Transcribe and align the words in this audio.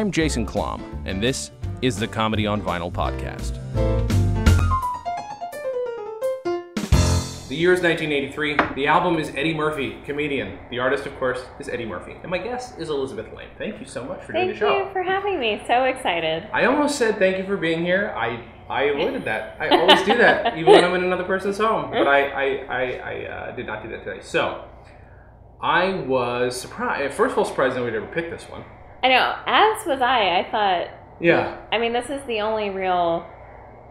I'm 0.00 0.10
Jason 0.10 0.46
Klamm, 0.46 0.82
and 1.04 1.22
this 1.22 1.50
is 1.82 1.96
the 1.96 2.06
Comedy 2.06 2.46
on 2.46 2.62
Vinyl 2.62 2.92
podcast. 2.92 3.58
Year 7.60 7.74
is 7.74 7.82
1983. 7.82 8.74
The 8.74 8.86
album 8.86 9.18
is 9.18 9.28
Eddie 9.36 9.52
Murphy, 9.52 9.98
comedian. 10.06 10.58
The 10.70 10.78
artist, 10.78 11.04
of 11.04 11.14
course, 11.18 11.44
is 11.58 11.68
Eddie 11.68 11.84
Murphy. 11.84 12.16
And 12.22 12.30
my 12.30 12.38
guest 12.38 12.78
is 12.78 12.88
Elizabeth 12.88 13.26
Laime. 13.36 13.50
Thank 13.58 13.78
you 13.78 13.84
so 13.84 14.02
much 14.02 14.24
for 14.24 14.32
doing 14.32 14.48
the 14.48 14.54
show. 14.54 14.70
Thank 14.70 14.86
you 14.86 14.92
for 14.94 15.02
having 15.02 15.38
me. 15.38 15.60
So 15.66 15.84
excited. 15.84 16.48
I 16.54 16.64
almost 16.64 16.96
said 16.96 17.18
thank 17.18 17.36
you 17.36 17.44
for 17.44 17.58
being 17.58 17.84
here. 17.84 18.14
I 18.16 18.42
I 18.70 18.84
avoided 18.84 19.26
that. 19.26 19.58
I 19.60 19.68
always 19.78 20.00
do 20.04 20.16
that, 20.16 20.56
even 20.58 20.72
when 20.72 20.82
I'm 20.82 20.94
in 20.94 21.04
another 21.04 21.24
person's 21.24 21.58
home. 21.58 21.90
But 21.90 22.08
I 22.08 22.28
I, 22.28 22.44
I, 22.44 22.82
I 22.92 23.26
uh, 23.26 23.56
did 23.56 23.66
not 23.66 23.82
do 23.82 23.90
that 23.90 24.04
today. 24.04 24.22
So 24.22 24.64
I 25.60 25.92
was 25.92 26.58
surprised. 26.58 27.12
First 27.12 27.32
of 27.32 27.38
all, 27.40 27.44
surprised 27.44 27.76
nobody 27.76 27.94
ever 27.94 28.06
picked 28.06 28.30
this 28.30 28.48
one. 28.48 28.64
I 29.02 29.08
know, 29.08 29.36
as 29.46 29.86
was 29.86 30.00
I. 30.00 30.38
I 30.38 30.50
thought, 30.50 30.88
Yeah. 31.20 31.60
I 31.70 31.76
mean, 31.76 31.92
this 31.92 32.08
is 32.08 32.22
the 32.26 32.40
only 32.40 32.70
real, 32.70 33.28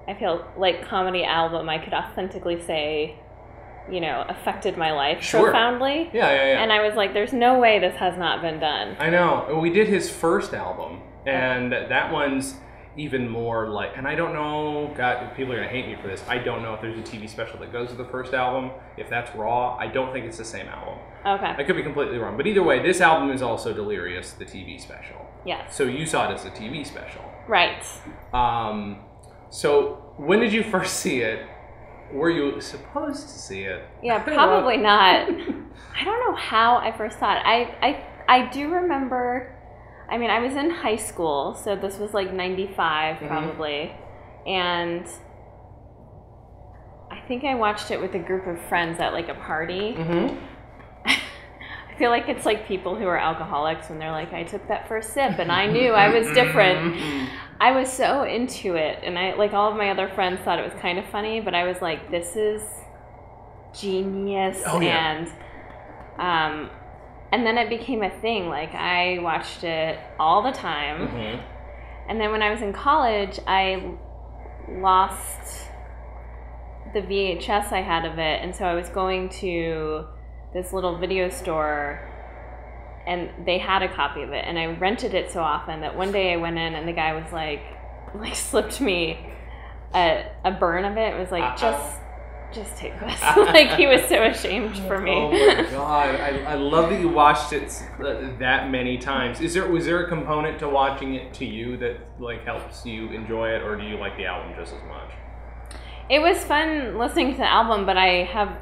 I 0.07 0.15
feel 0.15 0.43
like, 0.57 0.87
comedy 0.87 1.23
album 1.23 1.69
I 1.69 1.77
could 1.77 1.93
authentically 1.93 2.59
say, 2.65 3.19
you 3.91 4.01
know, 4.01 4.25
affected 4.27 4.77
my 4.77 4.91
life 4.91 5.21
Sure. 5.23 5.43
profoundly. 5.43 6.09
Yeah, 6.13 6.29
yeah, 6.31 6.45
yeah. 6.53 6.61
And 6.63 6.71
I 6.71 6.85
was 6.85 6.95
like, 6.95 7.13
there's 7.13 7.33
no 7.33 7.59
way 7.59 7.79
this 7.79 7.95
has 7.95 8.17
not 8.17 8.41
been 8.41 8.59
done. 8.59 8.95
I 8.99 9.09
know. 9.09 9.59
We 9.61 9.69
did 9.71 9.87
his 9.87 10.09
first 10.09 10.53
album, 10.53 11.01
and 11.25 11.71
that 11.71 12.11
one's 12.11 12.55
even 12.97 13.29
more 13.29 13.69
like. 13.69 13.91
And 13.95 14.07
I 14.07 14.15
don't 14.15 14.33
know. 14.33 14.91
God, 14.97 15.33
people 15.35 15.53
are 15.53 15.57
gonna 15.57 15.69
hate 15.69 15.87
me 15.87 15.95
for 16.01 16.07
this. 16.07 16.23
I 16.27 16.37
don't 16.37 16.61
know 16.61 16.73
if 16.73 16.81
there's 16.81 16.97
a 16.97 17.01
TV 17.01 17.29
special 17.29 17.57
that 17.59 17.71
goes 17.71 17.89
with 17.89 17.97
the 17.97 18.05
first 18.11 18.33
album. 18.33 18.71
If 18.97 19.09
that's 19.09 19.33
raw, 19.35 19.77
I 19.77 19.87
don't 19.87 20.11
think 20.11 20.25
it's 20.25 20.37
the 20.37 20.43
same 20.45 20.67
album. 20.67 20.97
Okay. 21.25 21.53
I 21.57 21.63
could 21.63 21.75
be 21.75 21.83
completely 21.83 22.17
wrong, 22.17 22.35
but 22.37 22.47
either 22.47 22.63
way, 22.63 22.81
this 22.81 22.99
album 23.01 23.29
is 23.31 23.41
also 23.41 23.73
Delirious, 23.73 24.31
the 24.33 24.45
TV 24.45 24.79
special. 24.79 25.17
Yes. 25.45 25.75
So 25.75 25.83
you 25.83 26.05
saw 26.05 26.29
it 26.29 26.33
as 26.33 26.45
a 26.45 26.49
TV 26.49 26.85
special. 26.85 27.21
Right. 27.47 27.83
Um, 28.33 28.99
so 29.49 30.13
when 30.17 30.39
did 30.39 30.51
you 30.53 30.63
first 30.75 30.97
see 30.97 31.21
it? 31.21 31.45
Were 32.11 32.29
you 32.29 32.59
supposed 32.61 33.23
to 33.29 33.39
see 33.39 33.61
it? 33.63 33.83
Yeah, 34.03 34.19
probably 34.23 34.77
not. 34.77 35.29
I 35.99 36.03
don't 36.03 36.19
know 36.31 36.35
how 36.35 36.77
I 36.77 36.91
first 36.97 37.19
saw 37.19 37.33
it. 37.33 37.41
I, 37.45 37.75
I, 37.81 38.05
I 38.41 38.49
do 38.49 38.69
remember, 38.73 39.55
I 40.09 40.17
mean, 40.17 40.29
I 40.29 40.39
was 40.39 40.53
in 40.55 40.69
high 40.69 40.95
school, 40.95 41.55
so 41.55 41.75
this 41.75 41.97
was 41.97 42.13
like 42.13 42.33
95 42.33 43.17
Mhm. 43.17 43.27
probably. 43.27 43.91
And 44.47 45.05
I 47.11 47.19
think 47.27 47.43
I 47.43 47.55
watched 47.55 47.91
it 47.91 47.99
with 48.01 48.13
a 48.15 48.19
group 48.19 48.47
of 48.47 48.59
friends 48.69 48.99
at 48.99 49.13
like 49.13 49.29
a 49.29 49.35
party. 49.35 49.95
Mhm. 49.97 50.37
I 51.05 51.95
feel 51.97 52.11
like 52.11 52.29
it's 52.29 52.45
like 52.45 52.67
people 52.67 52.95
who 52.95 53.05
are 53.07 53.17
alcoholics 53.17 53.89
when 53.89 53.99
they're 53.99 54.11
like, 54.11 54.31
I 54.33 54.43
took 54.43 54.67
that 54.69 54.87
first 54.87 55.13
sip 55.13 55.37
and 55.37 55.51
I 55.51 55.67
knew 55.67 55.91
I 55.91 56.09
was 56.17 56.31
different. 56.31 56.95
I 57.61 57.71
was 57.71 57.91
so 57.91 58.23
into 58.23 58.75
it, 58.75 58.99
and 59.03 59.19
I 59.19 59.33
like 59.35 59.53
all 59.53 59.71
of 59.71 59.77
my 59.77 59.89
other 59.91 60.07
friends 60.07 60.39
thought 60.41 60.59
it 60.59 60.63
was 60.63 60.79
kind 60.81 60.97
of 60.97 61.05
funny, 61.05 61.41
but 61.41 61.53
I 61.53 61.65
was 61.65 61.81
like, 61.81 62.09
"This 62.09 62.35
is 62.35 62.61
genius!" 63.77 64.61
Oh, 64.65 64.79
yeah. 64.79 65.17
And 65.17 65.27
um, 66.17 66.69
and 67.31 67.45
then 67.45 67.57
it 67.57 67.69
became 67.69 68.01
a 68.03 68.09
thing. 68.21 68.47
Like 68.47 68.73
I 68.73 69.19
watched 69.21 69.63
it 69.63 69.99
all 70.19 70.41
the 70.41 70.51
time, 70.51 71.07
Mhm. 71.09 71.41
and 72.07 72.19
then 72.19 72.31
when 72.31 72.41
I 72.41 72.49
was 72.49 72.61
in 72.61 72.71
college, 72.73 73.39
I 73.45 73.93
lost 74.69 75.67
the 76.93 77.01
VHS 77.01 77.71
I 77.71 77.81
had 77.81 78.05
of 78.05 78.17
it, 78.19 78.41
and 78.41 78.55
so 78.55 78.65
I 78.65 78.73
was 78.73 78.89
going 78.89 79.29
to 79.41 80.05
this 80.53 80.73
little 80.73 80.97
video 80.97 81.29
store 81.29 82.08
and 83.09 83.45
they 83.45 83.57
had 83.57 83.81
a 83.81 83.93
copy 83.93 84.21
of 84.21 84.29
it 84.29 84.45
and 84.45 84.57
I 84.57 84.67
rented 84.67 85.13
it 85.13 85.31
so 85.31 85.41
often 85.41 85.81
that 85.81 85.97
one 85.97 86.11
day 86.11 86.31
I 86.33 86.37
went 86.37 86.57
in 86.57 86.75
and 86.75 86.87
the 86.87 86.93
guy 86.93 87.13
was 87.13 87.31
like 87.33 87.61
like 88.15 88.35
slipped 88.35 88.79
me 88.79 89.19
a, 89.93 90.25
a 90.45 90.51
burn 90.51 90.85
of 90.85 90.95
it. 90.97 91.15
It 91.15 91.19
was 91.19 91.31
like 91.31 91.43
Uh-oh. 91.43 91.57
just 91.57 91.99
just 92.51 92.77
take 92.77 92.99
this. 92.99 93.21
like 93.37 93.71
he 93.75 93.85
was 93.85 94.01
so 94.05 94.23
ashamed 94.33 94.77
for 94.79 94.99
me. 94.99 95.11
Oh 95.11 95.31
my 95.31 95.69
god! 95.69 96.15
I, 96.15 96.53
I 96.53 96.55
love 96.55 96.89
that 96.89 96.99
you 96.99 97.09
watched 97.09 97.53
it 97.53 97.71
uh, 97.99 98.37
that 98.39 98.71
many 98.71 98.97
times. 98.97 99.39
Is 99.39 99.53
there 99.53 99.69
was 99.69 99.85
there 99.85 100.03
a 100.05 100.09
component 100.09 100.57
to 100.59 100.69
watching 100.69 101.13
it 101.15 101.33
to 101.35 101.45
you 101.45 101.77
that 101.77 101.97
like 102.19 102.43
helps 102.45 102.85
you 102.85 103.11
enjoy 103.11 103.49
it, 103.49 103.61
or 103.61 103.75
do 103.75 103.83
you 103.83 103.97
like 103.97 104.17
the 104.17 104.25
album 104.25 104.53
just 104.57 104.73
as 104.73 104.81
much? 104.87 105.11
it 106.09 106.19
was 106.19 106.43
fun 106.43 106.97
listening 106.97 107.31
to 107.33 107.37
the 107.37 107.47
album, 107.47 107.85
but 107.85 107.95
I 107.95 108.23
have 108.23 108.57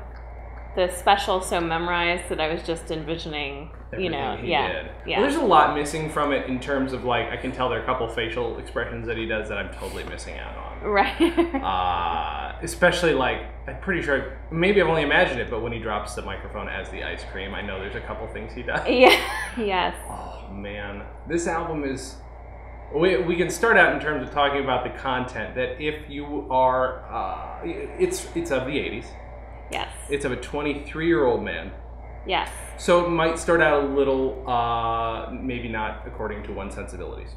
the 0.75 0.89
special 0.89 1.41
so 1.41 1.61
memorized 1.61 2.29
that 2.29 2.41
I 2.41 2.53
was 2.53 2.61
just 2.61 2.91
envisioning, 2.91 3.71
you 3.97 4.09
know, 4.09 4.37
yeah, 4.43 4.83
did. 4.83 4.91
yeah. 5.05 5.19
Well, 5.19 5.29
there's 5.29 5.41
a 5.41 5.45
lot 5.45 5.75
missing 5.75 6.09
from 6.09 6.33
it 6.33 6.47
in 6.47 6.59
terms 6.59 6.93
of 6.93 7.05
like 7.05 7.29
I 7.29 7.37
can 7.37 7.51
tell 7.51 7.69
there 7.69 7.79
are 7.79 7.83
a 7.83 7.85
couple 7.85 8.07
facial 8.09 8.57
expressions 8.59 9.07
that 9.07 9.17
he 9.17 9.25
does 9.25 9.47
that 9.49 9.57
I'm 9.57 9.73
totally 9.73 10.03
missing 10.05 10.37
out 10.37 10.57
on. 10.57 10.83
right. 10.89 11.15
Uh, 11.63 12.55
especially 12.61 13.13
like 13.13 13.41
I'm 13.67 13.79
pretty 13.79 14.01
sure 14.01 14.37
maybe 14.51 14.81
I've 14.81 14.87
only 14.87 15.03
imagined 15.03 15.39
it, 15.39 15.49
but 15.49 15.61
when 15.61 15.71
he 15.71 15.79
drops 15.79 16.15
the 16.15 16.21
microphone 16.21 16.67
as 16.67 16.89
the 16.89 17.03
ice 17.03 17.23
cream, 17.31 17.53
I 17.53 17.61
know 17.61 17.79
there's 17.79 17.95
a 17.95 18.01
couple 18.01 18.27
things 18.27 18.53
he 18.53 18.63
does. 18.63 18.87
yeah. 18.87 19.15
Yes. 19.57 19.95
Oh 20.09 20.51
man, 20.51 21.03
this 21.27 21.47
album 21.47 21.83
is. 21.83 22.15
We, 22.95 23.17
we 23.17 23.35
can 23.35 23.49
start 23.49 23.75
out 23.75 23.93
in 23.93 23.99
terms 23.99 24.25
of 24.25 24.33
talking 24.33 24.63
about 24.63 24.83
the 24.83 24.97
content. 24.99 25.55
That 25.55 25.81
if 25.81 26.09
you 26.09 26.47
are, 26.49 27.03
uh, 27.11 27.59
it's 27.63 28.27
it's 28.35 28.51
of 28.51 28.65
the 28.65 28.73
'80s. 28.73 29.07
Yes. 29.71 29.89
It's 30.09 30.23
of 30.25 30.31
a 30.31 30.37
23 30.37 31.07
year 31.07 31.25
old 31.25 31.43
man. 31.43 31.71
Yes. 32.27 32.49
So 32.77 33.05
it 33.05 33.09
might 33.09 33.39
start 33.39 33.61
out 33.61 33.83
a 33.83 33.87
little, 33.87 34.47
uh, 34.47 35.31
maybe 35.31 35.67
not 35.69 36.03
according 36.05 36.43
to 36.43 36.53
one's 36.53 36.75
sensibilities. 36.75 37.29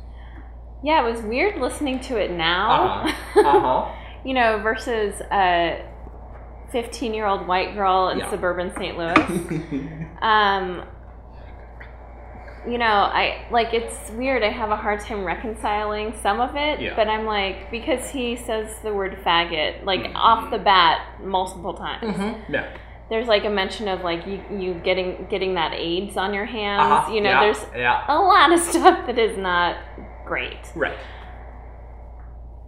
Yeah, 0.82 1.06
it 1.06 1.10
was 1.12 1.22
weird 1.22 1.60
listening 1.60 2.00
to 2.00 2.16
it 2.18 2.30
now. 2.30 3.04
Uh-huh. 3.04 3.40
Uh-huh. 3.46 3.92
you 4.24 4.34
know, 4.34 4.58
versus 4.62 5.20
a 5.32 5.82
15 6.72 7.14
year 7.14 7.26
old 7.26 7.46
white 7.46 7.74
girl 7.74 8.08
in 8.10 8.18
Yeah. 8.18 8.30
suburban 8.30 8.72
St. 8.76 8.96
Louis. 8.98 10.06
um, 10.22 10.84
you 12.68 12.76
know, 12.76 12.84
I 12.84 13.46
like 13.50 13.72
it's 13.72 14.10
weird. 14.10 14.42
I 14.42 14.50
have 14.50 14.70
a 14.70 14.76
hard 14.76 15.00
time 15.00 15.24
reconciling 15.24 16.12
some 16.22 16.40
of 16.40 16.54
it, 16.56 16.80
Yeah. 16.80 16.94
but 16.94 17.08
I'm 17.08 17.24
like 17.24 17.70
because 17.70 18.10
he 18.10 18.36
says 18.36 18.68
the 18.82 18.92
word 18.92 19.16
faggot 19.24 19.84
like 19.86 20.00
Mhm. 20.02 20.12
off 20.14 20.50
the 20.50 20.58
bat 20.58 21.00
multiple 21.24 21.72
times. 21.74 22.16
yeah. 22.50 22.66
There's 23.10 23.26
like 23.26 23.44
a 23.44 23.50
mention 23.50 23.88
of 23.88 24.02
like 24.02 24.26
you, 24.26 24.42
you 24.56 24.74
getting 24.74 25.26
getting 25.28 25.54
that 25.54 25.74
AIDS 25.74 26.16
on 26.16 26.32
your 26.32 26.46
hands. 26.46 26.82
Uh-huh. 26.82 27.12
You 27.12 27.20
know, 27.20 27.30
yeah. 27.30 27.40
there's 27.40 27.66
yeah. 27.76 28.04
a 28.08 28.18
lot 28.18 28.52
of 28.52 28.60
stuff 28.70 29.06
that 29.06 29.18
is 29.18 29.36
not 29.36 29.76
great. 30.24 30.72
Right. 30.74 30.96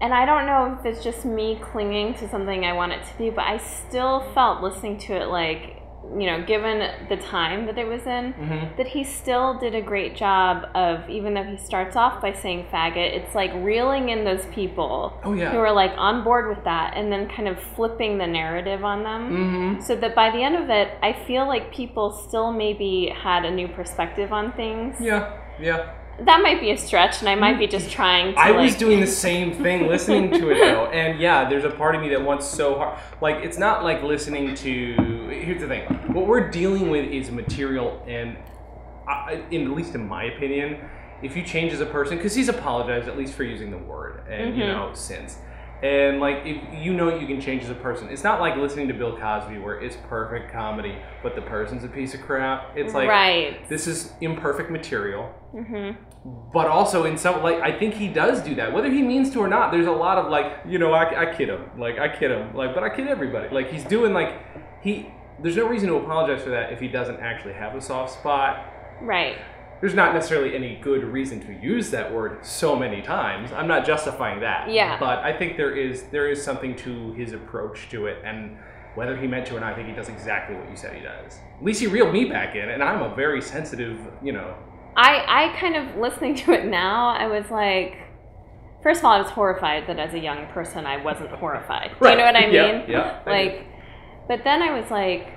And 0.01 0.13
I 0.13 0.27
don't 0.27 0.47
know 0.47 0.77
if 0.81 0.85
it's 0.85 1.05
just 1.05 1.25
me 1.25 1.61
clinging 1.63 2.15
to 2.15 2.29
something 2.29 2.65
I 2.65 2.73
want 2.73 2.91
it 2.91 3.05
to 3.07 3.19
be, 3.19 3.31
but 3.31 3.45
I 3.45 3.59
still 3.59 4.29
felt 4.35 4.61
listening 4.61 4.99
to 4.99 5.13
it 5.13 5.29
like, 5.29 5.81
you 6.19 6.27
know, 6.27 6.45
given 6.45 6.91
the 7.09 7.17
time 7.17 7.67
that 7.67 7.79
it 7.79 7.87
was 7.87 8.03
in, 8.07 8.33
Mm-hmm. 8.35 8.77
that 8.77 8.87
he 8.89 9.05
still 9.05 9.59
did 9.59 9.75
a 9.75 9.81
great 9.83 10.17
job 10.17 10.67
of, 10.75 11.09
even 11.09 11.35
though 11.35 11.43
he 11.45 11.57
starts 11.57 11.97
off 11.97 12.21
by 12.21 12.33
saying 12.33 12.67
faggot, 12.73 13.15
it's 13.15 13.35
like 13.35 13.51
reeling 13.55 14.09
in 14.11 14.25
those 14.25 14.45
people 14.47 15.19
Oh 15.25 15.33
yeah. 15.35 15.51
who 15.53 15.59
are 15.59 15.73
like 15.73 15.93
on 15.97 16.23
board 16.25 16.49
with 16.55 16.65
that 16.65 16.95
and 16.97 17.11
then 17.13 17.29
kind 17.29 17.49
of 17.49 17.59
flipping 17.75 18.19
the 18.19 18.27
narrative 18.27 18.85
on 18.85 19.03
them. 19.03 19.23
Mm-hmm. 19.31 19.81
So 19.83 19.97
that 19.97 20.15
by 20.15 20.31
the 20.31 20.43
end 20.43 20.57
of 20.57 20.69
it, 20.71 20.89
I 21.03 21.13
feel 21.27 21.47
like 21.47 21.73
people 21.73 22.11
still 22.29 22.53
maybe 22.53 23.13
had 23.15 23.45
a 23.45 23.51
new 23.51 23.69
perspective 23.69 24.33
on 24.33 24.53
things. 24.53 24.97
Yeah. 25.01 25.39
Yeah. 25.61 25.93
That 26.25 26.43
might 26.43 26.61
be 26.61 26.71
a 26.71 26.79
stretch, 26.79 27.21
and 27.21 27.29
I 27.29 27.35
might 27.35 27.59
be 27.59 27.67
just 27.67 27.91
trying 27.91 28.35
to. 28.35 28.41
I 28.41 28.51
was 28.53 28.77
doing 28.77 29.01
the 29.01 29.07
same 29.07 29.53
thing 29.53 29.87
listening 29.89 30.31
to 30.33 30.51
it 30.51 30.59
though, 30.59 30.87
and 30.87 31.19
yeah, 31.21 31.49
there's 31.49 31.65
a 31.65 31.71
part 31.71 31.95
of 31.95 32.01
me 32.01 32.09
that 32.11 32.23
wants 32.23 32.47
so 32.47 32.77
hard. 32.77 32.99
Like 33.21 33.45
it's 33.45 33.59
not 33.59 33.83
like 33.83 34.03
listening 34.03 34.55
to. 34.55 35.29
Here's 35.31 35.61
the 35.61 35.69
thing: 35.69 35.85
what 36.13 36.27
we're 36.27 36.51
dealing 36.51 36.91
with 36.91 37.07
is 37.07 37.31
material, 37.31 38.03
and 38.07 38.37
I, 39.09 39.43
in 39.51 39.63
at 39.71 39.77
least 39.77 39.95
in 39.95 40.07
my 40.07 40.25
opinion, 40.25 40.79
if 41.23 41.37
you 41.37 41.43
change 41.43 41.73
as 41.73 41.81
a 41.81 41.87
person, 41.87 42.17
because 42.17 42.35
he's 42.35 42.49
apologized 42.49 43.09
at 43.09 43.17
least 43.17 43.35
for 43.35 43.45
using 43.45 43.71
the 43.71 43.79
word, 43.79 44.23
and 44.29 44.57
you 44.57 44.63
Mhm. 44.65 44.67
know 44.69 44.91
since. 44.95 45.39
And 45.83 46.21
like, 46.21 46.43
if 46.47 46.59
you 46.81 46.95
know 46.95 47.19
you 47.19 47.27
can 47.27 47.41
change 47.41 47.65
as 47.65 47.71
a 47.71 47.75
person, 47.75 48.09
it's 48.09 48.23
not 48.23 48.41
like 48.41 48.57
listening 48.57 48.87
to 48.87 48.95
Bill 48.95 49.17
Cosby 49.17 49.59
where 49.59 49.81
it's 49.81 49.97
perfect 50.09 50.53
comedy, 50.53 50.95
but 51.25 51.35
the 51.35 51.43
person's 51.43 51.83
a 51.83 51.89
piece 51.89 52.15
of 52.15 52.23
crap. 52.23 52.77
It's 52.77 52.95
like 52.95 53.09
right. 53.09 53.69
this 53.69 53.89
is 53.89 54.13
imperfect 54.21 54.71
material 54.71 55.25
hmm 55.53 55.91
but 56.25 56.69
also 56.69 57.05
in 57.05 57.17
some 57.19 57.43
like 57.43 57.61
I 57.61 57.77
think 57.77 57.95
he 57.95 58.09
does 58.09 58.43
do 58.43 58.55
that, 58.55 58.73
whether 58.73 58.91
he 58.91 59.03
means 59.03 59.31
to 59.31 59.41
or 59.41 59.49
not. 59.49 59.73
There's 59.73 59.87
a 59.87 59.93
lot 59.93 60.19
of 60.19 60.31
like, 60.31 60.59
you 60.67 60.79
know, 60.79 60.93
I, 60.93 61.23
I 61.31 61.35
kid 61.35 61.49
him, 61.49 61.71
like 61.79 61.99
I 61.99 62.09
kid 62.09 62.31
him, 62.31 62.55
like, 62.55 62.75
but 62.75 62.85
I 62.85 62.95
kid 62.95 63.09
everybody. 63.09 63.53
Like 63.53 63.71
he's 63.71 63.85
doing 63.85 64.13
like 64.13 64.35
he. 64.83 65.11
There's 65.43 65.57
no 65.57 65.67
reason 65.67 65.89
to 65.89 65.97
apologize 65.97 66.43
for 66.43 66.51
that 66.51 66.73
if 66.73 66.79
he 66.79 66.87
doesn't 66.87 67.19
actually 67.19 67.55
have 67.55 67.75
a 67.75 67.81
soft 67.81 68.13
spot. 68.15 68.69
Right. 69.01 69.37
there's 69.81 69.95
not 69.95 70.15
necessarily 70.15 70.55
any 70.55 70.77
good 70.77 71.03
reason 71.03 71.41
to 71.41 71.53
use 71.61 71.91
that 71.91 72.13
word 72.15 72.47
so 72.47 72.77
many 72.77 73.03
times. 73.03 73.51
I'm 73.51 73.67
not 73.67 73.85
justifying 73.85 74.39
that. 74.41 74.71
Yeah. 74.71 74.97
But 75.01 75.19
I 75.19 75.37
think 75.37 75.57
there 75.57 75.75
is 75.75 76.05
there 76.13 76.31
is 76.31 76.41
something 76.41 76.77
to 76.77 77.13
his 77.15 77.33
approach 77.33 77.89
to 77.91 78.07
it, 78.07 78.19
and 78.25 78.57
whether 78.95 79.17
he 79.17 79.27
meant 79.27 79.47
to 79.47 79.57
or 79.57 79.61
not, 79.61 79.73
I 79.73 79.75
think 79.75 79.89
he 79.89 79.95
does 79.95 80.09
exactly 80.09 80.55
what 80.55 80.71
you 80.71 80.77
said 80.77 80.95
he 80.95 81.03
does. 81.03 81.39
At 81.59 81.65
least 81.65 81.81
he 81.81 81.89
reeled 81.89 82.13
me 82.13 82.27
back 82.27 82.55
in, 82.55 82.69
and 82.69 82.81
I'm 82.81 83.03
a 83.03 83.13
very 83.17 83.43
sensitive, 83.43 83.99
you 84.23 84.33
know. 84.33 84.55
I 84.97 85.25
I 85.27 85.59
kind 85.59 85.77
of 85.77 85.97
listening 85.97 86.35
to 86.37 86.53
it 86.53 86.67
now. 86.67 87.09
I 87.09 87.27
was 87.27 87.51
like, 87.51 87.97
first 88.83 89.01
of 89.01 89.05
all, 89.05 89.13
I 89.13 89.19
was 89.21 89.31
horrified 89.31 89.87
that 89.89 89.99
as 89.99 90.15
a 90.15 90.19
young 90.19 90.47
person 90.49 90.87
I 90.87 91.03
wasn't 91.03 91.31
horrified. 91.31 91.97
Do 92.01 92.09
you 92.09 92.17
know 92.17 92.25
what 92.25 92.37
I 92.37 92.47
mean? 92.47 92.53
Yeah. 92.53 92.87
yeah 92.89 93.23
like, 93.27 93.67
but 94.29 94.45
then 94.45 94.63
I 94.63 94.79
was 94.79 94.91
like, 94.91 95.33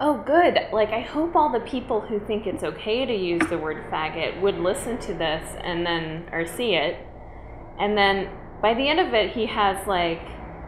oh, 0.00 0.22
good. 0.26 0.58
Like, 0.72 0.90
I 0.90 1.00
hope 1.00 1.36
all 1.36 1.50
the 1.50 1.60
people 1.60 2.00
who 2.00 2.20
think 2.26 2.46
it's 2.46 2.62
okay 2.62 3.06
to 3.06 3.14
use 3.14 3.42
the 3.48 3.58
word 3.58 3.90
faggot 3.90 4.40
would 4.40 4.58
listen 4.58 4.98
to 4.98 5.14
this 5.14 5.56
and 5.62 5.86
then 5.86 6.28
or 6.32 6.46
see 6.46 6.74
it, 6.74 6.98
and 7.78 7.96
then 7.96 8.30
by 8.60 8.74
the 8.74 8.88
end 8.88 9.00
of 9.00 9.14
it, 9.14 9.32
he 9.32 9.46
has 9.46 9.86
like 9.86 10.22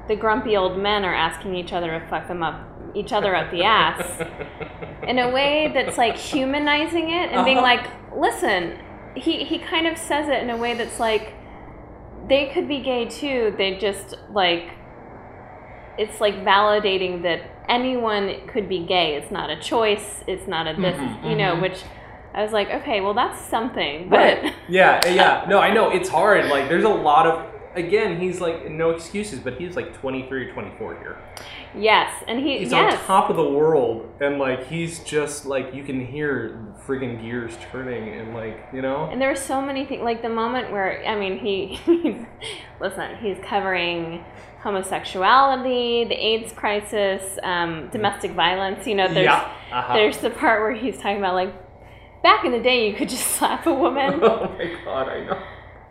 the 0.08 0.16
grumpy 0.16 0.56
old 0.56 0.78
men 0.78 1.04
are 1.04 1.14
asking 1.14 1.54
each 1.54 1.72
other 1.72 1.98
to 1.98 2.06
fuck 2.08 2.28
them 2.28 2.42
up 2.42 2.77
each 2.94 3.12
other 3.12 3.34
up 3.34 3.50
the 3.50 3.62
ass 3.64 4.20
in 5.06 5.18
a 5.18 5.30
way 5.30 5.70
that's 5.74 5.98
like 5.98 6.16
humanizing 6.16 7.10
it 7.10 7.30
and 7.32 7.44
being 7.44 7.58
Uh-huh. 7.58 7.66
like, 7.66 7.86
listen, 8.16 8.78
he, 9.14 9.44
he 9.44 9.58
kind 9.58 9.86
of 9.86 9.96
says 9.98 10.28
it 10.28 10.42
in 10.42 10.50
a 10.50 10.56
way 10.56 10.74
that's 10.74 10.98
like, 11.00 11.34
they 12.28 12.46
could 12.52 12.68
be 12.68 12.80
gay 12.80 13.06
too. 13.06 13.54
They 13.56 13.76
just 13.78 14.14
like, 14.30 14.70
it's 15.96 16.20
like 16.20 16.34
validating 16.44 17.22
that 17.22 17.40
anyone 17.68 18.46
could 18.46 18.68
be 18.68 18.80
gay. 18.86 19.14
It's 19.16 19.30
not 19.30 19.50
a 19.50 19.58
choice. 19.60 20.22
It's 20.26 20.46
not 20.46 20.66
a 20.66 20.74
this, 20.80 20.96
Mhm, 20.96 21.30
you 21.30 21.36
know, 21.36 21.56
mhm. 21.56 21.62
which 21.62 21.82
I 22.34 22.42
was 22.42 22.52
like, 22.52 22.70
okay, 22.70 23.00
well, 23.00 23.14
that's 23.14 23.40
something. 23.40 24.08
But 24.08 24.16
Right. 24.42 24.54
Yeah, 24.68 25.00
yeah. 25.08 25.44
No, 25.48 25.58
I 25.58 25.72
know 25.72 25.90
it's 25.90 26.08
hard. 26.08 26.46
Like, 26.50 26.68
there's 26.68 26.84
a 26.84 26.88
lot 26.88 27.26
of. 27.26 27.44
Again, 27.74 28.20
he's 28.20 28.40
like 28.40 28.70
no 28.70 28.90
excuses, 28.90 29.38
but 29.40 29.60
he's 29.60 29.76
like 29.76 29.94
23 30.00 30.46
or 30.48 30.52
24 30.52 30.98
here. 30.98 31.16
yes. 31.76 32.12
And 32.26 32.40
he, 32.40 32.58
He's 32.58 32.70
yes. 32.72 32.98
on 32.98 33.04
top 33.06 33.30
of 33.30 33.36
the 33.36 33.48
world, 33.48 34.08
and 34.20 34.38
like 34.38 34.66
he's 34.68 35.00
just 35.00 35.46
like 35.46 35.74
you 35.74 35.84
can 35.84 36.04
hear 36.04 36.74
friggin' 36.86 37.20
gears 37.22 37.56
turning, 37.70 38.08
and 38.18 38.34
like 38.34 38.58
you 38.72 38.82
know. 38.82 39.08
And 39.10 39.20
there 39.20 39.28
were 39.28 39.36
so 39.36 39.60
many 39.60 39.84
things, 39.84 40.02
like 40.02 40.22
the 40.22 40.28
moment 40.28 40.70
where 40.72 41.04
I 41.06 41.14
mean, 41.18 41.38
he, 41.38 41.76
he's, 41.84 42.24
listen, 42.80 43.16
he's 43.18 43.36
covering 43.44 44.24
homosexuality, 44.62 46.04
the 46.08 46.14
AIDS 46.14 46.52
crisis, 46.52 47.38
um, 47.42 47.88
domestic 47.90 48.32
violence. 48.32 48.86
You 48.86 48.94
know, 48.96 49.06
there's 49.12 49.24
yeah. 49.26 49.52
Uh-huh. 49.72 49.92
there's 49.94 50.18
the 50.18 50.30
part 50.30 50.62
where 50.62 50.72
he's 50.72 50.96
talking 50.96 51.18
about 51.18 51.34
like 51.34 51.54
back 52.22 52.44
in 52.44 52.52
the 52.52 52.58
day 52.60 52.88
you 52.88 52.96
could 52.96 53.08
just 53.08 53.26
slap 53.36 53.66
a 53.66 53.72
woman, 53.74 54.14
oh 54.22 54.48
my 54.58 54.74
god, 54.84 55.08
I 55.08 55.24
know. 55.24 55.42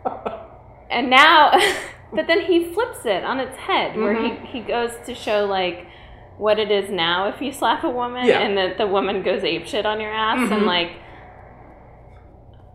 and 0.90 1.10
now, 1.10 1.52
but 2.12 2.26
then 2.26 2.42
he 2.42 2.64
flips 2.72 3.04
it 3.04 3.24
on 3.24 3.38
its 3.40 3.56
head, 3.56 3.96
where 3.96 4.14
Mhm. 4.14 4.46
he 4.46 4.58
he 4.58 4.60
goes 4.60 4.92
to 5.06 5.14
show 5.14 5.44
like 5.44 5.86
what 6.38 6.58
it 6.58 6.70
is 6.70 6.88
now 6.90 7.26
if 7.28 7.40
you 7.42 7.50
slap 7.52 7.82
a 7.84 7.90
woman, 7.90 8.26
Yeah. 8.26 8.38
and 8.40 8.56
that 8.56 8.78
the 8.78 8.86
woman 8.86 9.22
goes 9.22 9.42
apeshit 9.42 9.84
on 9.84 10.00
your 10.00 10.12
ass, 10.12 10.38
Mhm. 10.38 10.52
and 10.52 10.66
like 10.66 10.92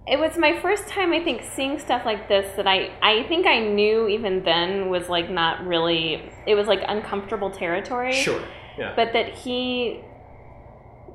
it 0.06 0.19
was 0.19 0.38
my 0.38 0.51
first 0.60 0.86
time 0.89 1.13
i 1.13 1.19
think 1.24 1.42
seeing 1.42 1.80
stuff 1.80 2.01
like 2.06 2.27
this 2.27 2.57
that 2.57 2.68
i 2.68 2.92
i 3.01 3.24
think 3.30 3.48
i 3.48 3.60
knew 3.60 4.06
even 4.10 4.44
then 4.44 4.89
was 4.89 5.07
like 5.07 5.30
not 5.30 5.65
really 5.65 6.30
it 6.45 6.56
was 6.56 6.68
like 6.68 6.81
uncomfortable 6.89 7.50
territory 7.50 8.12
Sure. 8.12 8.42
Yeah. 8.77 8.92
but 8.98 9.13
that 9.13 9.30
he 9.30 10.01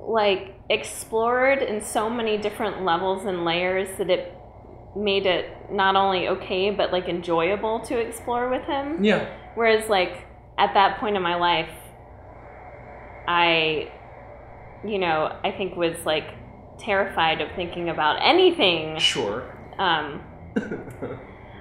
like 0.00 0.54
explored 0.70 1.58
in 1.60 1.82
so 1.82 2.08
many 2.08 2.38
different 2.38 2.82
levels 2.82 3.26
and 3.26 3.44
layers 3.44 3.88
that 3.98 4.08
it 4.08 4.32
made 4.96 5.26
it 5.26 5.50
not 5.70 5.96
only 5.96 6.28
okay 6.28 6.70
but 6.70 6.92
like 6.92 7.08
enjoyable 7.08 7.80
to 7.80 7.98
explore 7.98 8.48
with 8.48 8.62
him 8.64 9.02
yeah. 9.04 9.28
whereas 9.54 9.88
like 9.88 10.26
at 10.56 10.74
that 10.74 10.98
point 10.98 11.16
in 11.16 11.22
my 11.22 11.34
life 11.36 11.70
i 13.26 13.90
you 14.84 14.98
know 14.98 15.36
i 15.44 15.50
think 15.50 15.76
was 15.76 15.96
like 16.04 16.34
terrified 16.78 17.40
of 17.40 17.48
thinking 17.56 17.88
about 17.88 18.18
anything 18.22 18.98
Sure. 18.98 19.42
um 19.78 20.22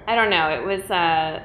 i 0.06 0.14
don't 0.14 0.30
know 0.30 0.48
it 0.50 0.64
was 0.64 0.90
uh 0.90 1.42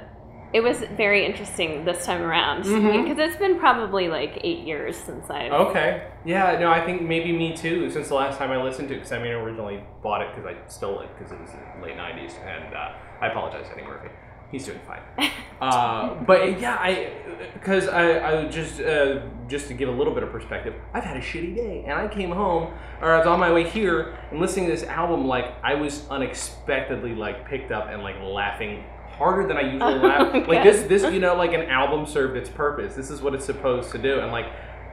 it 0.53 0.61
was 0.61 0.83
very 0.95 1.25
interesting 1.25 1.83
this 1.83 2.05
time 2.05 2.21
around 2.21 2.59
because 2.63 2.73
Mhm. 3.17 3.19
it's 3.19 3.35
been 3.37 3.57
probably 3.59 4.07
like 4.07 4.39
eight 4.43 4.59
years 4.59 4.95
since 4.95 5.29
i 5.29 5.49
Okay. 5.49 6.03
Yeah, 6.25 6.57
no, 6.59 6.69
I 6.71 6.85
think 6.85 7.01
maybe 7.01 7.31
me 7.31 7.55
too, 7.55 7.89
since 7.89 8.07
the 8.07 8.15
last 8.15 8.37
time 8.37 8.51
I 8.51 8.61
listened 8.63 8.87
to 8.89 8.93
it, 8.93 8.97
because 8.99 9.11
I 9.11 9.17
mean, 9.17 9.31
I 9.31 9.35
originally 9.35 9.83
bought 10.03 10.21
it 10.21 10.29
because 10.35 10.45
I 10.49 10.55
stole 10.69 10.99
it 11.01 11.09
because 11.17 11.31
it 11.33 11.41
was 11.41 11.49
the 11.51 11.85
late 11.85 11.97
90s, 11.97 12.35
and 12.45 12.73
uh, 12.73 12.91
I 13.21 13.27
apologize, 13.27 13.65
Eddie 13.73 13.83
Murphy. 13.85 14.09
He's 14.51 14.67
doing 14.67 14.79
fine. 14.87 15.01
uh, 15.61 16.13
but 16.27 16.59
yeah, 16.59 16.75
I, 16.79 17.11
because 17.55 17.87
I, 17.87 18.41
I 18.43 18.45
just, 18.49 18.79
uh, 18.79 19.21
just 19.47 19.67
to 19.69 19.73
give 19.73 19.89
a 19.89 19.91
little 19.91 20.13
bit 20.13 20.21
of 20.21 20.31
perspective, 20.31 20.75
I've 20.93 21.03
had 21.03 21.17
a 21.17 21.21
shitty 21.21 21.55
day, 21.55 21.83
and 21.87 21.93
I 21.93 22.07
came 22.07 22.29
home, 22.29 22.71
or 23.01 23.11
I 23.11 23.17
was 23.17 23.25
on 23.25 23.39
my 23.39 23.51
way 23.51 23.67
here, 23.67 24.15
and 24.29 24.39
listening 24.39 24.67
to 24.67 24.71
this 24.71 24.83
album, 24.83 25.25
like, 25.27 25.45
I 25.63 25.73
was 25.73 26.07
unexpectedly, 26.11 27.15
like, 27.15 27.49
picked 27.49 27.71
up 27.71 27.87
and, 27.89 28.03
like, 28.03 28.15
laughing 28.21 28.83
harder 29.17 29.47
than 29.47 29.57
I 29.57 29.61
usually 29.73 29.99
laugh. 29.99 30.31
Oh 30.33 30.39
like, 30.39 30.63
this, 30.63 30.83
this, 30.83 31.03
you 31.13 31.19
know, 31.19 31.35
like, 31.35 31.53
an 31.53 31.63
album 31.69 32.05
served 32.05 32.35
its 32.37 32.49
purpose. 32.49 32.95
This 32.95 33.09
is 33.09 33.21
what 33.21 33.33
it's 33.33 33.45
supposed 33.45 33.91
to 33.91 33.97
do, 33.97 34.19
and, 34.19 34.31
like, 34.31 34.45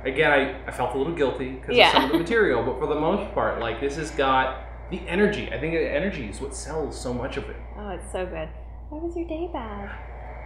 again, 0.04 0.30
I, 0.32 0.66
I 0.66 0.70
felt 0.70 0.94
a 0.94 0.98
little 0.98 1.14
guilty 1.14 1.50
because 1.52 1.76
Yeah. 1.76 1.88
of 1.88 1.92
some 1.92 2.04
of 2.04 2.12
the 2.12 2.18
material, 2.24 2.62
but 2.64 2.78
for 2.78 2.86
the 2.86 2.98
most 3.00 3.32
part, 3.34 3.60
like 3.60 3.80
this 3.80 3.96
has 3.96 4.10
got 4.12 4.64
the 4.90 5.00
energy. 5.06 5.52
I 5.52 5.58
think 5.60 5.74
the 5.74 5.88
energy 5.94 6.26
is 6.28 6.40
what 6.40 6.54
sells 6.54 6.98
so 7.00 7.12
much 7.12 7.36
of 7.36 7.44
it. 7.50 7.56
oh 7.78 7.90
it's 7.90 8.10
so 8.10 8.24
good 8.26 8.48
why 8.88 8.98
was 8.98 9.14
your 9.16 9.28
day 9.28 9.48
bad 9.52 9.88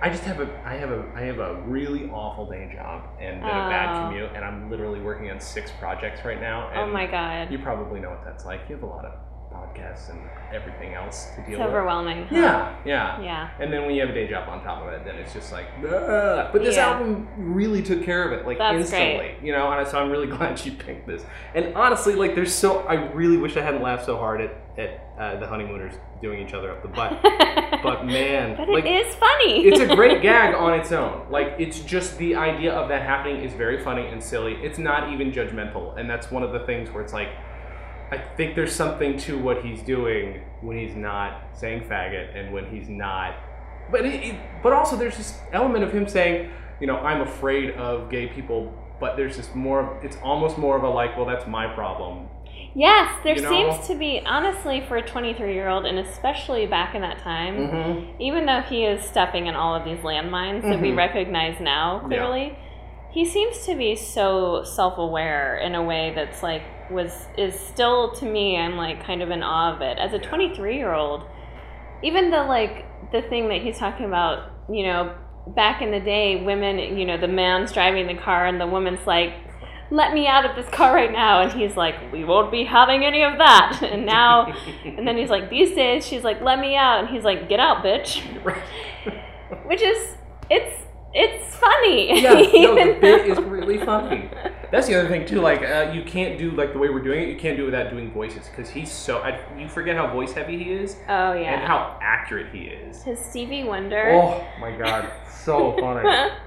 I 0.02 0.10
just 0.10 0.24
have 0.24 0.40
a 0.40 0.48
I 0.66 0.74
have 0.74 0.90
a 0.90 1.10
I 1.16 1.22
have 1.22 1.38
a 1.38 1.62
really 1.62 2.10
awful 2.10 2.50
day 2.50 2.70
job 2.74 3.08
and 3.20 3.40
then 3.42 3.48
a 3.48 3.68
bad 3.70 3.96
Oh. 3.96 4.08
commute, 4.08 4.30
and 4.34 4.44
I'm 4.44 4.68
literally 4.70 5.00
working 5.00 5.30
on 5.30 5.40
six 5.40 5.70
projects 5.78 6.24
right 6.26 6.40
now. 6.40 6.70
oh 6.74 6.86
my 6.88 7.06
god 7.06 7.50
You 7.52 7.58
probably 7.58 8.00
know 8.00 8.10
what 8.10 8.24
that's 8.24 8.44
like. 8.44 8.62
You 8.68 8.74
have 8.74 8.82
a 8.84 8.86
lot 8.86 9.04
of 9.06 9.12
podcasts 9.74 10.10
and 10.10 10.18
everything 10.52 10.94
else 10.94 11.26
to 11.34 11.40
it's 11.40 11.50
deal 11.50 11.58
with. 11.58 11.68
overwhelming 11.68 12.26
huh? 12.26 12.36
Yeah, 12.36 12.76
yeah. 12.84 13.20
yeah 13.22 13.50
And 13.60 13.72
then 13.72 13.82
when 13.86 13.94
you 13.94 14.00
have 14.02 14.10
a 14.10 14.14
day 14.14 14.28
job 14.28 14.48
on 14.48 14.62
top 14.62 14.82
of 14.82 14.92
it, 14.92 15.04
then 15.04 15.16
it's 15.16 15.32
just 15.32 15.52
like, 15.52 15.66
"Ugh." 15.84 16.48
but 16.52 16.62
this 16.62 16.76
Yeah. 16.76 16.90
album 16.90 17.28
really 17.36 17.82
took 17.82 18.02
care 18.04 18.24
of 18.24 18.32
it, 18.38 18.46
like 18.46 18.58
That's 18.58 18.76
instantly, 18.80 19.34
you 19.42 19.52
know. 19.52 19.70
And 19.70 19.86
so 19.86 19.98
I'm 19.98 20.10
really 20.10 20.26
glad 20.36 20.58
she 20.58 20.70
picked 20.70 21.06
this. 21.06 21.24
And 21.54 21.74
honestly, 21.74 22.14
like, 22.14 22.34
there's 22.34 22.52
so 22.52 22.80
I 22.80 22.94
really 23.12 23.36
wish 23.36 23.56
I 23.56 23.62
hadn't 23.62 23.82
laughed 23.82 24.06
so 24.06 24.16
hard 24.16 24.40
at 24.40 24.60
at 24.76 25.08
uh, 25.16 25.38
the 25.38 25.46
honeymooners 25.46 25.94
doing 26.20 26.44
each 26.44 26.52
other 26.52 26.72
up 26.72 26.82
the 26.82 26.88
butt. 26.88 27.22
but 27.82 28.04
man, 28.04 28.56
but 28.56 28.68
like, 28.68 28.84
it 28.84 29.06
is 29.06 29.14
funny 29.14 29.64
it's 29.66 29.78
a 29.78 29.94
great 29.94 30.20
gag 30.28 30.52
on 30.54 30.74
its 30.78 30.90
own. 30.90 31.26
Like 31.30 31.54
it's 31.58 31.80
just 31.80 32.18
the 32.18 32.34
idea 32.34 32.72
of 32.72 32.88
that 32.88 33.02
happening 33.02 33.42
is 33.44 33.52
very 33.52 33.80
funny 33.82 34.06
and 34.06 34.22
silly. 34.22 34.54
It's 34.54 34.78
not 34.78 35.12
even 35.12 35.30
judgmental, 35.32 35.96
and 35.98 36.08
that's 36.10 36.30
one 36.30 36.42
of 36.42 36.52
the 36.52 36.60
things 36.60 36.90
where 36.90 37.02
it's 37.04 37.12
like, 37.12 37.28
I 38.10 38.18
think 38.18 38.54
there's 38.54 38.74
something 38.74 39.16
to 39.20 39.38
what 39.38 39.62
he's 39.64 39.82
doing 39.82 40.42
when 40.60 40.76
he's 40.78 40.94
not 40.94 41.42
saying 41.52 41.82
faggot 41.88 42.36
and 42.38 42.52
when 42.52 42.66
he's 42.66 42.88
not. 42.88 43.34
But 43.90 44.04
it, 44.06 44.14
it, 44.24 44.36
but 44.62 44.72
also 44.72 44.96
there's 44.96 45.16
this 45.16 45.38
element 45.52 45.84
of 45.84 45.92
him 45.92 46.08
saying, 46.08 46.50
you 46.80 46.86
know, 46.86 46.96
I'm 46.98 47.20
afraid 47.22 47.70
of 47.72 48.10
gay 48.10 48.26
people. 48.28 48.72
But 49.00 49.16
there's 49.16 49.36
this 49.36 49.54
more. 49.54 49.98
It's 50.02 50.16
almost 50.22 50.56
more 50.58 50.76
of 50.76 50.84
a 50.84 50.88
like, 50.88 51.16
well, 51.16 51.26
that's 51.26 51.46
my 51.46 51.66
problem. 51.74 52.28
Yes, 52.76 53.10
there 53.24 53.36
You 53.36 53.42
know? 53.42 53.48
seems 53.50 53.86
to 53.88 53.94
be, 53.94 54.20
honestly, 54.26 54.80
for 54.88 54.96
a 54.96 55.02
23 55.06 55.52
year 55.54 55.68
old, 55.68 55.84
and 55.86 55.98
especially 55.98 56.66
back 56.66 56.94
in 56.94 57.02
that 57.02 57.18
time, 57.18 57.56
Mm-hmm. 57.56 58.20
even 58.22 58.46
though 58.46 58.60
he 58.62 58.84
is 58.84 59.02
stepping 59.04 59.46
in 59.46 59.54
all 59.54 59.74
of 59.74 59.84
these 59.84 59.98
landmines 59.98 60.62
that 60.62 60.80
we 60.80 60.90
Mhm. 60.90 60.96
recognize 60.96 61.60
now 61.60 62.00
clearly, 62.06 62.56
he 63.10 63.24
seems 63.24 63.64
to 63.66 63.76
be 63.76 63.94
so 63.94 64.64
self 64.64 64.98
aware 64.98 65.56
in 65.58 65.74
a 65.74 65.82
way 65.82 66.12
that's 66.16 66.42
like, 66.42 66.62
was, 66.90 67.26
is 67.36 67.58
still 67.58 68.12
to 68.12 68.24
me, 68.24 68.56
I'm 68.56 68.76
like 68.76 69.04
kind 69.04 69.22
of 69.22 69.30
in 69.30 69.42
awe 69.42 69.74
of 69.74 69.80
it. 69.82 69.98
As 69.98 70.12
a 70.12 70.18
23 70.18 70.76
year 70.76 70.92
old, 70.92 71.24
even 72.02 72.30
the 72.30 72.44
like, 72.44 72.86
the 73.12 73.22
thing 73.22 73.48
that 73.48 73.62
he's 73.62 73.78
talking 73.78 74.06
about, 74.06 74.50
you 74.70 74.84
know, 74.84 75.14
back 75.48 75.82
in 75.82 75.90
the 75.90 76.00
day, 76.00 76.42
women, 76.44 76.78
you 76.98 77.04
know, 77.04 77.18
the 77.18 77.28
man's 77.28 77.72
driving 77.72 78.06
the 78.06 78.20
car 78.20 78.46
and 78.46 78.60
the 78.60 78.66
woman's 78.66 79.06
like, 79.06 79.34
let 79.90 80.12
me 80.14 80.26
out 80.26 80.44
of 80.44 80.56
this 80.56 80.68
car 80.74 80.94
right 80.94 81.12
now. 81.12 81.42
And 81.42 81.52
he's 81.52 81.76
like, 81.76 82.12
we 82.12 82.24
won't 82.24 82.50
be 82.50 82.64
having 82.64 83.04
any 83.04 83.22
of 83.22 83.38
that. 83.38 83.80
And 83.94 84.06
now, 84.06 84.46
and 84.84 85.06
then 85.06 85.16
he's 85.16 85.30
like, 85.30 85.50
these 85.50 85.74
days, 85.74 86.06
she's 86.06 86.24
like, 86.24 86.40
let 86.40 86.58
me 86.58 86.74
out. 86.74 87.00
And 87.00 87.08
he's 87.08 87.24
like, 87.24 87.48
get 87.48 87.60
out, 87.60 87.84
bitch. 87.84 88.22
Which 89.66 89.82
is, 89.82 90.16
it's, 90.50 90.82
it's 91.12 91.54
funny. 91.56 92.22
Yeah, 92.22 92.32
no, 92.32 92.74
the 92.74 92.98
bit 93.00 93.26
is 93.26 93.38
really 93.38 93.78
funny. 93.78 94.30
That's 94.70 94.86
the 94.86 94.98
other 94.98 95.08
thing 95.08 95.26
too. 95.26 95.40
Like, 95.40 95.62
uh, 95.62 95.90
you 95.94 96.02
can't 96.02 96.38
do 96.38 96.50
like 96.52 96.72
the 96.72 96.78
way 96.78 96.88
we're 96.88 97.02
doing 97.02 97.22
it. 97.22 97.28
You 97.28 97.36
can't 97.36 97.56
do 97.56 97.62
it 97.64 97.66
without 97.66 97.90
doing 97.90 98.10
voices 98.12 98.48
because 98.48 98.68
he's 98.70 98.90
so. 98.90 99.18
I, 99.18 99.40
you 99.58 99.68
forget 99.68 99.96
how 99.96 100.12
voice 100.12 100.32
heavy 100.32 100.62
he 100.62 100.70
is 100.72 100.96
Oh, 101.08 101.32
yeah. 101.32 101.54
and 101.54 101.62
how 101.62 101.98
accurate 102.02 102.52
he 102.54 102.64
is. 102.64 103.02
His 103.02 103.18
Stevie 103.18 103.64
Wonder. 103.64 104.10
Oh 104.12 104.44
my 104.60 104.76
god, 104.76 105.10
so 105.30 105.76
funny. 105.80 106.30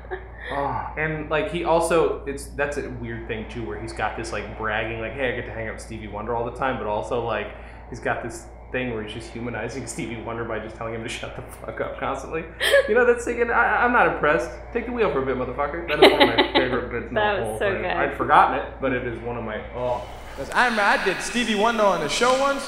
Oh, 0.50 0.94
and 0.98 1.30
like 1.30 1.52
he 1.52 1.66
also 1.66 2.24
it's 2.26 2.46
that's 2.46 2.78
a 2.78 2.90
weird 3.02 3.28
thing 3.28 3.50
too 3.50 3.66
where 3.68 3.78
he's 3.82 3.92
got 3.92 4.16
this 4.16 4.32
like 4.32 4.58
bragging 4.58 5.02
like 5.02 5.12
hey 5.12 5.34
I 5.34 5.36
get 5.36 5.46
to 5.48 5.52
hang 5.52 5.68
out 5.68 5.74
with 5.74 5.82
Stevie 5.84 6.08
Wonder 6.08 6.34
all 6.38 6.46
the 6.50 6.58
time 6.58 6.78
but 6.78 6.88
also 6.88 7.22
like 7.26 7.48
he's 7.90 8.00
got 8.00 8.24
this 8.24 8.46
thing 8.72 8.94
where 8.94 9.04
he's 9.04 9.14
just 9.14 9.32
humanizing 9.32 9.88
Stevie 9.94 10.22
Wonder 10.22 10.44
by 10.44 10.60
just 10.60 10.76
telling 10.76 10.94
him 10.94 11.04
to 11.04 11.10
shut 11.10 11.36
the 11.36 11.42
fuck 11.42 11.80
up 11.82 12.00
constantly. 12.00 12.44
You 12.90 12.96
know 12.96 13.06
that's 13.06 13.26
thinking 13.26 13.50
I, 13.50 13.84
I'm 13.86 13.94
not 13.94 14.08
impressed. 14.08 14.50
Take 14.74 14.86
the 14.86 14.92
wheel 14.92 15.12
for 15.12 15.24
a 15.24 15.26
bit, 15.26 15.38
motherfucker. 15.38 15.88
That 15.88 16.04
is 16.04 16.12
one 16.12 16.22
of 16.22 16.28
my 16.38 16.54
favorite 16.54 16.92
bits 16.92 17.08
in 17.10 17.14
That 17.16 17.38
the 17.40 17.46
was 17.46 17.60
so 17.60 17.72
thing. 17.72 17.82
good. 17.82 17.92
I'd 17.92 18.18
forgotten 18.18 18.60
it, 18.60 18.74
but 18.82 18.92
it 18.94 19.06
is 19.08 19.20
one 19.22 19.38
of 19.38 19.44
my 19.44 19.62
oh. 19.76 20.08
I 20.54 20.66
remember 20.66 20.84
I 20.84 21.04
did 21.04 21.20
Stevie 21.22 21.56
Wonder 21.56 21.84
on 21.84 22.00
the 22.02 22.10
show 22.10 22.38
once. 22.40 22.64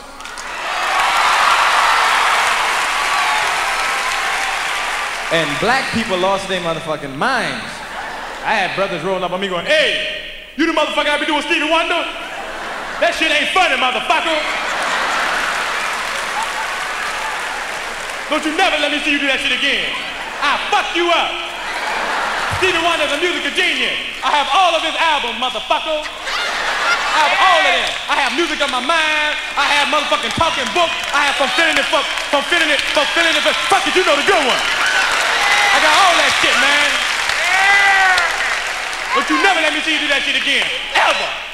And 5.31 5.45
black 5.61 5.85
people 5.93 6.17
lost 6.17 6.47
their 6.49 6.59
motherfucking 6.61 7.13
minds. 7.15 7.69
I 8.41 8.57
had 8.57 8.73
brothers 8.75 9.03
rolling 9.03 9.21
up 9.23 9.29
on 9.31 9.39
me 9.39 9.47
going, 9.47 9.67
hey, 9.67 10.25
you 10.57 10.65
the 10.65 10.73
motherfucker 10.73 11.05
I 11.05 11.19
be 11.19 11.27
doing 11.27 11.43
Stevie 11.45 11.69
Wonder? 11.69 12.01
That 12.97 13.13
shit 13.13 13.29
ain't 13.29 13.53
funny, 13.53 13.77
motherfucker. 13.77 14.68
Don't 18.29 18.45
you 18.45 18.53
never 18.53 18.77
let 18.77 18.93
me 18.93 19.01
see 19.01 19.09
you 19.09 19.17
do 19.17 19.25
that 19.25 19.41
shit 19.41 19.49
again. 19.49 19.89
I'll 20.45 20.61
fuck 20.69 20.93
you 20.93 21.09
up. 21.09 21.33
Stevie 22.61 22.77
Wonder's 22.85 23.09
a 23.09 23.17
musical 23.17 23.49
genius. 23.57 23.97
I 24.21 24.29
have 24.29 24.45
all 24.53 24.77
of 24.77 24.85
his 24.85 24.93
albums, 25.01 25.41
motherfucker. 25.41 26.05
I 26.05 27.19
have 27.25 27.35
all 27.41 27.57
of 27.57 27.73
them. 27.73 27.89
I 28.05 28.15
have 28.21 28.31
music 28.37 28.61
on 28.61 28.69
my 28.69 28.85
mind. 28.85 29.33
I 29.57 29.65
have 29.65 29.89
motherfucking 29.89 30.37
talking 30.37 30.69
book. 30.77 30.93
I 31.09 31.25
have 31.25 31.41
fulfilling 31.41 31.73
it, 31.73 31.89
fuck, 31.89 32.05
fulfilling 32.29 32.69
it, 32.69 32.77
fulfilling 32.93 33.33
it. 33.33 33.41
Fuck 33.65 33.89
it, 33.89 33.97
you 33.97 34.05
know 34.05 34.13
the 34.13 34.27
good 34.29 34.43
one. 34.45 34.61
I 34.61 35.77
got 35.81 35.93
all 35.97 36.15
that 36.21 36.31
shit, 36.37 36.53
man. 36.61 36.89
Don't 39.17 39.25
you 39.25 39.41
never 39.41 39.57
let 39.57 39.73
me 39.73 39.81
see 39.81 39.97
you 39.97 40.05
do 40.05 40.09
that 40.13 40.21
shit 40.21 40.37
again. 40.37 40.69
Ever. 40.93 41.48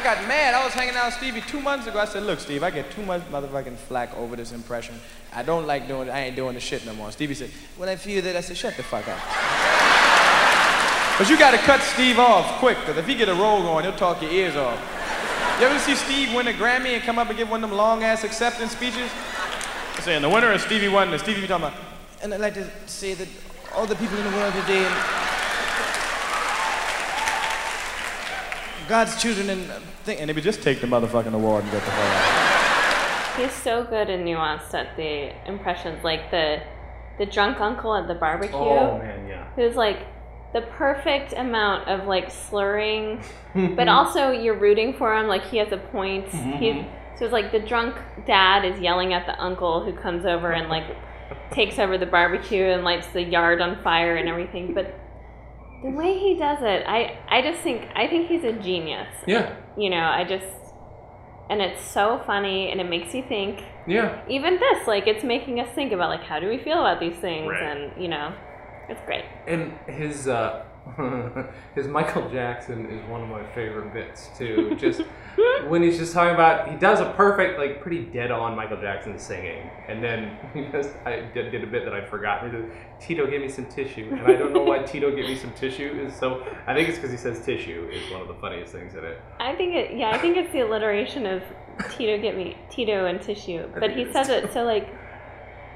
I 0.00 0.02
got 0.02 0.26
mad. 0.26 0.54
I 0.54 0.64
was 0.64 0.72
hanging 0.72 0.96
out 0.96 1.06
with 1.08 1.14
Stevie 1.16 1.42
two 1.42 1.60
months 1.60 1.86
ago. 1.86 1.98
I 1.98 2.06
said, 2.06 2.22
look, 2.22 2.40
Steve, 2.40 2.62
I 2.62 2.70
get 2.70 2.90
too 2.90 3.02
much 3.02 3.20
motherfucking 3.30 3.76
flack 3.76 4.16
over 4.16 4.34
this 4.34 4.50
impression. 4.50 4.94
I 5.30 5.42
don't 5.42 5.66
like 5.66 5.88
doing 5.88 6.08
it. 6.08 6.10
I 6.10 6.20
ain't 6.20 6.36
doing 6.36 6.54
the 6.54 6.60
shit 6.60 6.86
no 6.86 6.94
more. 6.94 7.12
Stevie 7.12 7.34
said, 7.34 7.50
when 7.76 7.90
I 7.90 7.96
feel 7.96 8.22
that, 8.22 8.34
I 8.34 8.40
said, 8.40 8.56
shut 8.56 8.76
the 8.76 8.82
fuck 8.82 9.06
up. 9.06 9.18
But 11.18 11.28
you 11.28 11.38
gotta 11.38 11.58
cut 11.58 11.82
Steve 11.82 12.18
off 12.18 12.60
quick, 12.60 12.78
because 12.78 12.96
if 12.96 13.06
he 13.06 13.14
get 13.14 13.28
a 13.28 13.34
roll 13.34 13.60
going, 13.60 13.84
he'll 13.84 13.94
talk 13.94 14.22
your 14.22 14.30
ears 14.30 14.56
off. 14.56 14.80
You 15.60 15.66
ever 15.66 15.78
see 15.78 15.94
Steve 15.94 16.34
win 16.34 16.48
a 16.48 16.52
Grammy 16.54 16.94
and 16.94 17.02
come 17.02 17.18
up 17.18 17.28
and 17.28 17.36
give 17.36 17.50
one 17.50 17.62
of 17.62 17.68
them 17.68 17.76
long 17.76 18.02
ass 18.02 18.24
acceptance 18.24 18.72
speeches? 18.72 19.10
He's 19.96 20.04
saying, 20.04 20.22
the 20.22 20.30
winner 20.30 20.50
is 20.50 20.62
Stevie 20.62 20.88
Wonder. 20.88 21.18
Stevie 21.18 21.42
be 21.42 21.46
talking 21.46 21.66
about, 21.66 21.78
and 22.22 22.32
I'd 22.32 22.40
like 22.40 22.54
to 22.54 22.66
say 22.86 23.12
that 23.12 23.28
all 23.74 23.84
the 23.84 23.96
people 23.96 24.16
in 24.16 24.24
the 24.24 24.30
world 24.30 24.54
today, 24.54 24.88
God's 28.90 29.22
children 29.22 29.48
and 29.50 29.62
thing, 30.04 30.18
and 30.18 30.28
they 30.28 30.34
would 30.34 30.42
just 30.42 30.62
take 30.62 30.80
the 30.80 30.86
motherfucking 30.88 31.32
award 31.32 31.62
and 31.62 31.72
get 31.72 31.82
the 31.84 31.90
fuck 31.92 32.00
out. 32.00 33.36
He's 33.40 33.52
so 33.52 33.84
good 33.84 34.10
and 34.10 34.26
nuanced 34.26 34.74
at 34.74 34.96
the 34.96 35.32
impressions, 35.48 36.02
like 36.02 36.30
the 36.32 36.60
the 37.18 37.26
drunk 37.26 37.60
uncle 37.60 37.94
at 37.94 38.08
the 38.08 38.14
barbecue, 38.14 38.56
Oh 38.56 38.98
man, 38.98 39.28
yeah. 39.28 39.46
who's 39.54 39.76
like 39.76 40.06
the 40.52 40.62
perfect 40.62 41.32
amount 41.34 41.86
of 41.88 42.08
like 42.08 42.32
slurring, 42.32 43.22
but 43.76 43.86
also 43.86 44.32
you're 44.32 44.58
rooting 44.58 44.92
for 44.94 45.16
him. 45.16 45.28
Like 45.28 45.44
he 45.44 45.58
has 45.58 45.70
a 45.70 45.78
point. 45.78 46.26
Mm-hmm. 46.26 46.58
He's 46.58 46.84
so 47.16 47.26
it's 47.26 47.32
like 47.32 47.52
the 47.52 47.60
drunk 47.60 47.96
dad 48.26 48.64
is 48.64 48.80
yelling 48.80 49.12
at 49.12 49.24
the 49.26 49.40
uncle 49.40 49.84
who 49.84 49.92
comes 49.92 50.24
over 50.26 50.50
and 50.50 50.68
like 50.68 50.96
takes 51.52 51.78
over 51.78 51.96
the 51.96 52.06
barbecue 52.06 52.64
and 52.64 52.82
lights 52.82 53.06
the 53.08 53.22
yard 53.22 53.60
on 53.60 53.80
fire 53.84 54.16
and 54.16 54.28
everything. 54.28 54.74
But 54.74 54.98
the 55.82 55.90
way 55.90 56.18
he 56.18 56.36
does 56.38 56.58
it, 56.62 56.84
I 56.86 57.18
I 57.28 57.42
just 57.42 57.60
think 57.62 57.88
I 57.94 58.06
think 58.06 58.28
he's 58.28 58.44
a 58.44 58.52
genius. 58.52 59.08
Yeah. 59.26 59.56
You 59.76 59.90
know, 59.90 60.04
I 60.20 60.24
just 60.24 60.46
and 61.48 61.60
it's 61.60 61.82
so 61.82 62.22
funny 62.26 62.70
and 62.70 62.80
it 62.80 62.88
makes 62.88 63.12
you 63.14 63.24
think 63.28 63.64
Yeah. 63.86 64.20
even 64.28 64.58
this 64.60 64.86
like 64.86 65.06
it's 65.08 65.24
making 65.24 65.58
us 65.58 65.68
think 65.74 65.92
about 65.92 66.08
like 66.10 66.22
how 66.22 66.38
do 66.38 66.48
we 66.48 66.58
feel 66.58 66.78
about 66.80 67.00
these 67.00 67.16
things 67.16 67.48
Right. 67.50 67.62
and 67.62 68.00
you 68.02 68.08
know 68.08 68.32
it's 68.88 69.00
great 69.04 69.24
And 69.48 69.72
his 69.88 70.28
uh, 70.28 70.62
his 71.74 71.86
Michael 71.86 72.30
Jackson 72.30 72.86
is 72.86 73.04
one 73.08 73.22
of 73.22 73.28
my 73.28 73.44
favorite 73.54 73.92
bits 73.92 74.30
too. 74.36 74.74
Just 74.76 75.02
when 75.68 75.82
he's 75.82 75.98
just 75.98 76.12
talking 76.12 76.34
about 76.34 76.70
he 76.70 76.76
does 76.76 77.00
a 77.00 77.12
perfect 77.12 77.58
like 77.58 77.80
pretty 77.80 78.04
dead 78.04 78.30
on 78.30 78.56
Michael 78.56 78.80
Jackson 78.80 79.18
singing, 79.18 79.68
and 79.88 80.02
then 80.02 80.38
he 80.54 80.66
just 80.72 80.90
I 81.04 81.20
did, 81.34 81.50
did 81.50 81.64
a 81.64 81.66
bit 81.66 81.84
that 81.84 81.94
I'd 81.94 82.08
forgotten. 82.08 82.50
He 82.50 82.56
says, 82.56 82.70
Tito, 83.00 83.30
give 83.30 83.42
me 83.42 83.48
some 83.48 83.66
tissue, 83.66 84.08
and 84.12 84.20
I 84.22 84.36
don't 84.36 84.52
know 84.52 84.62
why 84.62 84.78
Tito, 84.82 85.14
give 85.14 85.26
me 85.26 85.36
some 85.36 85.52
tissue 85.52 86.06
is 86.06 86.14
so. 86.14 86.46
I 86.66 86.74
think 86.74 86.88
it's 86.88 86.98
because 86.98 87.10
he 87.10 87.16
says 87.16 87.44
tissue 87.44 87.88
is 87.92 88.10
one 88.12 88.20
of 88.20 88.28
the 88.28 88.34
funniest 88.34 88.72
things 88.72 88.94
in 88.94 89.04
it. 89.04 89.20
i 89.38 89.54
think 89.54 89.74
it 89.74 89.96
yeah 89.96 90.10
i 90.10 90.18
think 90.18 90.36
it's 90.36 90.52
the 90.52 90.60
alliteration 90.60 91.26
of 91.26 91.42
tito 91.90 92.20
get 92.20 92.36
me 92.36 92.56
tito 92.70 93.06
and 93.06 93.20
tissue 93.20 93.66
but 93.78 93.90
he 93.90 94.10
says 94.12 94.28
it 94.28 94.52
so 94.52 94.62
like 94.62 94.88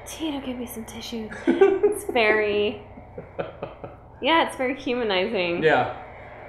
tito 0.07 0.39
give 0.45 0.57
me 0.57 0.65
some 0.65 0.85
tissue 0.85 1.27
it's 1.47 2.05
very 2.11 2.81
yeah 4.25 4.47
it's 4.47 4.57
very 4.57 4.75
humanizing 4.87 5.63
Yeah. 5.63 6.01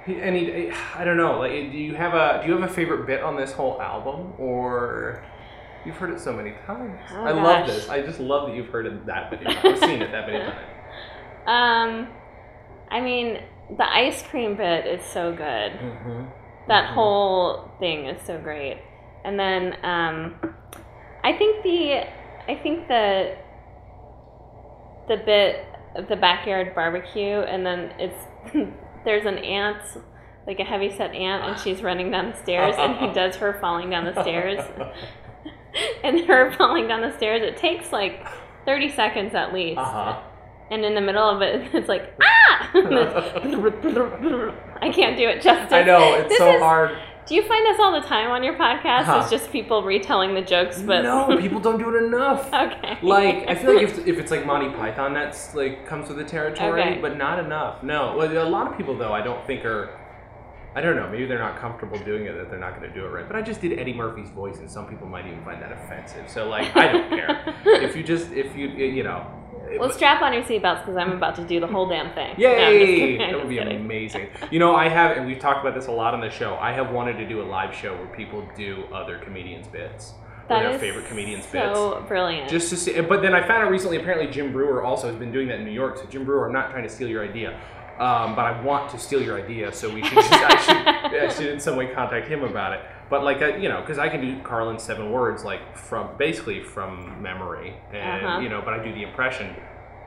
And 0.07 0.33
he, 0.37 0.71
I 0.95 1.03
don't 1.03 1.17
know. 1.17 1.33
Like, 1.39 1.51
do 1.51 1.77
you 1.77 1.93
have 1.95 2.13
a 2.13 2.39
do 2.41 2.47
you 2.47 2.57
have 2.57 2.69
a 2.69 2.73
favorite 2.73 3.05
bit 3.05 3.21
on 3.21 3.35
this 3.35 3.51
whole 3.51 3.75
album, 3.81 4.33
or 4.37 5.21
you've 5.85 5.97
heard 5.97 6.11
it 6.11 6.19
so 6.21 6.31
many 6.31 6.53
times? 6.65 6.97
Oh, 7.11 7.25
I 7.25 7.31
love 7.31 7.67
this. 7.67 7.89
I 7.89 8.01
just 8.01 8.19
love 8.21 8.47
that 8.47 8.55
you've 8.55 8.69
heard 8.69 8.85
it 8.85 9.05
that 9.05 9.29
many 9.31 9.43
times. 9.43 9.59
I've 9.65 9.79
seen 9.89 10.01
it 10.01 10.09
that 10.11 10.27
many 10.27 10.39
times. 10.45 10.59
um 11.57 12.07
i 12.89 12.99
mean 13.01 13.27
the 13.77 13.83
ice 14.05 14.21
cream 14.29 14.55
bit 14.55 14.85
is 14.85 15.03
so 15.05 15.31
good 15.31 15.71
Mm-hmm. 15.73 16.23
that 16.69 16.93
whole 16.93 17.69
thing 17.81 18.05
is 18.07 18.21
so 18.25 18.37
great 18.37 18.77
and 19.25 19.37
then 19.43 19.61
um, 19.83 20.35
i 21.23 21.31
think 21.37 21.63
the 21.63 21.81
i 22.51 22.55
think 22.63 22.87
the 22.87 23.35
the 25.09 25.17
bit 25.25 25.65
the 26.09 26.15
backyard 26.15 26.73
barbecue 26.75 27.39
and 27.39 27.65
then 27.65 27.91
it's 27.99 28.19
there's 29.05 29.25
an 29.25 29.37
ant 29.39 29.81
like 30.45 30.59
a 30.59 30.63
heavy 30.63 30.89
set 30.95 31.13
ant 31.13 31.43
and 31.43 31.59
she's 31.59 31.81
running 31.81 32.09
down 32.11 32.31
the 32.31 32.37
stairs 32.37 32.75
and 32.77 32.95
he 32.97 33.07
does 33.13 33.35
her 33.35 33.57
falling 33.59 33.89
down 33.89 34.05
the 34.05 34.21
stairs 34.21 34.59
and 36.03 36.21
her 36.25 36.51
falling 36.53 36.87
down 36.87 37.01
the 37.01 37.11
stairs 37.17 37.41
it 37.41 37.57
takes 37.57 37.91
like 37.91 38.25
30 38.65 38.91
seconds 38.91 39.33
at 39.35 39.53
least 39.53 39.77
Uh 39.79 39.83
huh. 40.13 40.21
and 40.71 40.85
in 40.85 40.93
the 40.95 41.01
middle 41.01 41.27
of 41.29 41.41
it 41.41 41.69
it's 41.73 41.87
like 41.89 42.13
ah 42.21 42.71
i 44.81 44.89
can't 44.93 45.17
do 45.17 45.27
it 45.27 45.41
justice 45.41 45.71
I 45.73 45.83
know 45.83 46.13
it's 46.15 46.29
This 46.29 46.37
so 46.37 46.49
is- 46.55 46.61
hard. 46.61 46.97
Do 47.27 47.35
you 47.35 47.43
find 47.45 47.65
this 47.65 47.77
all 47.79 47.91
the 47.91 48.07
time 48.07 48.31
on 48.31 48.41
your 48.41 48.53
podcast? 48.53 49.03
Huh. 49.03 49.19
It's 49.21 49.29
just 49.29 49.51
people 49.51 49.83
retelling 49.83 50.33
the 50.33 50.41
jokes, 50.41 50.81
but 50.81 51.01
no, 51.03 51.35
people 51.41 51.59
don't 51.59 51.77
do 51.77 51.93
it 51.93 52.03
enough. 52.03 52.47
okay. 52.53 52.97
Like 53.01 53.47
I 53.47 53.55
feel 53.55 53.75
like 53.75 53.83
if, 53.83 54.07
if 54.07 54.17
it's 54.17 54.31
like 54.31 54.45
Monty 54.45 54.69
Python, 54.69 55.13
that's 55.13 55.53
like 55.53 55.85
comes 55.85 56.07
with 56.07 56.17
the 56.17 56.23
territory, 56.23 56.81
Okay. 56.81 57.01
but 57.01 57.17
not 57.17 57.39
enough. 57.39 57.83
No, 57.83 58.15
well, 58.17 58.31
a 58.31 58.49
lot 58.49 58.71
of 58.71 58.77
people 58.77 58.97
though 58.97 59.13
I 59.13 59.21
don't 59.21 59.45
think 59.45 59.65
are. 59.65 59.99
I 60.75 60.81
don't 60.81 60.95
know. 60.95 61.09
Maybe 61.09 61.25
they're 61.25 61.39
not 61.39 61.59
comfortable 61.59 61.97
doing 61.99 62.27
it. 62.27 62.33
That 62.33 62.51
they're 62.51 62.59
not 62.59 62.79
going 62.79 62.87
to 62.87 62.93
do 62.93 63.03
it 63.03 63.09
right. 63.09 63.25
But 63.27 63.35
I 63.35 63.41
just 63.41 63.61
did 63.61 63.79
Eddie 63.79 63.93
Murphy's 63.93 64.29
voice, 64.29 64.59
and 64.59 64.69
some 64.69 64.85
people 64.87 65.07
might 65.07 65.25
even 65.25 65.43
find 65.43 65.59
that 65.59 65.71
offensive. 65.71 66.29
So 66.29 66.47
like, 66.47 66.75
I 66.77 66.91
don't 66.91 67.09
care. 67.09 67.55
if 67.65 67.95
you 67.95 68.03
just 68.03 68.31
if 68.31 68.55
you 68.55 68.67
you 68.69 69.03
know. 69.03 69.25
Well, 69.79 69.91
strap 69.91 70.21
on 70.21 70.33
your 70.33 70.43
seatbelts 70.43 70.81
because 70.85 70.95
I'm 70.97 71.11
about 71.11 71.35
to 71.35 71.43
do 71.43 71.59
the 71.59 71.67
whole 71.67 71.87
damn 71.87 72.13
thing. 72.13 72.35
Yay! 72.37 72.47
No, 72.47 72.63
I'm 72.65 72.79
just 72.79 72.85
kidding. 72.95 73.21
I'm 73.21 73.31
that 73.31 73.39
would 73.39 73.49
be 73.49 73.57
kidding. 73.57 73.77
amazing. 73.81 74.27
You 74.51 74.59
know, 74.59 74.75
I 74.75 74.87
have, 74.87 75.17
and 75.17 75.25
we've 75.25 75.39
talked 75.39 75.61
about 75.65 75.75
this 75.75 75.87
a 75.87 75.91
lot 75.91 76.13
on 76.13 76.21
the 76.21 76.29
show. 76.29 76.55
I 76.55 76.71
have 76.71 76.91
wanted 76.91 77.17
to 77.17 77.27
do 77.27 77.41
a 77.41 77.43
live 77.47 77.73
show 77.75 77.95
where 77.95 78.07
people 78.07 78.47
do 78.55 78.83
other 78.93 79.17
comedians' 79.19 79.67
bits, 79.67 80.13
That 80.47 80.61
their 80.63 80.79
favorite 80.79 81.07
comedians' 81.07 81.45
bits. 81.47 81.75
so 81.75 82.03
brilliant. 82.07 82.49
Just 82.49 82.69
to 82.69 82.77
see, 82.77 82.99
but 83.01 83.21
then 83.21 83.33
I 83.35 83.45
found 83.45 83.63
out 83.63 83.71
recently. 83.71 83.97
Apparently, 83.97 84.27
Jim 84.31 84.51
Breuer 84.53 84.81
also 84.83 85.07
has 85.07 85.15
been 85.17 85.31
doing 85.31 85.47
that 85.49 85.59
in 85.59 85.65
New 85.65 85.71
York. 85.71 85.97
So 85.97 86.05
Jim 86.05 86.23
Breuer, 86.25 86.45
I'm 86.47 86.53
not 86.53 86.71
trying 86.71 86.83
to 86.83 86.89
steal 86.89 87.07
your 87.09 87.23
idea, 87.23 87.59
um, 87.99 88.35
but 88.35 88.45
I 88.45 88.61
want 88.61 88.89
to 88.91 88.97
steal 88.97 89.21
your 89.21 89.37
idea. 89.41 89.73
So 89.73 89.89
we 89.93 90.03
should, 90.03 90.13
just, 90.17 90.31
I 90.33 90.61
should, 90.61 91.21
I 91.21 91.29
should 91.33 91.47
in 91.47 91.59
some 91.59 91.75
way 91.75 91.87
contact 91.87 92.27
him 92.27 92.43
about 92.43 92.73
it. 92.73 92.81
But 93.09 93.23
like, 93.23 93.39
you 93.61 93.69
know, 93.69 93.79
because 93.81 93.97
I 93.99 94.09
can 94.09 94.21
do 94.21 94.41
Carlin's 94.43 94.83
seven 94.83 95.11
words 95.11 95.43
like 95.45 95.77
from 95.77 96.17
basically 96.17 96.61
from 96.61 97.21
memory, 97.21 97.75
and 97.93 98.25
Uh-huh. 98.25 98.39
you 98.39 98.49
know, 98.49 98.61
but 98.63 98.73
I 98.73 98.83
do 98.83 98.93
the 98.93 99.03
impression 99.03 99.55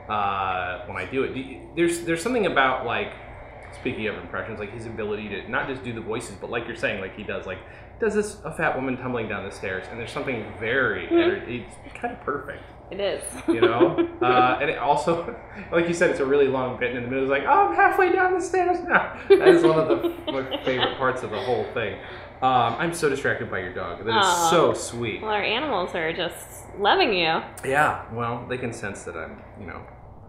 uh, 0.09 0.85
when 0.87 0.97
I 0.97 1.05
do 1.07 1.23
it. 1.25 1.35
Do 1.35 1.41
you- 1.41 1.61
There's 1.77 2.03
there's 2.05 2.23
something 2.23 2.47
about 2.47 2.85
like 2.87 3.13
speaking 3.73 4.07
of 4.09 4.17
impressions, 4.17 4.59
like 4.59 4.73
his 4.73 4.87
ability 4.87 5.29
to 5.29 5.49
not 5.51 5.69
just 5.69 5.85
do 5.85 5.93
the 5.93 6.01
voices, 6.01 6.35
but 6.41 6.51
like 6.51 6.67
you're 6.67 6.77
saying, 6.77 7.01
like 7.01 7.15
he 7.17 7.23
does 7.23 7.47
like 7.47 7.59
does 8.01 8.15
this 8.15 8.39
a 8.45 8.53
fat 8.53 8.75
woman 8.75 8.97
tumbling 8.97 9.29
down 9.29 9.45
the 9.45 9.51
stairs, 9.55 9.85
and 9.91 9.99
there's 10.01 10.11
something 10.13 10.45
very 10.59 11.07
Hmm. 11.07 11.51
it's 11.51 11.75
kind 11.95 12.13
of 12.15 12.21
perfect. 12.23 12.63
It 12.91 12.99
is. 12.99 13.23
You 13.47 13.61
know, 13.61 14.09
uh, 14.23 14.59
and 14.61 14.69
it 14.69 14.79
also, 14.79 15.37
like 15.73 15.87
you 15.87 15.95
said, 15.95 16.11
it's 16.11 16.19
a 16.19 16.25
really 16.27 16.49
long 16.49 16.77
bit, 16.81 16.89
and 16.91 16.99
in 16.99 17.05
the 17.05 17.11
middle, 17.11 17.25
it's 17.25 17.31
like, 17.31 17.45
oh, 17.49 17.69
I'm 17.69 17.77
halfway 17.77 18.11
down 18.11 18.35
the 18.35 18.41
stairs 18.41 18.81
now. 18.81 19.17
That 19.29 19.47
is 19.49 19.63
one 19.63 19.79
of 19.79 19.87
the 19.89 20.09
my 20.33 20.65
favorite 20.65 20.97
parts 20.99 21.23
of 21.23 21.31
the 21.31 21.39
whole 21.41 21.65
thing. 21.73 21.99
Um, 22.43 22.77
I'm 22.79 22.95
so 22.95 23.09
distracted 23.11 23.51
by 23.51 23.59
your 23.59 23.75
dog. 23.75 23.99
That 24.05 24.09
is 24.09 24.15
Aw. 24.25 24.51
so 24.51 24.73
sweet. 24.73 25.21
well, 25.21 25.31
our 25.31 25.43
animals 25.43 25.95
are 25.95 26.13
just 26.13 26.65
loving 26.79 27.13
you. 27.13 27.43
Yeah, 27.65 28.05
well, 28.15 28.47
they 28.49 28.57
can 28.57 28.73
sense 28.73 29.03
that 29.05 29.15
I'm, 29.17 29.43
you 29.61 29.67
know, 29.67 29.81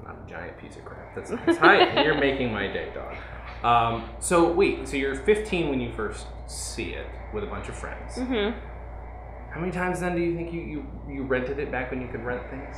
not 0.04 0.18
a 0.26 0.30
giant 0.30 0.58
piece 0.58 0.76
of 0.76 0.84
crap. 0.84 1.16
That's 1.16 1.32
nice. 1.32 1.58
Hi, 1.58 2.04
you're 2.04 2.18
making 2.20 2.52
my 2.52 2.68
day, 2.68 2.92
dog. 2.94 3.16
Um, 3.64 4.10
so 4.20 4.52
wait, 4.52 4.88
so 4.90 4.98
you're 4.98 5.16
15 5.16 5.70
when 5.70 5.80
you 5.80 5.92
first 5.94 6.28
see 6.48 6.90
it 6.94 7.08
with 7.34 7.46
a 7.46 7.48
bunch 7.48 7.70
of 7.70 7.76
friends. 7.76 8.16
hmm 8.18 8.50
How 9.54 9.60
many 9.62 9.72
times 9.72 10.02
then 10.02 10.14
do 10.16 10.22
you 10.22 10.36
think 10.36 10.52
you, 10.52 10.62
you, 10.62 10.86
you 11.08 11.24
rented 11.24 11.60
it 11.60 11.72
back 11.72 11.92
when 11.92 12.02
you 12.02 12.08
could 12.10 12.26
rent 12.26 12.42
things? 12.50 12.76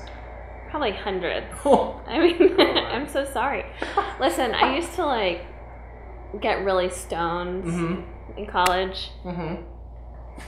Probably 0.70 0.92
hundreds. 0.92 1.48
Oh, 1.66 2.02
I 2.06 2.20
mean, 2.20 2.56
Oh, 2.60 2.63
I'm 2.94 3.08
so 3.08 3.25
sorry. 3.25 3.66
Listen, 4.20 4.54
I 4.54 4.75
used 4.75 4.94
to 4.94 5.06
like 5.06 5.46
get 6.42 6.63
really 6.66 6.90
stoned 6.90 7.63
mm-hmm, 7.63 8.02
in 8.38 8.46
college, 8.46 9.12
mm-hmm. 9.24 9.62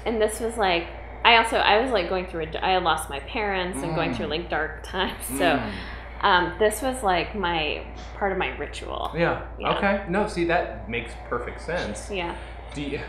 and 0.06 0.22
this 0.22 0.39
was 0.39 0.58
like. 0.58 0.88
I 1.24 1.38
also 1.38 1.58
I 1.58 1.82
was 1.82 1.89
like 1.89 2.08
going 2.08 2.27
through 2.27 2.44
a 2.54 2.58
I 2.63 2.77
lost 2.77 3.10
my 3.10 3.20
parents 3.22 3.82
and 3.82 3.96
going 3.96 4.12
Mm. 4.12 4.15
through 4.15 4.27
like 4.27 4.48
dark 4.48 4.84
times. 4.94 5.25
So 5.39 5.60
um, 6.22 6.54
this 6.60 6.84
was 6.84 7.01
like 7.01 7.34
my 7.36 7.84
part 8.15 8.32
of 8.32 8.38
my 8.38 8.56
ritual. 8.58 9.12
Yeah. 9.15 9.48
Yeah. 9.60 9.75
Okay. 9.75 10.06
No, 10.08 10.27
see 10.27 10.44
that 10.46 10.88
makes 10.88 11.12
perfect 11.27 11.62
sense. 11.62 12.12
Yeah. 12.12 12.36
Do 12.75 12.84
you, 12.84 13.00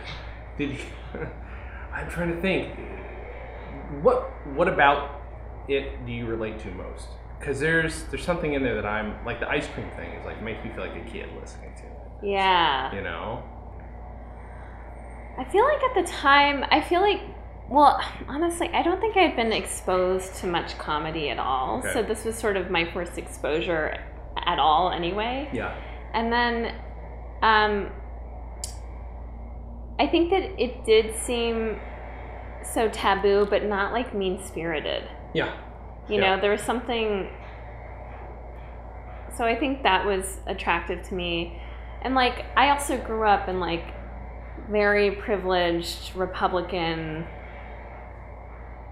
did 0.57 0.71
you, 0.71 0.79
I'm 1.93 2.09
trying 2.09 2.35
to 2.35 2.41
think. 2.41 2.75
What 4.03 4.31
what 4.55 4.69
about 4.69 5.21
it 5.69 6.05
do 6.07 6.13
you 6.13 6.27
relate 6.27 6.59
to 6.61 6.71
most? 6.71 7.09
Because 7.39 7.61
there's 7.61 8.05
there's 8.05 8.25
something 8.25 8.55
in 8.55 8.63
there 8.63 8.75
that 8.75 8.87
I'm 8.87 9.25
like 9.25 9.41
the 9.41 9.49
ice 9.49 9.67
cream 9.69 9.91
thing 9.95 10.13
is 10.13 10.25
like 10.25 10.43
makes 10.43 10.65
me 10.65 10.71
feel 10.73 10.87
like 10.87 10.97
a 10.97 11.11
kid 11.11 11.29
listening 11.41 11.73
to 11.77 11.83
it. 11.83 12.31
Yeah. 12.33 12.95
You 12.95 13.03
know. 13.03 13.43
I 15.39 15.45
feel 15.45 15.65
like 15.65 15.83
at 15.83 15.95
the 16.07 16.11
time, 16.11 16.65
I 16.71 16.81
feel 16.81 17.01
like, 17.01 17.21
well, 17.69 18.01
honestly, 18.29 18.69
I 18.73 18.83
don't 18.83 19.01
think 19.01 19.17
I'd 19.17 19.37
been 19.37 19.53
exposed 19.53 20.37
to 20.37 20.47
much 20.47 20.79
comedy 20.79 21.31
at 21.31 21.39
all. 21.39 21.79
Okay. 21.79 21.93
So 21.93 22.03
this 22.03 22.25
was 22.25 22.37
sort 22.37 22.57
of 22.57 22.71
my 22.71 22.91
first 22.93 23.19
exposure 23.19 24.03
at 24.45 24.59
all, 24.59 24.91
anyway. 24.91 25.49
Yeah. 25.53 25.75
And 26.15 26.33
then, 26.33 26.75
um, 27.43 27.91
I 29.99 30.07
think 30.07 30.31
that 30.31 30.61
it 30.61 30.85
did 30.85 31.15
seem 31.17 31.79
so 32.63 32.89
taboo, 32.89 33.47
but 33.49 33.65
not 33.65 33.93
like 33.93 34.15
mean 34.15 34.43
spirited. 34.45 35.05
Yeah. 35.35 35.55
You 36.09 36.21
Yeah. 36.21 36.37
know, 36.37 36.41
there 36.41 36.51
was 36.51 36.63
something. 36.63 37.31
So 39.37 39.45
I 39.45 39.55
think 39.55 39.83
that 39.83 40.05
was 40.07 40.41
attractive 40.47 41.03
to 41.09 41.15
me. 41.15 41.61
And 42.03 42.15
like, 42.15 42.45
I 42.57 42.71
also 42.71 42.97
grew 42.99 43.25
up 43.27 43.49
in 43.49 43.61
like 43.61 43.85
very 44.71 45.13
privileged 45.13 46.15
Republican. 46.17 47.27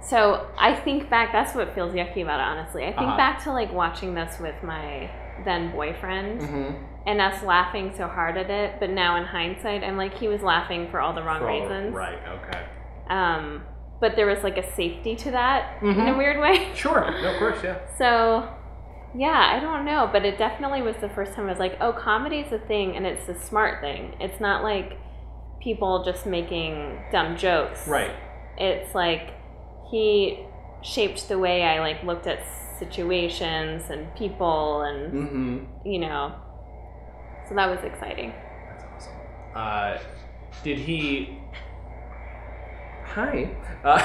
So 0.00 0.46
I 0.58 0.74
think 0.74 1.08
back, 1.08 1.32
that's 1.32 1.54
what 1.54 1.74
feels 1.74 1.94
yucky 1.94 2.22
about 2.22 2.40
it, 2.40 2.44
honestly. 2.44 2.84
I 2.84 2.88
think 2.92 3.08
Uh-huh. 3.08 3.16
back 3.16 3.42
to 3.44 3.52
like 3.52 3.72
watching 3.72 4.14
this 4.14 4.38
with 4.38 4.62
my 4.62 5.10
then 5.44 5.72
boyfriend 5.72 6.40
Mm-hmm. 6.42 6.84
and 7.06 7.20
us 7.20 7.42
laughing 7.42 7.92
so 7.96 8.06
hard 8.06 8.36
at 8.36 8.50
it. 8.50 8.78
But 8.80 8.90
now 8.90 9.16
in 9.16 9.24
hindsight, 9.24 9.82
I'm 9.82 9.96
like, 9.96 10.14
he 10.14 10.28
was 10.28 10.42
laughing 10.42 10.88
for 10.90 11.00
all 11.00 11.12
the 11.14 11.22
wrong 11.22 11.42
reasons. 11.42 11.94
Right. 11.94 12.18
Okay. 12.28 12.62
Um, 13.08 13.62
but 14.00 14.14
there 14.16 14.26
was 14.26 14.42
like 14.44 14.58
a 14.58 14.72
safety 14.74 15.16
to 15.16 15.30
that 15.30 15.82
in 15.82 15.88
a 15.88 15.94
Mhm. 16.12 16.18
weird 16.18 16.40
way. 16.40 16.68
Sure. 16.74 17.10
No, 17.22 17.32
of 17.32 17.38
course. 17.38 17.62
Yeah. 17.64 17.78
So, 17.96 18.48
yeah, 19.14 19.52
I 19.56 19.60
don't 19.60 19.84
know, 19.84 20.08
but 20.12 20.24
it 20.26 20.36
definitely 20.38 20.82
was 20.82 20.96
the 20.96 21.08
first 21.08 21.32
time 21.34 21.46
I 21.46 21.50
was 21.50 21.58
like, 21.58 21.76
oh, 21.80 21.92
comedy's 21.92 22.52
a 22.52 22.58
thing 22.58 22.96
and 22.96 23.06
it's 23.06 23.28
a 23.28 23.34
smart 23.34 23.80
thing. 23.80 24.14
It's 24.20 24.40
not 24.40 24.62
like 24.62 24.98
people 25.64 26.04
just 26.04 26.26
making 26.26 27.02
dumb 27.10 27.36
jokes. 27.36 27.88
Right. 27.88 28.14
It's 28.58 28.94
like 28.94 29.30
he 29.90 30.44
shaped 30.82 31.28
the 31.28 31.38
way 31.38 31.62
I 31.64 31.80
like 31.80 32.04
looked 32.04 32.26
at 32.26 32.40
situations 32.78 33.84
and 33.90 34.14
people 34.14 34.82
and 34.82 35.12
Mm-hmm. 35.12 35.88
you 35.88 35.98
know. 36.00 36.34
So 37.48 37.54
that 37.54 37.68
was 37.68 37.82
exciting. 37.84 38.32
That's 38.68 38.84
awesome. 38.84 39.12
Uh, 39.54 39.98
did 40.62 40.78
he? 40.78 41.38
Hi. 43.06 43.54
Uh, 43.84 43.98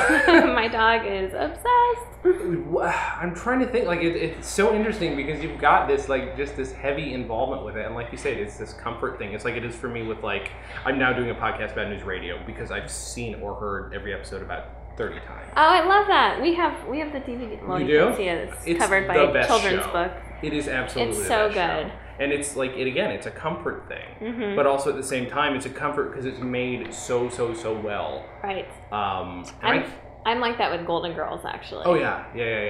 My 0.54 0.68
dog 0.68 1.06
is 1.06 1.32
obsessed. 1.34 2.76
I'm 3.22 3.34
trying 3.34 3.60
to 3.62 3.66
think. 3.66 3.88
Like 3.88 4.02
it, 4.02 4.14
it's 4.14 4.46
so 4.46 4.76
interesting 4.76 5.16
because 5.16 5.42
you've 5.42 5.58
got 5.58 5.88
this 5.88 6.10
like 6.10 6.36
just 6.36 6.58
this 6.58 6.74
heavy 6.74 7.14
involvement 7.14 7.64
with 7.64 7.78
it, 7.78 7.86
and 7.86 7.96
like 7.96 8.12
you 8.12 8.18
said, 8.18 8.38
it's 8.38 8.58
this 8.58 8.74
comfort 8.74 9.18
thing. 9.18 9.32
It's 9.32 9.46
like 9.46 9.56
it 9.56 9.64
is 9.64 9.74
for 9.74 9.88
me 9.88 10.04
with 10.06 10.22
like 10.22 10.52
I'm 10.84 11.00
now 11.00 11.14
doing 11.14 11.30
a 11.30 11.34
podcast 11.34 11.72
about 11.72 11.88
news 11.88 12.04
radio 12.04 12.44
because 12.46 12.72
I've 12.72 12.92
seen 12.92 13.36
or 13.36 13.56
heard 13.56 13.94
every 13.94 14.14
episode 14.14 14.42
about 14.42 14.66
30 14.98 15.16
times. 15.22 15.48
Oh, 15.56 15.62
I 15.62 15.86
love 15.86 16.08
that. 16.08 16.42
We 16.42 16.54
have 16.56 16.86
we 16.90 17.00
have 17.00 17.14
the 17.14 17.22
DVD. 17.22 17.66
Well, 17.66 17.80
You 17.80 17.86
you, 17.88 18.00
do? 18.00 18.06
can 18.08 18.16
see 18.18 18.24
it. 18.24 18.50
It's, 18.50 18.68
It's 18.68 18.80
covered 18.80 19.08
by 19.08 19.32
best 19.32 19.48
children's 19.48 19.86
show. 19.86 19.92
book. 19.94 20.12
It 20.44 20.52
is 20.52 20.68
absolutely 20.68 21.16
It's 21.20 21.26
so 21.26 21.50
show. 21.52 21.90
And 22.20 22.32
it's 22.32 22.56
like 22.56 22.72
it 22.76 22.88
again. 22.88 23.12
It's 23.12 23.28
a 23.28 23.32
comfort 23.32 23.88
thing, 23.88 24.06
Mhm. 24.34 24.56
but 24.56 24.66
also 24.66 24.90
at 24.90 24.96
the 24.98 25.04
same 25.04 25.28
time, 25.30 25.56
it's 25.56 25.66
a 25.66 25.70
comfort 25.70 26.12
because 26.12 26.26
it's 26.26 26.40
made 26.40 26.94
so 26.94 27.30
so 27.30 27.54
so 27.54 27.74
well. 27.74 28.26
Right. 28.44 28.68
Um, 28.92 29.46
I'm 29.62 29.80
I- 29.84 29.86
I'm 30.26 30.42
like 30.42 30.58
that 30.58 30.70
with 30.70 30.86
Golden 30.86 31.14
Girls 31.14 31.46
actually. 31.46 31.84
Oh 31.86 31.96
yeah, 31.96 32.26
yeah, 32.36 32.46
yeah, 32.46 32.64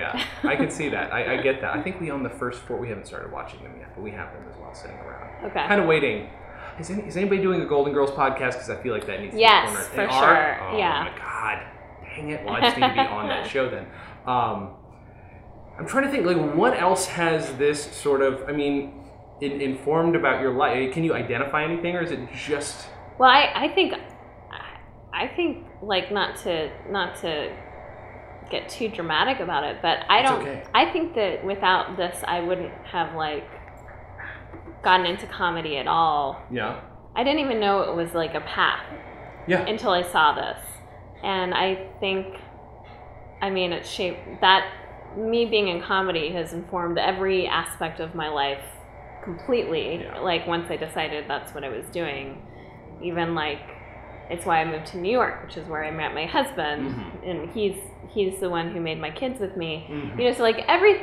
yeah. 0.43 0.49
I 0.49 0.55
can 0.55 0.69
see 0.69 0.88
that. 0.89 1.12
I, 1.12 1.33
I 1.33 1.41
get 1.41 1.62
that. 1.62 1.75
I 1.75 1.81
think 1.81 1.99
we 1.99 2.12
own 2.12 2.21
the 2.23 2.29
first 2.29 2.59
four. 2.62 2.77
We 2.77 2.88
haven't 2.89 3.07
started 3.07 3.31
watching 3.31 3.62
them 3.63 3.73
yet, 3.79 3.89
but 3.95 4.03
we 4.03 4.12
have 4.12 4.31
them 4.33 4.43
as 4.49 4.55
well, 4.57 4.73
sitting 4.73 4.97
around, 4.97 5.45
Okay. 5.45 5.65
kind 5.67 5.81
of 5.81 5.88
waiting. 5.88 6.29
Is, 6.79 6.91
any, 6.91 7.01
is 7.03 7.17
anybody 7.17 7.41
doing 7.41 7.62
a 7.62 7.65
Golden 7.65 7.91
Girls 7.91 8.12
podcast? 8.12 8.53
Because 8.53 8.69
I 8.69 8.75
feel 8.75 8.93
like 8.93 9.05
that 9.07 9.19
needs 9.19 9.33
to 9.33 9.39
Yes, 9.39 9.69
be 9.89 9.95
cornered. 9.95 10.09
for 10.12 10.15
sure. 10.15 10.23
Are? 10.29 10.69
Oh 10.73 10.77
Yeah. 10.77 11.03
my 11.12 11.19
god, 11.19 11.63
dang 12.05 12.29
it! 12.29 12.45
Well, 12.45 12.53
I 12.53 12.62
just 12.62 12.77
need 12.77 12.88
to 12.88 12.93
be 12.93 12.99
on 12.99 13.27
that 13.27 13.47
show 13.47 13.67
then. 13.67 13.88
Um, 14.27 14.69
I'm 15.77 15.88
trying 15.88 16.03
to 16.05 16.12
think. 16.12 16.25
Like, 16.25 16.53
what 16.55 16.79
else 16.79 17.07
has 17.07 17.51
this 17.57 17.83
sort 17.83 18.21
of? 18.21 18.43
I 18.47 18.51
mean, 18.51 18.93
in, 19.41 19.62
informed 19.62 20.15
about 20.15 20.41
your 20.41 20.54
life? 20.54 20.93
Can 20.93 21.04
you 21.04 21.13
identify 21.13 21.63
anything, 21.63 21.95
or 21.95 22.02
is 22.02 22.12
it 22.12 22.19
just? 22.34 22.88
Well, 23.17 23.30
I 23.30 23.52
I 23.56 23.67
think 23.69 23.93
I 25.13 25.28
think 25.28 25.65
like 25.82 26.12
not 26.12 26.38
to 26.43 26.69
not 26.89 27.15
to 27.21 27.52
get 28.49 28.67
too 28.69 28.89
dramatic 28.89 29.39
about 29.39 29.63
it, 29.63 29.78
but 29.82 29.99
I 30.10 30.19
It's 30.21 30.30
don't. 30.30 30.41
okay. 30.41 30.63
I 30.73 30.91
think 30.91 31.13
that 31.15 31.45
without 31.45 31.97
this, 31.97 32.23
I 32.28 32.39
wouldn't 32.39 32.73
have 32.86 33.15
like 33.15 33.47
gotten 34.84 35.06
into 35.06 35.28
comedy 35.28 35.78
at 35.78 35.88
all. 35.88 36.41
Yeah. 36.52 36.82
I 37.15 37.23
didn't 37.23 37.39
even 37.39 37.60
know 37.60 37.82
it 37.82 37.95
was 37.95 38.13
like 38.13 38.34
a 38.34 38.41
path. 38.41 38.86
Yeah. 39.47 39.65
until 39.65 39.89
I 39.91 40.04
saw 40.04 40.36
this. 40.36 40.60
And 41.23 41.56
I 41.56 41.88
think, 41.99 42.28
I 43.41 43.49
mean, 43.49 43.73
it 43.73 43.84
shaped 43.84 44.41
that 44.41 44.71
me 45.17 45.45
being 45.47 45.69
in 45.69 45.82
comedy 45.82 46.30
has 46.34 46.54
informed 46.54 46.99
every 46.99 47.47
aspect 47.47 47.99
of 47.99 48.13
my 48.13 48.30
life 48.30 48.62
completely. 49.34 50.02
Yeah. 50.04 50.20
Like, 50.20 50.48
once 50.48 50.70
I 50.70 50.78
decided 50.78 51.26
that's 51.28 51.54
what 51.54 51.63
I 51.63 51.70
was 51.70 51.86
doing, 51.92 52.42
even 53.02 53.36
like, 53.36 53.62
it's 54.30 54.46
why 54.46 54.62
I 54.62 54.65
moved 54.65 54.88
to 54.88 54.98
New 54.98 55.12
York, 55.12 55.44
which 55.46 55.58
is 55.58 55.68
where 55.68 55.84
I 55.84 55.92
met 55.92 56.13
my 56.13 56.26
husband, 56.26 56.89
Mhm. 56.96 57.30
and 57.30 57.50
he's 57.52 57.76
he's 58.10 58.39
the 58.39 58.50
one 58.50 58.72
who 58.72 58.80
made 58.80 59.00
my 59.00 59.12
kids 59.12 59.39
with 59.39 59.56
me. 59.56 59.86
Mhm. 59.89 60.18
You 60.20 60.26
know, 60.26 60.34
so 60.34 60.44
like 60.44 60.63
every 60.68 61.02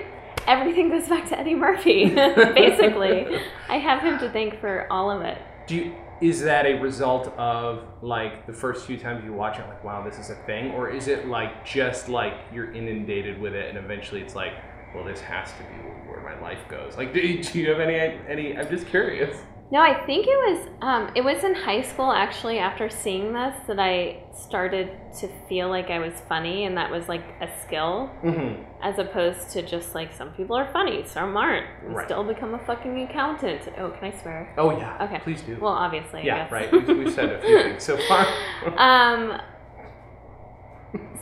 everything 0.48 0.88
goes 0.90 1.08
back 1.08 1.24
to 1.28 1.38
Eddie 1.38 1.54
Murphy, 1.54 2.00
basically. 2.54 3.26
I 3.68 3.78
have 3.78 4.00
him 4.00 4.18
to 4.18 4.28
thank 4.30 4.60
for 4.60 4.86
all 4.90 5.10
of 5.10 5.22
it. 5.22 5.38
Do 5.66 5.74
you, 5.76 5.92
is 6.20 6.42
that 6.44 6.66
a 6.66 6.74
result 6.74 7.28
of 7.36 7.82
like 8.00 8.46
the 8.46 8.52
first 8.52 8.86
few 8.86 8.96
times 8.96 9.24
you 9.24 9.32
watch 9.32 9.58
it, 9.58 9.66
like 9.68 9.82
wow, 9.84 10.02
this 10.04 10.18
is 10.18 10.30
a 10.30 10.34
thing, 10.34 10.70
or 10.72 10.88
is 10.88 11.08
it 11.08 11.26
like 11.26 11.64
just 11.64 12.08
like 12.08 12.34
you're 12.52 12.72
inundated 12.72 13.40
with 13.40 13.54
it, 13.54 13.68
and 13.68 13.76
eventually 13.78 14.20
it's 14.20 14.34
like, 14.36 14.52
well, 14.94 15.04
this 15.04 15.20
has 15.20 15.52
to 15.52 15.58
be 15.58 15.88
where 16.08 16.20
my 16.22 16.40
life 16.40 16.66
goes. 16.68 16.96
Like, 16.96 17.12
do 17.12 17.20
you, 17.20 17.42
do 17.42 17.58
you 17.58 17.70
have 17.70 17.80
any 17.80 17.96
any? 18.28 18.56
I'm 18.56 18.68
just 18.68 18.86
curious. 18.86 19.36
No, 19.72 19.80
I 19.80 20.06
think 20.06 20.26
it 20.28 20.30
was 20.30 20.68
um, 20.80 21.10
it 21.16 21.24
was 21.24 21.42
in 21.42 21.52
high 21.52 21.82
school 21.82 22.12
actually. 22.12 22.60
After 22.60 22.88
seeing 22.88 23.32
this, 23.32 23.56
that 23.66 23.80
I 23.80 24.22
started 24.32 24.90
to 25.20 25.28
feel 25.48 25.68
like 25.68 25.90
I 25.90 25.98
was 25.98 26.12
funny, 26.28 26.66
and 26.66 26.76
that 26.76 26.88
was 26.88 27.08
like 27.08 27.24
a 27.40 27.48
skill, 27.62 28.08
Mm-hmm. 28.22 28.62
as 28.80 28.98
opposed 29.00 29.50
to 29.50 29.62
just 29.62 29.92
like 29.92 30.12
some 30.14 30.30
people 30.34 30.54
are 30.56 30.70
funny, 30.72 31.04
some 31.04 31.36
aren't. 31.36 31.66
Right. 31.82 32.06
Still 32.06 32.22
become 32.22 32.54
a 32.54 32.60
fucking 32.64 33.02
accountant. 33.10 33.62
Oh, 33.76 33.90
can 33.90 34.12
I 34.12 34.16
swear? 34.22 34.54
Oh 34.56 34.70
yeah. 34.70 35.02
Okay. 35.04 35.18
Please 35.24 35.42
do. 35.42 35.58
Well, 35.60 35.72
obviously. 35.72 36.24
Yeah. 36.24 36.48
Right. 36.48 36.70
We've, 36.70 36.86
we've 36.86 37.12
said 37.12 37.30
a 37.32 37.40
few 37.42 37.62
things 37.64 37.82
so 37.82 37.98
far. 38.06 38.24
um, 38.78 39.40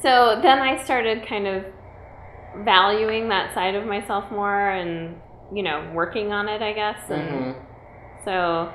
so 0.02 0.38
then 0.42 0.58
I 0.58 0.82
started 0.84 1.26
kind 1.26 1.46
of 1.46 1.64
valuing 2.64 3.28
that 3.30 3.54
side 3.54 3.74
of 3.74 3.86
myself 3.86 4.30
more, 4.30 4.70
and 4.70 5.20
you 5.52 5.62
know, 5.62 5.90
working 5.94 6.32
on 6.32 6.48
it, 6.48 6.62
I 6.62 6.72
guess, 6.72 7.10
and. 7.10 7.28
Mhm. 7.30 7.54
So 8.24 8.72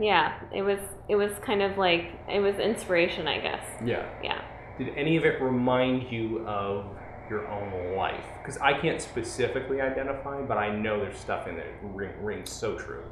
yeah, 0.00 0.40
it 0.54 0.62
was 0.62 0.78
it 1.08 1.16
was 1.16 1.32
kind 1.44 1.62
of 1.62 1.78
like 1.78 2.12
it 2.28 2.40
was 2.40 2.56
inspiration, 2.58 3.26
I 3.28 3.40
guess. 3.40 3.64
Yeah. 3.84 4.06
Yeah. 4.22 4.40
Did 4.78 4.96
any 4.96 5.16
of 5.16 5.24
it 5.24 5.40
remind 5.40 6.10
you 6.10 6.46
of 6.46 6.86
your 7.30 7.46
own 7.48 7.96
life? 7.96 8.24
Because 8.42 8.58
I 8.58 8.78
can't 8.78 9.00
specifically 9.00 9.80
identify, 9.80 10.40
but 10.42 10.58
I 10.58 10.74
know 10.74 10.98
there's 10.98 11.18
stuff 11.18 11.46
in 11.46 11.56
there 11.56 11.66
that 11.66 11.88
ring, 11.94 12.12
rings 12.22 12.50
so 12.50 12.76
true. 12.76 13.04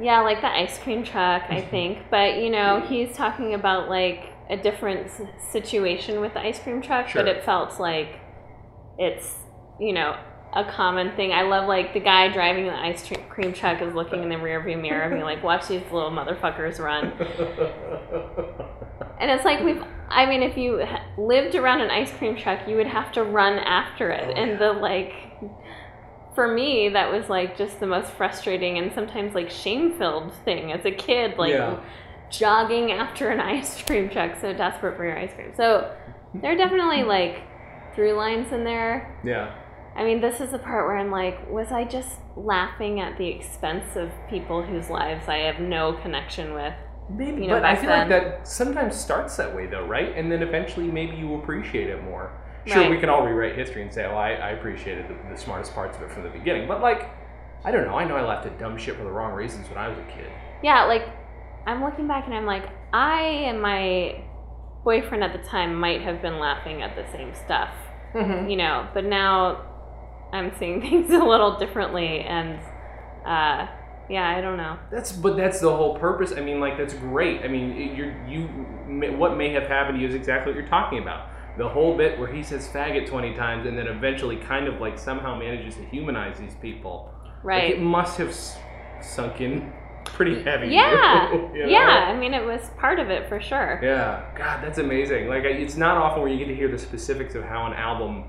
Yeah, 0.00 0.20
like 0.22 0.40
the 0.40 0.48
ice 0.48 0.78
cream 0.78 1.04
truck, 1.04 1.44
I 1.48 1.60
think. 1.70 1.98
But, 2.10 2.38
you 2.38 2.50
know, 2.50 2.80
he's 2.80 3.14
talking 3.16 3.54
about 3.54 3.88
like 3.88 4.31
a 4.50 4.56
different 4.56 5.06
s- 5.06 5.22
situation 5.50 6.20
with 6.20 6.34
the 6.34 6.40
ice 6.40 6.58
cream 6.58 6.82
truck, 6.82 7.08
Sure. 7.08 7.22
but 7.22 7.28
it 7.34 7.44
felt 7.44 7.78
like 7.80 8.20
it's, 8.98 9.36
you 9.80 9.92
know, 9.92 10.16
a 10.54 10.64
common 10.64 11.12
thing. 11.16 11.32
I 11.32 11.42
love 11.42 11.66
like 11.66 11.94
the 11.94 12.00
guy 12.00 12.28
driving 12.28 12.66
the 12.66 12.74
ice 12.74 13.10
cream 13.30 13.52
truck 13.54 13.80
is 13.80 13.94
looking 13.94 14.22
in 14.22 14.28
the 14.28 14.34
rearview 14.48 14.80
mirror 14.80 15.02
and 15.04 15.12
being 15.12 15.24
like, 15.24 15.42
watch 15.42 15.68
these 15.68 15.82
little 15.90 16.10
motherfuckers 16.10 16.78
run. 16.78 17.12
And 19.20 19.30
it's 19.30 19.44
like 19.44 19.62
we've, 19.62 19.80
I 20.08 20.26
mean, 20.26 20.42
if 20.42 20.56
you 20.56 20.84
lived 21.16 21.54
around 21.54 21.80
an 21.80 21.90
ice 21.90 22.10
cream 22.12 22.36
truck, 22.36 22.66
you 22.66 22.74
would 22.74 22.88
have 22.88 23.12
to 23.12 23.22
run 23.22 23.58
after 23.60 24.10
it. 24.10 24.24
Oh, 24.28 24.32
and 24.40 24.58
the 24.60 24.72
like, 24.72 25.12
for 26.34 26.48
me, 26.52 26.88
that 26.88 27.12
was 27.12 27.28
like 27.28 27.56
just 27.56 27.78
the 27.78 27.86
most 27.86 28.10
frustrating 28.10 28.78
and 28.78 28.92
sometimes 28.92 29.32
like 29.32 29.48
shame 29.48 29.96
filled 29.96 30.34
thing 30.44 30.72
as 30.72 30.84
a 30.84 30.90
kid, 30.90 31.38
like 31.38 31.52
Yeah. 31.52 31.78
Jogging 32.32 32.90
after 32.92 33.28
an 33.30 33.40
ice 33.54 33.80
cream 33.82 34.08
truck, 34.10 34.40
so 34.40 34.52
desperate 34.52 34.96
for 34.96 35.04
your 35.04 35.18
ice 35.18 35.32
cream. 35.34 35.52
So 35.56 35.94
there 36.34 36.52
are 36.52 36.56
definitely 36.56 37.02
like 37.04 37.42
through 37.94 38.14
lines 38.14 38.52
in 38.52 38.64
there. 38.64 39.18
yeah. 39.24 39.54
I 39.94 40.04
mean, 40.04 40.22
this 40.22 40.40
is 40.40 40.52
the 40.52 40.58
part 40.58 40.86
where 40.86 40.96
I'm 40.96 41.10
like, 41.10 41.50
was 41.50 41.70
I 41.70 41.84
just 41.84 42.16
laughing 42.34 43.00
at 43.00 43.18
the 43.18 43.28
expense 43.28 43.94
of 43.94 44.10
people 44.30 44.62
whose 44.62 44.88
lives 44.88 45.28
I 45.28 45.36
have 45.40 45.60
no 45.60 45.92
connection 45.92 46.54
with? 46.54 46.72
Maybe, 47.10 47.42
You 47.42 47.48
know, 47.48 47.56
but 47.56 47.64
I 47.66 47.76
feel 47.76 47.90
like 47.90 48.08
that 48.08 48.48
sometimes 48.48 48.96
starts 48.96 49.36
that 49.36 49.54
way, 49.54 49.66
though, 49.66 49.84
right? 49.84 50.16
And 50.16 50.32
then 50.32 50.42
eventually, 50.42 50.86
maybe 50.90 51.16
you 51.18 51.34
appreciate 51.34 51.90
it 51.90 52.02
more. 52.04 52.32
Sure, 52.64 52.80
Right. 52.80 52.90
we 52.90 52.96
can 53.00 53.10
all 53.10 53.22
rewrite 53.26 53.54
history 53.54 53.82
and 53.82 53.92
say, 53.92 54.06
"Oh, 54.06 54.14
I, 54.16 54.30
I 54.30 54.50
appreciated 54.52 55.08
the, 55.08 55.30
the 55.30 55.36
smartest 55.36 55.74
parts 55.74 55.98
of 55.98 56.04
it 56.04 56.10
from 56.10 56.22
the 56.22 56.30
beginning," 56.30 56.66
but 56.66 56.80
like, 56.80 57.10
I 57.64 57.70
don't 57.70 57.84
know. 57.84 57.96
I 57.98 58.04
know 58.06 58.16
I 58.16 58.22
laughed 58.24 58.46
at 58.46 58.58
dumb 58.58 58.78
shit 58.78 58.96
for 58.96 59.04
the 59.04 59.10
wrong 59.10 59.32
reasons 59.34 59.68
when 59.68 59.76
I 59.76 59.88
was 59.88 59.98
a 59.98 60.04
kid. 60.04 60.30
Yeah, 60.62 60.84
like 60.84 61.06
I'm 61.66 61.82
looking 61.82 62.06
back 62.08 62.26
and 62.26 62.34
I'm 62.34 62.46
like, 62.46 62.64
I 62.92 63.22
and 63.22 63.60
my 63.62 64.24
boyfriend 64.84 65.22
at 65.22 65.32
the 65.32 65.48
time 65.48 65.74
might 65.74 66.02
have 66.02 66.20
been 66.22 66.38
laughing 66.38 66.82
at 66.82 66.96
the 66.96 67.10
same 67.12 67.34
stuff, 67.34 67.70
Mm-hmm. 68.14 68.48
you 68.50 68.56
know, 68.56 68.88
but 68.92 69.04
now 69.04 69.64
I'm 70.32 70.52
seeing 70.58 70.80
things 70.86 71.10
a 71.10 71.18
little 71.24 71.58
differently 71.58 72.20
and 72.20 72.58
uh 73.24 73.66
yeah, 74.10 74.28
I 74.36 74.40
don't 74.40 74.56
know. 74.56 74.76
That's 74.90 75.12
but 75.12 75.36
that's 75.36 75.60
the 75.60 75.74
whole 75.74 75.96
purpose. 75.98 76.32
I 76.36 76.40
mean, 76.40 76.58
like 76.60 76.76
that's 76.76 76.92
great. 76.94 77.42
I 77.44 77.48
mean, 77.48 77.94
you're 77.96 78.12
you. 78.28 78.48
may- 78.86 79.10
What 79.14 79.36
may 79.36 79.50
have 79.50 79.62
happened 79.68 79.96
to 79.96 80.02
you 80.02 80.08
is 80.08 80.14
exactly 80.14 80.52
what 80.52 80.58
you're 80.60 80.68
talking 80.68 80.98
about. 80.98 81.28
The 81.56 81.68
whole 81.68 81.96
bit 81.96 82.18
where 82.18 82.30
he 82.30 82.42
says 82.42 82.68
"faggot" 82.68 83.06
twenty 83.08 83.32
times 83.34 83.64
and 83.66 83.78
then 83.78 83.86
eventually, 83.86 84.36
kind 84.36 84.66
of 84.66 84.80
like 84.80 84.98
somehow 84.98 85.38
manages 85.38 85.76
to 85.76 85.84
humanize 85.86 86.36
these 86.38 86.54
people. 86.56 87.14
Like, 87.24 87.44
Right. 87.44 87.70
it 87.74 87.80
must 87.80 88.18
have 88.18 88.30
s- 88.30 88.58
sunk 89.00 89.40
in 89.40 89.72
pretty 90.12 90.42
heavy. 90.42 90.68
yeah. 90.68 91.32
you 91.32 91.38
know? 91.38 91.66
Yeah, 91.66 92.06
I 92.08 92.16
mean 92.16 92.34
it 92.34 92.44
was 92.44 92.60
part 92.78 92.98
of 92.98 93.10
it 93.10 93.28
for 93.28 93.40
sure. 93.40 93.80
Yeah, 93.82 94.24
God, 94.36 94.62
that's 94.62 94.78
amazing. 94.78 95.28
Like, 95.28 95.44
it's 95.44 95.76
not 95.76 95.96
often 95.96 96.22
where 96.22 96.30
you 96.30 96.38
get 96.38 96.46
to 96.48 96.54
hear 96.54 96.68
the 96.68 96.78
specifics 96.78 97.34
of 97.34 97.44
how 97.44 97.66
an 97.66 97.72
album 97.72 98.24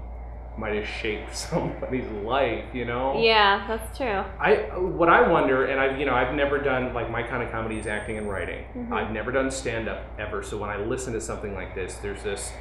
might 0.58 0.76
have 0.76 0.88
shaped 0.88 1.36
somebody's 1.50 2.08
life. 2.24 2.66
You 2.74 2.86
know? 2.86 3.20
Yeah, 3.22 3.66
that's 3.68 3.98
true. 3.98 4.24
I 4.40 4.70
what 4.78 5.10
I 5.10 5.28
wonder, 5.28 5.66
and 5.66 5.80
I've 5.80 6.00
you 6.00 6.06
know 6.06 6.14
I've 6.14 6.34
never 6.36 6.58
done 6.60 6.94
like 6.94 7.10
my 7.10 7.24
kind 7.24 7.44
of 7.44 7.52
comedy 7.52 7.80
is 7.80 7.88
acting 7.88 8.18
and 8.18 8.30
writing. 8.30 8.66
Mhm. 8.76 8.92
I've 8.92 9.12
never 9.12 9.32
done 9.32 9.50
stand 9.52 9.88
up 9.90 10.06
ever. 10.20 10.44
So 10.44 10.58
when 10.58 10.70
I 10.70 10.78
listen 10.78 11.14
to 11.14 11.22
something 11.22 11.54
like 11.54 11.74
this, 11.76 11.96
there's 11.96 12.24
this 12.24 12.52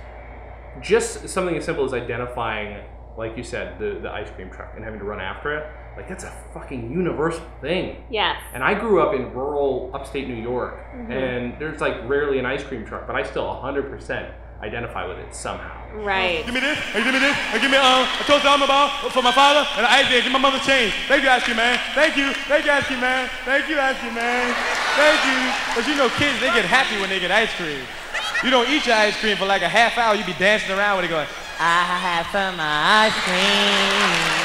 just 0.80 1.28
something 1.28 1.54
as 1.56 1.64
simple 1.64 1.84
as 1.84 1.92
identifying, 1.92 2.82
like 3.18 3.36
you 3.36 3.42
said, 3.42 3.78
the 3.78 3.98
the 4.00 4.10
ice 4.10 4.30
cream 4.30 4.50
truck 4.50 4.72
and 4.74 4.84
having 4.84 4.98
to 4.98 5.04
run 5.04 5.20
after 5.20 5.56
it. 5.56 5.66
Like 5.96 6.08
that's 6.08 6.24
a 6.24 6.32
fucking 6.54 6.90
universal 6.90 7.44
thing. 7.60 8.02
Yes. 8.10 8.36
And 8.54 8.62
I 8.64 8.74
grew 8.74 9.00
up 9.02 9.14
in 9.14 9.32
rural 9.34 9.90
upstate 9.94 10.26
New 10.28 10.34
York, 10.42 10.74
Mhm. 10.96 11.10
and 11.10 11.58
there's 11.58 11.80
like 11.80 11.96
rarely 12.08 12.38
an 12.38 12.46
ice 12.46 12.64
cream 12.64 12.84
truck, 12.86 13.06
but 13.06 13.14
I 13.14 13.22
still 13.24 13.46
100% 13.46 14.26
identify 14.62 15.04
with 15.06 15.18
it 15.18 15.34
somehow. 15.34 15.74
Right. 15.92 16.44
Give 16.46 16.54
me 16.54 16.60
this, 16.60 16.78
and 16.94 17.04
give 17.04 17.12
me 17.12 17.18
this, 17.18 17.36
and 17.52 17.60
give 17.60 17.70
me 17.70 17.76
um, 17.76 18.06
a 18.20 18.24
toast 18.24 18.46
almond 18.46 18.68
bar 18.68 18.88
for 19.10 19.20
my 19.22 19.32
father, 19.32 19.66
and 19.76 19.84
an 19.84 19.92
ice 19.92 20.06
cream, 20.06 20.22
give 20.22 20.32
my 20.32 20.38
mother 20.38 20.60
change. 20.60 20.94
Thank 21.08 21.24
you, 21.24 21.28
ice 21.28 21.42
cream 21.42 21.56
man. 21.56 21.78
Thank 21.94 22.16
you, 22.16 22.32
thank 22.48 22.64
you, 22.64 22.70
ice 22.72 22.84
cream 22.86 23.00
man. 23.00 23.28
Thank 23.44 23.68
you, 23.68 23.78
ice 23.80 23.98
cream 23.98 24.14
man. 24.14 24.54
Thank 24.96 25.20
you. 25.26 25.52
But 25.74 25.86
you 25.88 25.96
know, 25.96 26.08
kids, 26.10 26.40
they 26.40 26.46
get 26.54 26.64
happy 26.64 26.98
when 27.00 27.10
they 27.10 27.18
get 27.20 27.30
ice 27.32 27.52
cream. 27.54 27.80
You 28.44 28.50
don't 28.50 28.68
eat 28.70 28.86
your 28.86 28.96
ice 28.96 29.18
cream 29.20 29.36
for 29.36 29.46
like 29.46 29.62
a 29.62 29.68
half 29.68 29.98
hour, 29.98 30.14
you 30.14 30.24
be 30.24 30.32
dancing 30.34 30.70
around 30.78 30.96
with 30.96 31.06
it 31.06 31.08
going, 31.08 31.26
I 31.60 31.82
have 31.98 32.26
some 32.32 32.56
ice 32.58 33.12
cream. 33.26 34.41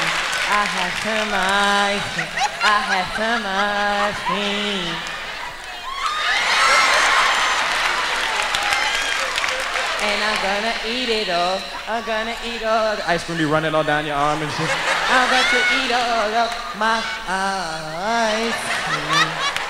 I 0.50 0.64
have 0.64 0.94
some 1.04 1.28
ice 1.28 2.08
cream. 2.16 2.26
I 2.64 2.80
have 2.88 3.08
some 3.20 3.44
ice 3.44 4.16
cream. 4.24 4.96
And 10.00 10.18
I'm 10.24 10.38
gonna 10.40 10.72
eat 10.88 11.08
it 11.12 11.28
all. 11.28 11.60
I'm 11.86 12.02
gonna 12.06 12.34
eat 12.48 12.64
all. 12.64 12.96
The 12.96 13.10
ice 13.10 13.24
cream 13.24 13.36
be 13.36 13.44
running 13.44 13.74
all 13.74 13.84
down 13.84 14.06
your 14.06 14.16
arm 14.16 14.40
and 14.40 14.50
shit. 14.52 14.70
I'm 15.10 15.28
about 15.28 15.44
to 15.52 15.60
eat 15.84 15.92
all 15.92 16.32
of 16.32 16.50
my 16.80 16.96
ice 17.28 18.56
cream. 18.88 19.28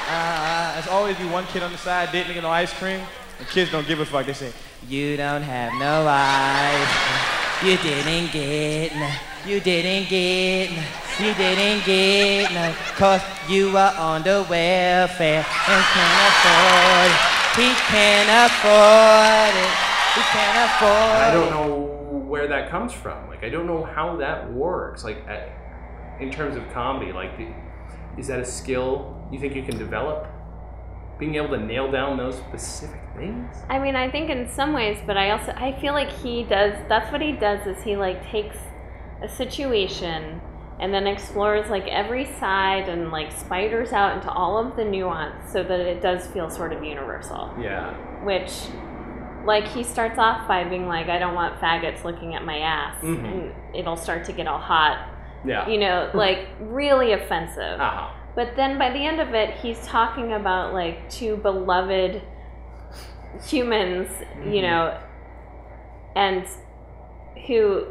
Uh, 0.08 0.74
there's 0.74 0.88
always 0.88 1.16
be 1.16 1.26
one 1.26 1.44
kid 1.46 1.64
on 1.64 1.72
the 1.72 1.78
side 1.78 2.12
didn't 2.12 2.34
get 2.34 2.42
no 2.44 2.50
ice 2.50 2.72
cream. 2.72 3.00
And 3.40 3.48
kids 3.48 3.72
don't 3.72 3.86
give 3.86 3.98
a 3.98 4.06
fuck. 4.06 4.26
They 4.26 4.32
say, 4.32 4.52
You 4.86 5.16
don't 5.16 5.42
have 5.42 5.72
no 5.74 6.06
ice 6.06 6.86
cream. 7.02 7.72
You 7.72 7.76
didn't 7.78 8.30
get 8.30 8.94
no. 8.94 9.10
You 9.48 9.61
didn't 9.61 10.11
get 10.11 10.72
no. 10.72 10.82
You 11.26 11.34
didn't 11.34 11.82
get 11.87 12.52
no. 12.52 12.74
Cause 12.96 13.22
you 13.48 13.74
are 13.78 13.94
on 13.96 14.22
the 14.22 14.44
welfare 14.48 15.38
and 15.38 15.84
can't 15.94 16.22
afford 16.28 17.11
it. 17.11 17.38
He 17.56 17.74
can't 17.88 18.28
afford 18.52 19.56
it. 19.56 19.72
He 20.14 20.20
can't 20.20 20.70
afford 20.70 20.92
it. 20.92 21.28
I 21.28 21.30
don't 21.32 21.50
know 21.50 22.24
where 22.28 22.46
that 22.46 22.68
comes 22.68 22.92
from. 22.92 23.26
Like, 23.28 23.42
I 23.42 23.48
don't 23.48 23.66
know 23.66 23.84
how 23.84 24.16
that 24.16 24.52
works. 24.52 25.02
Like, 25.02 25.26
at, 25.26 25.48
in 26.20 26.30
terms 26.30 26.54
of 26.54 26.70
comedy, 26.74 27.11
like, 27.12 27.38
the- 27.38 27.54
is 28.18 28.26
that 28.26 28.40
a 28.40 28.44
skill 28.44 29.26
you 29.32 29.40
think 29.40 29.56
you 29.56 29.62
can 29.62 29.78
develop? 29.78 30.26
Being 31.18 31.37
able 31.37 31.48
to 31.48 31.58
nail 31.58 31.90
down 31.90 32.18
those 32.18 32.37
specific 32.37 33.00
things? 33.16 33.56
I 33.70 33.78
mean, 33.78 33.96
I 33.96 34.11
think 34.11 34.28
in 34.28 34.46
some 34.50 34.74
ways, 34.74 34.98
but 35.06 35.16
I 35.16 35.30
also 35.30 35.52
I 35.52 35.76
feel 35.80 35.94
like 35.94 36.11
he 36.12 36.44
does. 36.44 36.74
That's 36.88 37.11
what 37.11 37.22
he 37.22 37.32
does 37.32 37.66
is 37.66 37.82
he 37.82 37.96
like 37.96 38.22
takes 38.30 38.56
a 39.22 39.28
situation 39.28 40.40
and 40.81 40.94
then 40.94 41.07
explores 41.07 41.68
like 41.68 41.87
every 41.88 42.24
side 42.24 42.88
and 42.88 43.11
like 43.11 43.33
spiders 43.33 43.92
out 43.92 44.16
into 44.16 44.31
all 44.31 44.59
of 44.59 44.76
the 44.76 44.85
nuance 44.85 45.52
so 45.52 45.62
that 45.62 45.81
it 45.81 46.00
does 46.00 46.26
feel 46.28 46.48
sort 46.48 46.72
of 46.72 46.85
universal. 46.85 47.52
Yeah. 47.61 47.94
Which, 48.24 48.52
like, 49.44 49.66
he 49.66 49.83
starts 49.83 50.18
off 50.18 50.46
by 50.46 50.64
being 50.64 50.87
like, 50.87 51.09
"I 51.09 51.18
don't 51.18 51.35
want 51.35 51.61
faggots 51.61 52.04
looking 52.04 52.35
at 52.35 52.44
my 52.44 52.59
ass," 52.59 53.02
mm-hmm. 53.02 53.24
and 53.24 53.52
it'll 53.74 53.96
start 53.96 54.24
to 54.26 54.33
get 54.33 54.46
all 54.46 54.61
hot. 54.61 55.09
Yeah. 55.44 55.68
You 55.68 55.78
know, 55.78 56.11
like 56.14 56.46
really 56.61 57.12
offensive. 57.12 57.81
Uh-huh. 57.81 58.14
But 58.37 58.54
then 58.54 58.78
by 58.78 58.90
the 58.90 59.04
end 59.04 59.20
of 59.20 59.35
it, 59.35 59.54
he's 59.57 59.85
talking 59.85 60.33
about 60.33 60.72
like 60.74 61.11
two 61.11 61.38
beloved 61.38 62.22
humans, 63.48 64.09
you 64.44 64.61
Mhm. 64.61 64.62
know, 64.62 64.98
and 66.14 66.46
who 67.46 67.87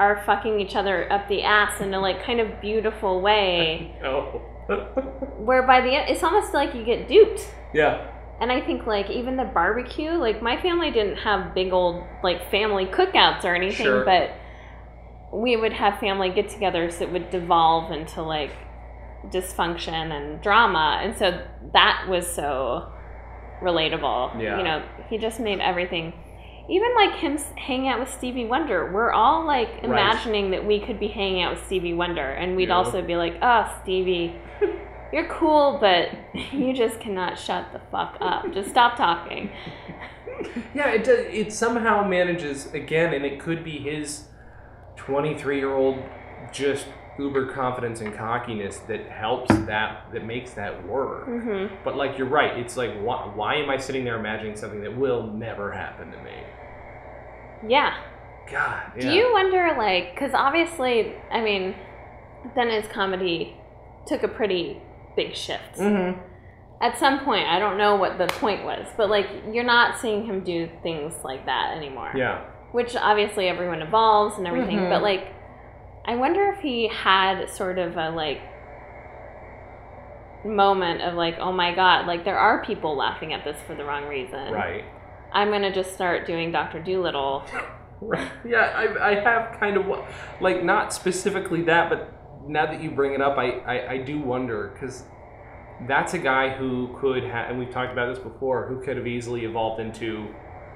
are 0.00 0.22
fucking 0.26 0.58
each 0.60 0.74
other 0.74 1.10
up 1.12 1.28
the 1.28 1.42
ass 1.42 1.80
in 1.80 1.92
a 1.94 2.00
like 2.00 2.24
kind 2.24 2.40
of 2.40 2.60
beautiful 2.60 3.20
way. 3.20 3.94
Oh. 4.04 4.40
where 5.38 5.66
by 5.66 5.80
the 5.80 5.90
end, 5.96 6.08
it's 6.10 6.22
almost 6.22 6.54
like 6.54 6.74
you 6.74 6.84
get 6.84 7.08
duped. 7.08 7.42
yeah. 7.74 8.06
And 8.40 8.50
I 8.50 8.60
think 8.62 8.86
like 8.86 9.10
even 9.10 9.36
the 9.36 9.44
barbecue, 9.44 10.12
like 10.12 10.40
my 10.42 10.56
family 10.62 10.90
didn't 10.90 11.16
have 11.18 11.54
big 11.54 11.72
old 11.72 12.02
like 12.22 12.50
family 12.50 12.86
cookouts 12.86 13.44
or 13.44 13.54
anything, 13.54 13.84
Sure. 13.86 14.04
but 14.04 14.30
we 15.32 15.56
would 15.56 15.72
have 15.74 15.98
family 16.00 16.30
get-togethers 16.30 16.98
that 17.00 17.12
would 17.12 17.30
devolve 17.30 17.92
into 17.92 18.22
like 18.22 18.52
dysfunction 19.26 20.10
and 20.16 20.40
drama, 20.40 21.00
and 21.02 21.16
so 21.16 21.44
that 21.74 22.06
was 22.08 22.26
so 22.26 22.90
relatable. 23.60 24.40
Yeah. 24.40 24.56
You 24.58 24.64
know, 24.64 24.82
he 25.10 25.18
just 25.18 25.38
made 25.40 25.60
everything. 25.60 26.14
Even 26.68 26.94
like 26.94 27.14
him 27.16 27.36
hanging 27.56 27.88
out 27.88 27.98
with 28.00 28.12
Stevie 28.12 28.44
Wonder, 28.46 28.90
we're 28.92 29.10
all 29.12 29.44
like 29.44 29.68
imagining 29.82 30.50
that 30.52 30.64
we 30.64 30.78
could 30.80 31.00
be 31.00 31.08
hanging 31.08 31.42
out 31.42 31.54
with 31.56 31.64
Stevie 31.66 31.94
Wonder, 31.94 32.22
and 32.22 32.56
we'd 32.56 32.68
Yeah. 32.68 32.76
also 32.76 33.02
be 33.02 33.16
like, 33.16 33.34
"Oh, 33.42 33.72
Stevie, 33.82 34.36
you're 35.12 35.26
cool, 35.28 35.78
but 35.80 36.10
you 36.52 36.72
just 36.72 37.00
cannot 37.00 37.38
shut 37.38 37.72
the 37.72 37.80
fuck 37.90 38.16
up. 38.20 38.52
Just 38.52 38.70
stop 38.70 38.96
talking." 38.96 39.50
Yeah, 40.74 40.88
it 40.92 41.04
does, 41.04 41.26
it 41.30 41.52
somehow 41.52 42.02
manages 42.06 42.72
again, 42.72 43.12
and 43.12 43.26
it 43.26 43.38
could 43.38 43.62
be 43.62 43.76
his 43.76 44.24
23 44.96 45.58
year 45.58 45.74
old 45.74 45.98
just 46.50 46.86
uber 47.20 47.52
confidence 47.52 48.00
and 48.00 48.14
cockiness 48.14 48.78
that 48.88 49.08
helps 49.08 49.50
that 49.66 50.10
that 50.12 50.24
makes 50.24 50.52
that 50.54 50.86
work. 50.86 51.26
hmm 51.26 51.66
But 51.84 51.96
like 51.96 52.16
you're 52.18 52.26
right, 52.28 52.58
it's 52.58 52.76
like 52.76 52.92
why, 53.00 53.30
why 53.34 53.54
am 53.56 53.68
I 53.70 53.76
sitting 53.76 54.04
there 54.04 54.18
imagining 54.18 54.56
something 54.56 54.80
that 54.82 54.96
will 54.96 55.26
never 55.26 55.70
happen 55.72 56.10
to 56.12 56.18
me? 56.22 56.32
Yeah, 57.68 57.94
God. 58.50 58.92
Do 58.98 59.10
you 59.12 59.32
wonder, 59.32 59.74
like, 59.76 60.14
because 60.14 60.32
obviously, 60.34 61.14
I 61.30 61.40
mean, 61.42 61.74
then 62.54 62.70
his 62.70 62.86
comedy 62.86 63.56
took 64.06 64.22
a 64.22 64.28
pretty 64.28 64.80
big 65.14 65.34
shift. 65.36 65.76
Mm-hmm. 65.76 66.18
At 66.80 66.98
some 66.98 67.20
point, 67.20 67.46
I 67.46 67.58
don't 67.58 67.76
know 67.76 67.96
what 67.96 68.16
the 68.16 68.26
point 68.28 68.64
was, 68.64 68.86
but 68.96 69.10
like, 69.10 69.26
you're 69.52 69.64
not 69.64 70.00
seeing 70.00 70.24
him 70.24 70.42
do 70.42 70.68
things 70.82 71.14
like 71.22 71.44
that 71.44 71.76
anymore. 71.76 72.12
Yeah. 72.16 72.44
Which 72.72 72.96
obviously 72.96 73.48
everyone 73.48 73.82
evolves 73.82 74.38
and 74.38 74.46
everything, 74.46 74.78
Mhm. 74.78 74.88
but 74.90 75.02
like, 75.02 75.34
I 76.10 76.16
wonder 76.16 76.48
if 76.48 76.58
he 76.58 76.88
had 76.88 77.48
sort 77.48 77.78
of 77.78 77.96
a 77.96 78.10
like 78.10 78.40
moment 80.44 81.02
of 81.02 81.14
like, 81.14 81.36
oh 81.38 81.52
my 81.52 81.72
god, 81.72 82.08
like 82.08 82.24
there 82.24 82.36
are 82.36 82.64
people 82.64 82.96
laughing 82.96 83.32
at 83.32 83.44
this 83.44 83.56
for 83.64 83.76
the 83.76 83.84
wrong 83.84 84.08
reason. 84.08 84.52
Right. 84.52 84.84
I'm 85.32 85.50
gonna 85.52 85.72
just 85.72 85.94
start 85.94 86.26
doing 86.26 86.50
Doctor 86.50 86.80
Dolittle. 86.80 87.44
Right. 88.02 88.28
Yeah, 88.44 88.72
I, 88.74 89.10
I 89.10 89.14
have 89.20 89.60
kind 89.60 89.76
of 89.76 89.86
like 90.40 90.64
not 90.64 90.92
specifically 90.92 91.62
that, 91.64 91.90
but 91.90 92.12
now 92.48 92.66
that 92.66 92.82
you 92.82 92.90
bring 92.90 93.12
it 93.12 93.20
up, 93.20 93.38
I 93.38 93.50
I, 93.60 93.90
I 93.92 93.98
do 93.98 94.18
wonder 94.18 94.72
because 94.72 95.04
that's 95.86 96.14
a 96.14 96.18
guy 96.18 96.48
who 96.48 96.96
could 97.00 97.22
have, 97.22 97.50
and 97.50 97.58
we've 97.58 97.70
talked 97.70 97.92
about 97.92 98.12
this 98.12 98.18
before, 98.18 98.66
who 98.66 98.82
could 98.82 98.96
have 98.96 99.06
easily 99.06 99.44
evolved 99.44 99.80
into. 99.80 100.26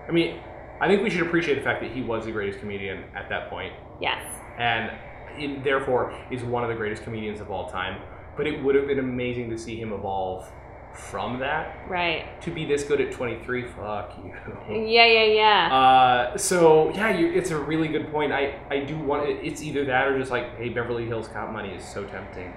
I 0.07 0.13
mean, 0.13 0.39
I 0.81 0.87
think 0.87 1.03
we 1.03 1.11
should 1.11 1.27
appreciate 1.27 1.57
the 1.57 1.63
fact 1.63 1.81
that 1.83 1.91
he 1.91 2.03
was 2.03 2.25
the 2.27 2.31
greatest 2.31 2.61
comedian 2.61 3.05
at 3.17 3.29
that 3.31 3.51
point, 3.51 3.73
Yes. 4.01 4.23
and 4.59 4.93
in, 5.39 5.63
therefore 5.63 6.15
is 6.31 6.43
one 6.45 6.63
of 6.63 6.69
the 6.69 6.75
greatest 6.77 7.03
comedians 7.05 7.41
of 7.41 7.51
all 7.51 7.69
time. 7.71 8.01
But 8.37 8.47
it 8.47 8.63
would 8.63 8.75
have 8.75 8.87
been 8.87 8.99
amazing 8.99 9.51
to 9.51 9.59
see 9.59 9.77
him 9.81 9.93
evolve 9.93 10.51
from 10.93 11.41
that 11.41 11.77
Right. 11.89 12.41
to 12.43 12.51
be 12.53 12.65
this 12.65 12.85
good 12.85 13.01
at 13.01 13.11
23. 13.13 13.67
Fuck 13.69 14.17
you. 14.25 14.33
Yeah, 14.87 15.07
yeah, 15.07 15.25
yeah. 15.25 15.75
Uh, 15.75 16.37
so 16.39 16.93
yeah, 16.95 17.11
you, 17.17 17.33
it's 17.33 17.51
a 17.51 17.59
really 17.59 17.89
good 17.89 18.11
point. 18.13 18.33
I, 18.33 18.59
I 18.71 18.81
do 18.81 18.97
want 18.99 19.29
it's 19.29 19.63
either 19.63 19.85
that 19.87 20.07
or 20.09 20.19
just 20.19 20.31
like, 20.31 20.57
hey, 20.57 20.69
Beverly 20.69 21.07
Hills 21.07 21.29
Cop 21.29 21.51
money 21.53 21.71
is 21.75 21.85
so 21.85 22.05
tempting. 22.05 22.53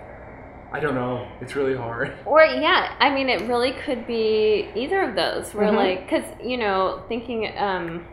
I 0.71 0.79
don't 0.79 0.95
know. 0.95 1.27
It's 1.41 1.55
really 1.55 1.75
hard. 1.75 2.13
Or 2.25 2.43
yeah, 2.43 2.95
I 2.99 3.09
mean, 3.09 3.29
it 3.29 3.47
really 3.47 3.71
could 3.71 4.05
be 4.05 4.67
either 4.75 5.01
of 5.01 5.15
those. 5.15 5.53
Where 5.55 5.67
Mhm. 5.71 5.75
like, 5.75 6.03
because 6.09 6.25
you 6.43 6.57
know, 6.57 7.03
thinking, 7.07 7.51
um, 7.57 8.05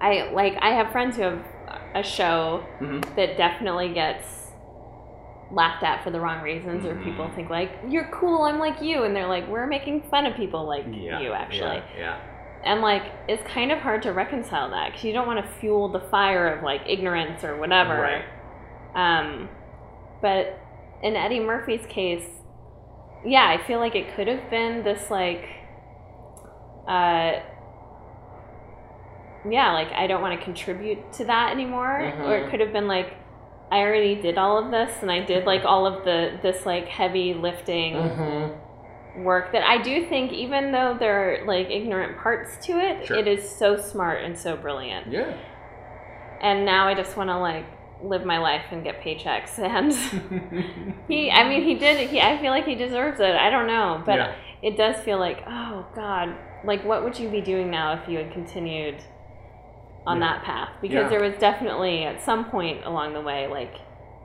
I 0.00 0.30
like 0.32 0.56
I 0.60 0.70
have 0.70 0.92
friends 0.92 1.16
who 1.16 1.22
have 1.22 1.44
a 1.98 2.02
show 2.02 2.64
hmm 2.78 3.00
that 3.16 3.36
definitely 3.36 3.92
gets 3.92 4.24
laughed 5.50 5.82
at 5.84 6.02
for 6.02 6.10
the 6.10 6.20
wrong 6.20 6.42
reasons, 6.42 6.84
or 6.84 6.94
Mhm. 6.94 7.04
people 7.04 7.28
think 7.34 7.48
like 7.50 7.70
you're 7.88 8.08
cool, 8.12 8.42
I'm 8.42 8.58
like 8.58 8.82
you, 8.82 9.04
and 9.04 9.14
they're 9.14 9.28
like 9.28 9.46
we're 9.48 9.66
making 9.66 10.02
fun 10.10 10.26
of 10.26 10.34
people 10.34 10.64
like 10.66 10.84
Yeah. 10.90 11.20
you 11.20 11.32
actually, 11.32 11.82
Yeah. 11.98 12.16
and 12.64 12.80
like 12.82 13.02
it's 13.28 13.42
kind 13.44 13.70
of 13.70 13.78
hard 13.78 14.02
to 14.02 14.12
reconcile 14.12 14.70
that 14.70 14.86
because 14.88 15.04
you 15.04 15.12
don't 15.12 15.26
want 15.26 15.44
to 15.44 15.50
fuel 15.60 15.88
the 15.88 16.00
fire 16.00 16.48
of 16.48 16.62
like 16.64 16.82
ignorance 16.86 17.44
or 17.44 17.56
whatever. 17.56 18.00
Right. 18.00 18.24
Um, 18.94 19.48
but 20.20 20.58
in 21.02 21.14
Eddie 21.16 21.40
Murphy's 21.40 21.86
case, 21.86 22.28
yeah, 23.24 23.46
I 23.48 23.58
feel 23.58 23.78
like 23.78 23.94
it 23.94 24.14
could 24.16 24.26
have 24.28 24.50
been 24.50 24.82
this 24.82 25.10
like, 25.10 25.44
uh, 26.88 27.32
yeah, 29.50 29.72
like 29.72 29.92
I 29.92 30.06
don't 30.06 30.20
want 30.22 30.38
to 30.38 30.44
contribute 30.44 31.12
to 31.14 31.24
that 31.26 31.52
anymore, 31.52 31.98
or 32.00 32.10
Mhm. 32.10 32.44
it 32.46 32.50
could 32.50 32.60
have 32.60 32.72
been 32.72 32.88
like. 32.88 33.12
I 33.68 33.80
already 33.80 34.14
did 34.14 34.38
all 34.38 34.58
of 34.64 34.70
this, 34.70 35.02
and 35.02 35.10
I 35.10 35.24
did 35.24 35.44
like 35.44 35.64
all 35.64 35.86
of 35.86 36.04
the 36.04 36.38
this 36.40 36.64
like 36.64 36.86
heavy 36.86 37.34
lifting 37.34 37.94
Mm-hmm. 37.94 39.24
work 39.24 39.50
that 39.52 39.64
I 39.68 39.82
do 39.82 40.06
think, 40.06 40.32
even 40.32 40.70
though 40.70 40.94
there 40.96 41.16
are 41.42 41.46
like 41.46 41.68
ignorant 41.68 42.16
parts 42.16 42.64
to 42.66 42.78
it, 42.78 43.06
Sure. 43.06 43.16
it 43.18 43.26
is 43.26 43.48
so 43.48 43.76
smart 43.76 44.22
and 44.22 44.38
so 44.38 44.56
brilliant. 44.56 45.08
Yeah. 45.10 45.32
And 46.40 46.64
now 46.64 46.86
I 46.86 46.94
just 46.94 47.16
want 47.16 47.28
to 47.30 47.38
like 47.38 47.64
live 48.04 48.24
my 48.24 48.38
life 48.38 48.66
and 48.70 48.84
get 48.84 49.00
paychecks. 49.02 49.58
And 49.58 49.92
he, 51.08 51.30
I 51.32 51.48
mean, 51.48 51.64
he 51.64 51.74
did. 51.74 52.08
He, 52.08 52.20
I 52.20 52.38
feel 52.38 52.50
like 52.52 52.66
he 52.66 52.76
deserves 52.76 53.18
it. 53.18 53.34
I 53.34 53.50
don't 53.50 53.66
know, 53.66 54.00
but 54.06 54.16
Yeah. 54.16 54.34
it 54.62 54.76
does 54.76 54.96
feel 55.02 55.18
like, 55.18 55.42
oh 55.48 55.86
God, 55.96 56.34
like 56.64 56.84
what 56.84 57.02
would 57.02 57.18
you 57.18 57.28
be 57.30 57.40
doing 57.40 57.68
now 57.68 57.94
if 57.94 58.08
you 58.08 58.18
had 58.18 58.32
continued 58.32 59.02
on 60.06 60.20
Yeah. 60.20 60.26
that 60.34 60.44
path? 60.44 60.68
Because 60.80 61.04
Yeah. 61.04 61.08
there 61.08 61.20
was 61.22 61.34
definitely 61.38 62.04
at 62.04 62.20
some 62.22 62.44
point 62.46 62.84
along 62.84 63.12
the 63.14 63.20
way, 63.20 63.46
like 63.48 63.74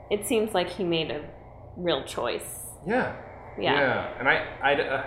it 0.10 0.26
seems 0.26 0.54
like 0.54 0.70
he 0.70 0.84
made 0.84 1.10
a 1.12 1.22
real 1.78 2.04
choice. 2.04 2.68
yeah. 2.86 3.14
Yeah. 3.60 4.08
And 4.18 4.30
I, 4.30 4.46
I, 4.64 4.74
uh, 4.76 5.04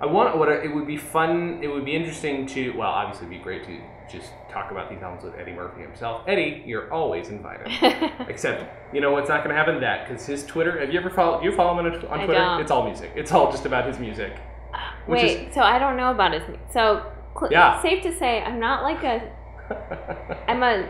I 0.00 0.06
want 0.06 0.36
what 0.36 0.48
it 0.48 0.74
would 0.74 0.86
be 0.86 0.96
fun. 0.96 1.60
It 1.62 1.68
would 1.68 1.84
be 1.84 1.94
interesting 1.94 2.44
to. 2.48 2.70
Well, 2.76 2.90
obviously, 2.90 3.26
it'd 3.28 3.38
be 3.38 3.42
great 3.42 3.64
to 3.66 3.80
just 4.10 4.32
talk 4.50 4.70
about 4.72 4.90
these 4.90 5.00
albums 5.00 5.24
with 5.24 5.34
Eddie 5.38 5.52
Murphy 5.52 5.82
himself. 5.82 6.22
Eddie, 6.26 6.62
you're 6.66 6.92
always 6.92 7.28
invited. 7.28 7.68
Except, 8.28 8.64
you 8.94 9.00
know 9.00 9.12
what's 9.12 9.28
not 9.28 9.38
going 9.44 9.50
to 9.50 9.56
happen? 9.56 9.80
That 9.80 10.06
because 10.08 10.26
his 10.26 10.44
Twitter. 10.44 10.78
Have 10.80 10.92
you 10.92 10.98
ever 11.00 11.08
followed? 11.10 11.42
You 11.44 11.52
follow 11.54 11.78
him 11.78 11.86
on, 11.86 11.94
on 12.06 12.18
Twitter? 12.26 12.34
don't. 12.34 12.60
It's 12.60 12.70
all 12.70 12.84
music. 12.84 13.12
It's 13.14 13.30
all 13.32 13.50
just 13.50 13.64
about 13.64 13.86
his 13.86 13.98
music. 14.00 14.32
Is- 14.32 15.08
Wait, 15.08 15.54
so 15.54 15.60
I 15.62 15.78
don't 15.78 15.96
know 15.96 16.10
about 16.10 16.32
his. 16.32 16.42
So 16.70 17.04
cl- 17.38 17.50
Yeah. 17.52 17.80
safe 17.80 18.02
to 18.02 18.12
say, 18.12 18.42
I'm 18.42 18.58
not 18.60 18.82
like 18.82 19.02
a. 19.04 19.22
I'm 20.48 20.62
a 20.62 20.88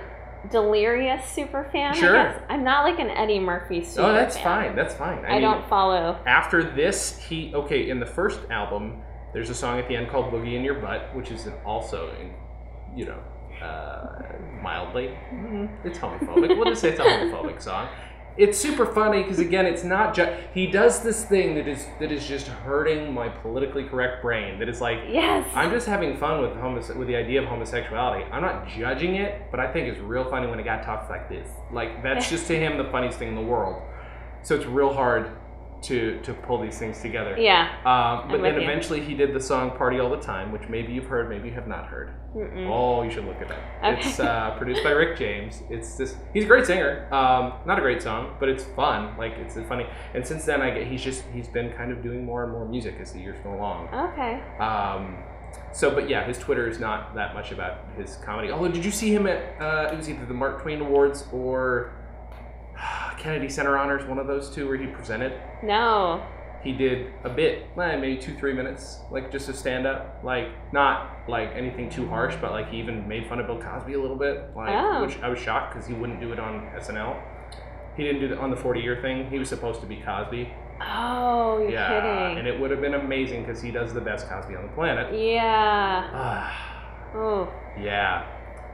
delirious 0.50 1.28
super 1.28 1.68
fan. 1.72 1.94
Sure. 1.94 2.16
I. 2.16 2.40
I'm 2.48 2.64
not 2.64 2.84
like 2.84 2.98
an 2.98 3.10
Eddie 3.10 3.40
Murphy 3.40 3.84
super. 3.84 4.08
oh, 4.08 4.12
that's 4.12 4.36
fan. 4.36 4.44
fine. 4.44 4.76
That's 4.76 4.94
fine. 4.94 5.24
I, 5.24 5.34
mean, 5.34 5.42
don't 5.42 5.68
follow. 5.68 6.20
After 6.26 6.62
this, 6.62 7.18
he 7.18 7.52
okay. 7.54 7.90
In 7.90 8.00
the 8.00 8.06
first 8.06 8.40
album, 8.50 9.02
there's 9.32 9.50
a 9.50 9.54
song 9.54 9.78
at 9.78 9.88
the 9.88 9.96
end 9.96 10.10
called 10.10 10.32
"Boogie 10.32 10.54
in 10.54 10.64
Your 10.64 10.74
Butt," 10.74 11.14
which 11.14 11.30
is 11.30 11.46
an 11.46 11.54
also, 11.64 12.12
in, 12.20 12.34
you 12.96 13.06
know, 13.06 13.18
uh, 13.62 14.22
mildly, 14.62 15.16
mm, 15.32 15.68
it's 15.84 15.98
homophobic. 15.98 16.56
we'll 16.56 16.64
just 16.64 16.80
say 16.80 16.90
it's 16.90 17.00
a 17.00 17.02
homophobic 17.04 17.60
song. 17.60 17.88
It's 18.38 18.56
super 18.56 18.86
funny 18.86 19.22
because 19.22 19.40
again, 19.40 19.66
it's 19.66 19.82
not 19.84 20.14
just 20.14 20.30
he 20.54 20.68
does 20.68 21.02
this 21.02 21.24
thing 21.24 21.56
that 21.56 21.66
is 21.66 21.84
that 21.98 22.12
is 22.12 22.26
just 22.26 22.46
hurting 22.46 23.12
my 23.12 23.28
politically 23.28 23.84
correct 23.84 24.22
brain. 24.22 24.58
That 24.60 24.68
is 24.68 24.80
like 24.80 25.00
Yes. 25.08 25.46
I'm 25.54 25.70
just 25.70 25.86
having 25.88 26.16
fun 26.16 26.40
with 26.40 26.52
homose- 26.52 26.96
with 26.96 27.08
the 27.08 27.16
idea 27.16 27.42
of 27.42 27.48
homosexuality. 27.48 28.24
I'm 28.30 28.42
not 28.42 28.68
judging 28.68 29.16
it, 29.16 29.42
but 29.50 29.58
I 29.60 29.72
think 29.72 29.88
it's 29.88 29.98
real 30.00 30.24
funny 30.24 30.46
when 30.46 30.60
a 30.60 30.62
guy 30.62 30.80
talks 30.82 31.10
like 31.10 31.28
this. 31.28 31.48
Like 31.72 32.02
that's 32.02 32.30
just 32.34 32.46
to 32.46 32.56
him 32.56 32.78
the 32.78 32.90
funniest 32.90 33.18
thing 33.18 33.28
in 33.28 33.34
the 33.34 33.42
world. 33.42 33.82
So 34.42 34.54
it's 34.54 34.66
real 34.66 34.94
hard 34.94 35.32
to 35.82 36.20
to 36.22 36.34
pull 36.34 36.60
these 36.60 36.78
things 36.78 37.00
together. 37.00 37.36
yeah. 37.38 37.70
Um, 37.84 38.30
but 38.30 38.42
then 38.42 38.54
you. 38.54 38.62
eventually 38.62 39.00
he 39.00 39.14
did 39.14 39.32
the 39.32 39.40
song 39.40 39.76
"Party 39.76 39.98
All 39.98 40.10
the 40.10 40.20
Time," 40.20 40.52
which 40.52 40.68
maybe 40.68 40.92
you've 40.92 41.06
heard, 41.06 41.28
maybe 41.28 41.48
you 41.48 41.54
have 41.54 41.68
not 41.68 41.86
heard. 41.86 42.10
Mm-mm. 42.34 42.68
Oh, 42.68 43.02
you 43.02 43.10
should 43.10 43.24
look 43.24 43.40
it 43.40 43.50
up. 43.50 43.58
Okay. 43.82 44.08
It's 44.08 44.20
uh, 44.20 44.54
produced 44.58 44.84
by 44.84 44.90
Rick 44.90 45.18
James. 45.18 45.62
It's 45.70 45.96
this. 45.96 46.16
He's 46.34 46.44
a 46.44 46.46
great 46.46 46.66
singer. 46.66 47.12
Um, 47.12 47.54
not 47.66 47.78
a 47.78 47.82
great 47.82 48.02
song, 48.02 48.36
but 48.38 48.48
it's 48.48 48.64
fun. 48.64 49.16
Like 49.16 49.32
it's 49.38 49.54
funny. 49.68 49.86
And 50.14 50.26
since 50.26 50.44
then, 50.44 50.60
I 50.60 50.70
get 50.70 50.86
he's 50.86 51.02
just 51.02 51.24
he's 51.32 51.48
been 51.48 51.72
kind 51.72 51.90
of 51.92 52.02
doing 52.02 52.24
more 52.24 52.44
and 52.44 52.52
more 52.52 52.66
music 52.66 52.96
as 53.00 53.12
the 53.12 53.20
years 53.20 53.38
go 53.42 53.54
along. 53.54 53.88
Okay. 53.88 54.42
Um, 54.58 55.18
so, 55.72 55.90
but 55.90 56.08
yeah, 56.08 56.24
his 56.26 56.38
Twitter 56.38 56.68
is 56.68 56.78
not 56.78 57.14
that 57.14 57.34
much 57.34 57.52
about 57.52 57.78
his 57.96 58.16
comedy. 58.16 58.50
Although, 58.50 58.68
did 58.70 58.84
you 58.84 58.90
see 58.90 59.14
him 59.14 59.26
at 59.26 59.60
uh, 59.60 59.90
it 59.92 59.96
was 59.96 60.08
either 60.08 60.26
the 60.26 60.34
Mark 60.34 60.62
Twain 60.62 60.80
Awards 60.80 61.24
or 61.32 61.92
Kennedy 63.18 63.48
Center 63.48 63.76
Honors, 63.76 64.04
one 64.06 64.18
of 64.18 64.26
those 64.26 64.48
two, 64.50 64.66
where 64.68 64.76
he 64.76 64.86
presented. 64.86 65.32
No. 65.62 66.22
He 66.62 66.72
did 66.72 67.12
a 67.24 67.28
bit, 67.28 67.66
maybe 67.76 68.16
two, 68.16 68.34
three 68.36 68.52
minutes, 68.52 68.98
like 69.10 69.30
just 69.30 69.48
a 69.48 69.54
stand 69.54 69.86
up, 69.86 70.20
like 70.24 70.48
not 70.72 71.28
like 71.28 71.50
anything 71.54 71.88
too 71.88 72.08
harsh, 72.08 72.34
but 72.40 72.50
like 72.50 72.68
he 72.70 72.78
even 72.78 73.06
made 73.06 73.28
fun 73.28 73.38
of 73.38 73.46
Bill 73.46 73.60
Cosby 73.60 73.94
a 73.94 74.00
little 74.00 74.16
bit, 74.16 74.50
like 74.56 74.70
Oh. 74.74 75.04
which 75.04 75.18
I 75.22 75.28
was 75.28 75.38
shocked 75.38 75.72
because 75.74 75.86
he 75.86 75.94
wouldn't 75.94 76.20
do 76.20 76.32
it 76.32 76.40
on 76.40 76.68
SNL. 76.76 77.16
He 77.96 78.02
didn't 78.04 78.20
do 78.20 78.32
it 78.34 78.38
on 78.38 78.50
the 78.50 78.56
40 78.56 78.80
year 78.80 79.00
thing. 79.00 79.28
He 79.30 79.38
was 79.38 79.48
supposed 79.48 79.80
to 79.82 79.86
be 79.86 79.96
Cosby. 79.96 80.52
Oh, 80.80 81.58
you're 81.60 81.70
yeah, 81.70 81.88
kidding. 82.00 82.38
and 82.38 82.46
it 82.48 82.58
would 82.60 82.70
have 82.70 82.80
been 82.80 82.94
amazing 82.94 83.44
because 83.44 83.60
he 83.62 83.70
does 83.72 83.92
the 83.94 84.00
best 84.00 84.28
Cosby 84.28 84.54
on 84.56 84.62
the 84.62 84.72
planet. 84.72 85.12
yeah. 85.14 86.10
Ah, 86.12 87.10
Oh. 87.14 87.48
yeah. 87.80 88.26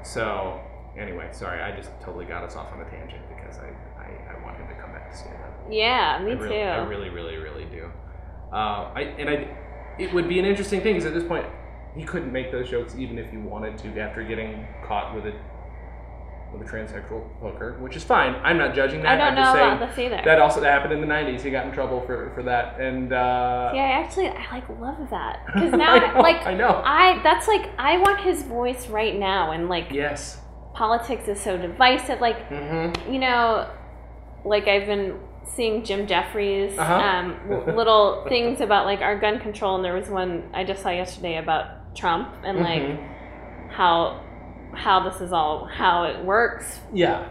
So 0.03 0.61
anyway, 0.99 1.29
sorry, 1.33 1.63
I 1.63 1.75
just 1.77 1.91
totally 2.03 2.25
got 2.25 2.45
us 2.45 2.57
off 2.57 2.73
on 2.73 2.81
a 2.81 2.91
tangent 2.91 3.23
because 3.29 3.59
I, 3.59 3.69
I, 3.99 4.35
I 4.37 4.45
want 4.45 4.57
him 4.57 4.69
to 4.69 4.75
come 4.75 4.93
back 4.93 5.11
to 5.11 5.17
stand 5.17 5.37
up. 5.37 5.55
Yeah, 5.71 6.21
me 6.23 6.33
I 6.33 6.37
too. 6.37 6.45
I 6.45 6.85
really, 6.85 7.09
really, 7.11 7.37
really 7.37 7.65
do. 7.67 7.91
Uh, 8.53 8.93
I 8.95 9.01
and 9.19 9.29
I, 9.29 9.57
it 9.99 10.13
would 10.13 10.29
be 10.29 10.39
an 10.39 10.45
interesting 10.45 10.81
thing 10.81 10.95
because 10.95 11.07
at 11.07 11.15
this 11.15 11.25
point, 11.25 11.47
he 11.97 12.05
couldn't 12.05 12.33
make 12.33 12.51
those 12.53 12.69
jokes 12.69 12.95
even 12.97 13.19
if 13.19 13.31
he 13.31 13.37
wanted 13.37 13.79
to 13.79 14.01
after 14.01 14.23
getting 14.23 14.67
caught 14.87 15.15
with 15.15 15.27
a 15.27 15.35
with 16.53 16.69
a 16.69 16.71
transsexual 16.71 17.25
hooker, 17.41 17.77
which 17.81 17.97
is 17.97 18.05
fine. 18.05 18.35
I'm 18.45 18.59
not 18.59 18.75
judging 18.75 19.03
that. 19.03 19.13
I 19.13 19.17
don't 19.17 19.27
I'm 19.29 19.35
know 19.35 19.43
just 19.43 19.55
saying 19.55 19.73
about 19.73 19.89
this 19.89 19.99
either. 19.99 20.23
that 20.25 20.41
also 20.41 20.61
that 20.61 20.71
happened 20.71 20.93
in 20.93 21.01
the 21.01 21.07
'90s. 21.07 21.41
He 21.43 21.51
got 21.51 21.67
in 21.67 21.73
trouble 21.73 22.01
for 22.03 22.31
for 22.35 22.43
that, 22.45 22.81
and 22.81 23.13
uh, 23.13 23.73
yeah, 23.75 23.83
I 23.83 24.03
actually 24.05 24.29
I 24.29 24.47
like 24.53 24.69
love 24.81 25.11
that 25.11 25.45
because 25.47 25.73
I 25.73 25.77
now 25.77 25.97
know, 25.97 26.21
like 26.21 26.47
I 26.47 26.55
know. 26.55 26.83
I 26.85 27.21
that's 27.23 27.49
like 27.49 27.71
I 27.79 27.99
want 27.99 28.21
his 28.21 28.43
voice 28.43 28.89
right 28.89 29.19
now 29.19 29.53
and 29.53 29.69
like 29.69 29.89
yes. 29.91 30.39
Politics 30.75 31.29
is 31.29 31.41
so 31.41 31.57
divisive 31.57 32.21
like 32.21 32.49
Mm-hmm. 32.51 33.13
you 33.13 33.19
know 33.21 33.71
like 34.45 34.69
I've 34.69 34.87
been 34.87 35.19
seeing 35.55 35.85
Jim 35.85 36.07
Jeffries 36.07 36.77
Uh-huh. 36.79 36.95
um, 36.95 37.37
little 37.77 38.25
things 38.29 38.61
about 38.61 38.85
like 38.87 39.01
our 39.01 39.19
gun 39.19 39.39
control 39.41 39.77
and 39.77 39.85
there 39.85 39.95
was 39.95 40.09
one 40.09 40.51
I 40.53 40.65
just 40.65 40.83
saw 40.83 40.91
yesterday 40.91 41.39
about 41.39 41.95
Trump 41.97 42.35
and 42.45 42.59
like 42.61 42.83
Mm-hmm. 42.83 43.71
how 43.71 44.21
how 44.75 45.09
this 45.09 45.21
is 45.21 45.33
all 45.33 45.67
how 45.67 46.05
it 46.05 46.25
works. 46.25 46.81
Yeah, 46.93 47.29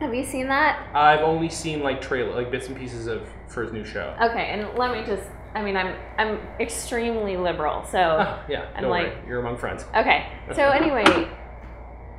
Have 0.00 0.12
you 0.12 0.24
seen 0.24 0.48
that? 0.48 0.90
I've 0.94 1.20
only 1.20 1.48
seen 1.48 1.80
like 1.84 2.00
trailer, 2.00 2.34
like 2.34 2.50
bits 2.50 2.66
and 2.66 2.76
pieces 2.76 3.06
of 3.06 3.28
for 3.48 3.62
his 3.62 3.72
new 3.72 3.84
show. 3.84 4.16
Okay, 4.20 4.46
and 4.50 4.76
let 4.76 4.90
me 4.92 5.04
just 5.06 5.28
I 5.54 5.62
mean 5.62 5.76
I'm 5.76 5.94
I'm 6.18 6.40
extremely 6.58 7.36
liberal, 7.36 7.84
so 7.84 7.98
Ah, 7.98 8.42
yeah, 8.48 8.66
I'm 8.74 8.88
like- 8.88 9.12
worry, 9.14 9.28
you're 9.28 9.38
among 9.40 9.58
friends. 9.58 9.84
Okay. 9.94 10.26
So 10.56 10.62
anyway, 10.70 11.28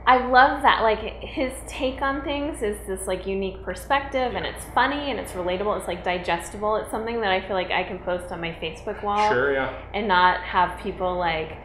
I 0.06 0.28
love 0.28 0.62
that 0.64 0.82
like 0.82 1.00
his 1.00 1.54
take 1.66 2.02
on 2.02 2.24
things 2.24 2.62
is 2.62 2.78
this 2.88 3.08
like 3.08 3.26
unique 3.26 3.64
perspective 3.64 4.36
and 4.36 4.46
it's 4.46 4.66
funny 4.76 5.10
and 5.12 5.20
it's 5.20 5.32
relatable, 5.32 5.78
it's 5.80 5.88
like 5.88 6.04
digestible. 6.04 6.76
It's 6.76 6.92
something 6.92 7.22
that 7.22 7.32
I 7.32 7.40
feel 7.48 7.56
like 7.56 7.72
I 7.72 7.84
can 7.84 8.00
post 8.00 8.32
on 8.32 8.42
my 8.42 8.52
Facebook 8.62 9.02
wall 9.02 9.30
Sure, 9.30 9.54
yeah. 9.54 9.74
and 9.94 10.08
not 10.08 10.42
have 10.42 10.78
people 10.82 11.18
like 11.18 11.58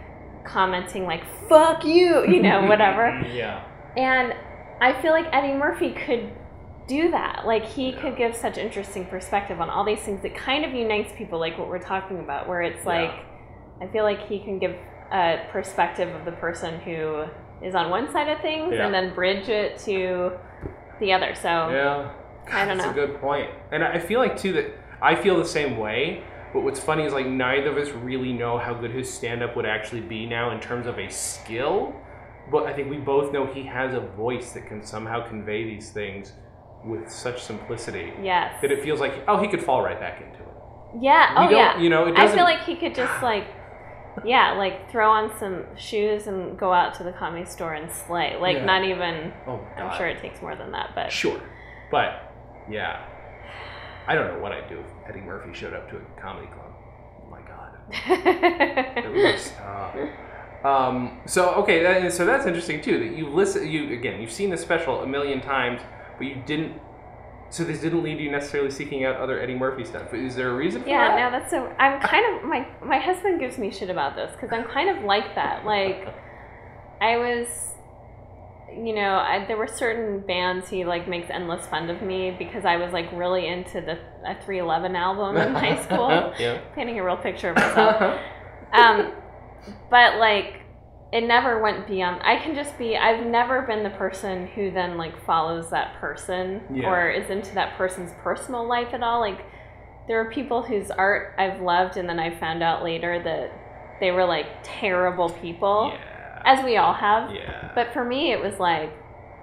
commenting 0.45 1.05
like 1.05 1.23
fuck 1.49 1.85
you, 1.85 2.25
you 2.29 2.41
know, 2.41 2.65
whatever. 2.69 3.21
Yeah. 3.33 3.65
And 3.97 4.35
I 4.81 5.01
feel 5.03 5.11
like 5.13 5.27
Eddie 5.33 5.55
Murphy 5.55 5.91
could 5.93 6.31
do 6.87 7.11
that. 7.11 7.45
Like 7.45 7.65
he 7.67 7.93
could 7.93 8.17
give 8.17 8.37
such 8.37 8.57
interesting 8.57 9.05
perspective 9.07 9.61
on 9.61 9.69
all 9.69 9.85
these 9.85 9.99
things 10.01 10.23
that 10.23 10.37
kind 10.37 10.65
of 10.65 10.73
unites 10.73 11.13
people, 11.19 11.41
like 11.41 11.59
what 11.59 11.69
we're 11.69 11.81
talking 11.83 12.21
about, 12.21 12.49
where 12.49 12.63
it's 12.63 12.85
Yeah. 12.85 13.03
like 13.03 13.25
I 13.83 13.93
feel 13.93 14.05
like 14.05 14.29
he 14.29 14.39
can 14.39 14.59
give 14.61 14.77
a 15.13 15.41
perspective 15.51 16.15
of 16.15 16.25
the 16.25 16.33
person 16.33 16.79
who 16.81 17.25
is 17.63 17.75
on 17.75 17.91
one 17.91 18.11
side 18.13 18.29
of 18.29 18.41
things 18.41 18.75
Yeah. 18.75 18.85
and 18.87 18.95
then 18.95 19.15
bridge 19.15 19.49
it 19.49 19.79
to 19.81 20.33
the 21.01 21.13
other. 21.13 21.35
So 21.35 21.49
Yeah. 21.49 22.11
I 22.51 22.65
don't 22.65 22.79
That's 22.79 22.97
know. 22.97 23.03
a 23.03 23.07
good 23.07 23.21
point. 23.21 23.51
And 23.73 23.85
I 23.85 23.99
feel 23.99 24.21
like 24.21 24.37
too 24.37 24.53
that 24.55 24.67
I 25.03 25.15
feel 25.15 25.37
the 25.37 25.45
same 25.45 25.77
way. 25.77 26.23
But 26.53 26.63
what's 26.63 26.81
funny 26.81 27.05
is 27.05 27.13
like 27.13 27.27
neither 27.27 27.69
of 27.71 27.77
us 27.77 27.91
really 27.91 28.33
know 28.33 28.57
how 28.57 28.73
good 28.73 28.91
his 28.91 29.13
stand 29.13 29.43
up 29.43 29.55
would 29.55 29.67
actually 29.67 30.01
be 30.01 30.25
now 30.27 30.51
in 30.51 30.61
terms 30.61 30.87
of 30.87 30.99
a 30.99 31.09
skill. 31.11 31.95
But 32.51 32.65
I 32.67 32.73
think 32.73 32.89
we 32.89 32.97
both 32.97 33.33
know 33.33 33.45
he 33.47 33.65
has 33.65 33.93
a 33.93 34.01
voice 34.01 34.53
that 34.53 34.67
can 34.67 34.83
somehow 34.83 35.27
convey 35.29 35.65
these 35.65 35.91
things 35.91 36.33
with 36.85 37.11
such 37.11 37.43
simplicity 37.43 38.13
yes. 38.23 38.55
that 38.63 38.71
it 38.71 38.83
feels 38.83 39.01
like 39.01 39.13
oh 39.29 39.37
he 39.43 39.49
could 39.49 39.63
fall 39.63 39.83
right 39.83 40.01
back 40.01 40.23
into 40.23 40.39
it. 40.41 41.03
Yeah. 41.03 41.47
We 41.49 41.55
Oh 41.55 41.59
yeah. 41.59 41.79
you 41.79 41.91
know, 41.91 42.07
it 42.07 42.17
I 42.17 42.29
feel 42.29 42.45
like 42.45 42.65
he 42.65 42.77
could 42.77 42.95
just 42.95 43.23
like, 43.23 43.45
yeah, 44.25 44.53
like 44.53 44.91
throw 44.91 45.11
on 45.11 45.37
some 45.39 45.65
shoes 45.77 46.27
and 46.27 46.59
go 46.59 46.73
out 46.73 46.95
to 46.95 47.05
the 47.05 47.13
comedy 47.13 47.45
store 47.45 47.75
and 47.75 47.91
slay. 47.91 48.37
Like 48.41 48.57
Yeah. 48.59 48.65
not 48.65 48.85
even. 48.85 49.33
Oh, 49.47 49.61
I'm 49.77 49.97
sure 49.97 50.07
it 50.07 50.21
takes 50.21 50.41
more 50.43 50.57
than 50.57 50.73
that, 50.73 50.91
but 50.95 51.11
Sure, 51.13 51.41
but 51.91 52.33
yeah, 52.71 53.05
I 54.07 54.15
don't 54.15 54.35
know 54.35 54.41
what 54.41 54.53
I'd 54.53 54.69
do 54.69 54.79
if 54.79 54.87
Eddie 55.09 55.21
Murphy 55.21 55.53
showed 55.55 55.75
up 55.75 55.89
to 55.91 55.97
a 55.97 56.21
comedy 56.21 56.47
club. 56.49 56.73
Oh 57.27 57.31
my 57.31 57.41
God. 57.41 57.75
It 59.05 59.35
was 59.35 59.53
tough. 59.57 59.97
Um, 60.65 61.21
so 61.27 61.55
okay, 61.57 61.83
that, 61.83 62.13
so 62.13 62.27
that's 62.27 62.45
interesting 62.47 62.81
too. 62.81 62.99
That 62.99 63.17
you 63.17 63.29
listen, 63.29 63.69
you 63.69 63.93
again, 63.93 64.21
you've 64.21 64.33
seen 64.33 64.51
the 64.51 64.57
special 64.57 65.03
a 65.03 65.07
million 65.07 65.41
times, 65.41 65.81
but 66.19 66.27
you 66.27 66.43
didn't. 66.47 66.81
So 67.51 67.65
this 67.65 67.81
didn't 67.81 68.03
lead 68.03 68.21
you 68.21 68.31
necessarily 68.31 68.71
seeking 68.71 69.05
out 69.05 69.17
other 69.17 69.41
Eddie 69.41 69.55
Murphy 69.55 69.85
stuff. 69.85 70.13
Is 70.13 70.37
there 70.37 70.51
a 70.51 70.55
reason 70.55 70.83
for 70.83 70.89
yeah, 70.89 71.09
that? 71.09 71.33
no, 71.33 71.39
that's 71.39 71.51
so. 71.51 71.67
I'm 71.79 72.01
kind 72.01 72.37
of 72.37 72.45
my 72.45 72.69
my 72.85 72.99
husband 72.99 73.41
gives 73.41 73.57
me 73.57 73.71
shit 73.71 73.89
about 73.89 74.17
this 74.17 74.31
because 74.33 74.51
I'm 74.53 74.65
kind 74.65 74.91
of 74.97 75.05
like 75.05 75.35
that. 75.35 75.65
Like, 75.65 76.15
I 77.01 77.17
was, 77.17 77.49
you 78.71 78.95
know, 78.95 79.15
I, 79.15 79.47
there 79.47 79.57
were 79.57 79.67
certain 79.67 80.21
bands 80.21 80.69
he 80.69 80.85
like 80.85 81.09
makes 81.09 81.31
endless 81.31 81.67
fun 81.67 81.89
of 81.89 82.03
me 82.03 82.37
because 82.39 82.67
I 82.67 82.77
was 82.77 82.93
like 82.93 83.11
really 83.13 83.47
into 83.47 83.81
the 83.81 83.99
a 84.27 84.35
311 84.45 84.95
album 84.95 85.37
in 85.39 85.55
high 85.55 85.83
school, 85.85 86.35
yeah. 86.39 86.61
painting 86.75 86.99
a 86.99 87.05
real 87.05 87.17
picture 87.17 87.51
of 87.51 87.57
myself. 87.57 88.21
um, 88.75 89.13
but 89.91 90.19
like 90.19 90.61
it 91.13 91.27
never 91.27 91.63
went 91.63 91.87
beyond 91.87 92.21
i 92.23 92.37
can 92.37 92.55
just 92.55 92.77
be 92.79 92.97
i've 92.97 93.25
never 93.27 93.63
been 93.63 93.83
the 93.83 93.91
person 93.91 94.47
who 94.49 94.71
then 94.71 94.97
like 94.99 95.25
follows 95.25 95.71
that 95.71 95.95
person 96.01 96.61
Yeah. 96.73 96.89
or 96.89 97.11
is 97.11 97.31
into 97.31 97.55
that 97.55 97.77
person's 97.79 98.13
personal 98.23 98.67
life 98.69 98.93
at 98.93 99.03
all 99.03 99.21
like 99.21 99.45
there 100.07 100.21
are 100.21 100.31
people 100.31 100.63
whose 100.63 100.91
art 100.91 101.35
i've 101.39 101.61
loved 101.63 101.97
and 101.97 102.09
then 102.09 102.19
i 102.21 102.35
found 102.39 102.63
out 102.63 102.83
later 102.85 103.23
that 103.23 103.53
they 104.01 104.11
were 104.11 104.25
like 104.27 104.47
terrible 104.63 105.31
people 105.31 105.93
yeah. 105.95 106.43
as 106.45 106.65
we 106.65 106.77
all 106.77 106.93
have 106.95 107.31
Yeah. 107.35 107.73
but 107.75 107.93
for 107.95 108.05
me 108.05 108.33
it 108.33 108.41
was 108.43 108.59
like 108.61 108.93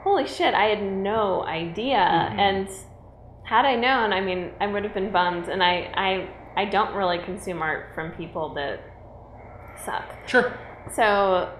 holy 0.04 0.28
shit 0.28 0.54
i 0.54 0.66
had 0.66 0.84
no 0.84 1.44
idea 1.46 1.98
Mhm. 1.98 2.40
and 2.40 2.70
had 3.44 3.66
i 3.66 3.76
known 3.76 4.14
i 4.14 4.22
mean 4.22 4.52
i 4.62 4.68
would 4.68 4.84
have 4.84 4.94
been 4.94 5.12
bummed 5.12 5.48
and 5.50 5.64
i 5.64 5.92
i 5.96 6.30
i 6.62 6.66
don't 6.66 6.96
really 6.96 7.18
consume 7.20 7.62
art 7.64 7.94
from 7.96 8.12
people 8.12 8.54
that 8.54 8.80
suck 9.84 10.06
sure. 10.28 10.54
So 10.94 11.52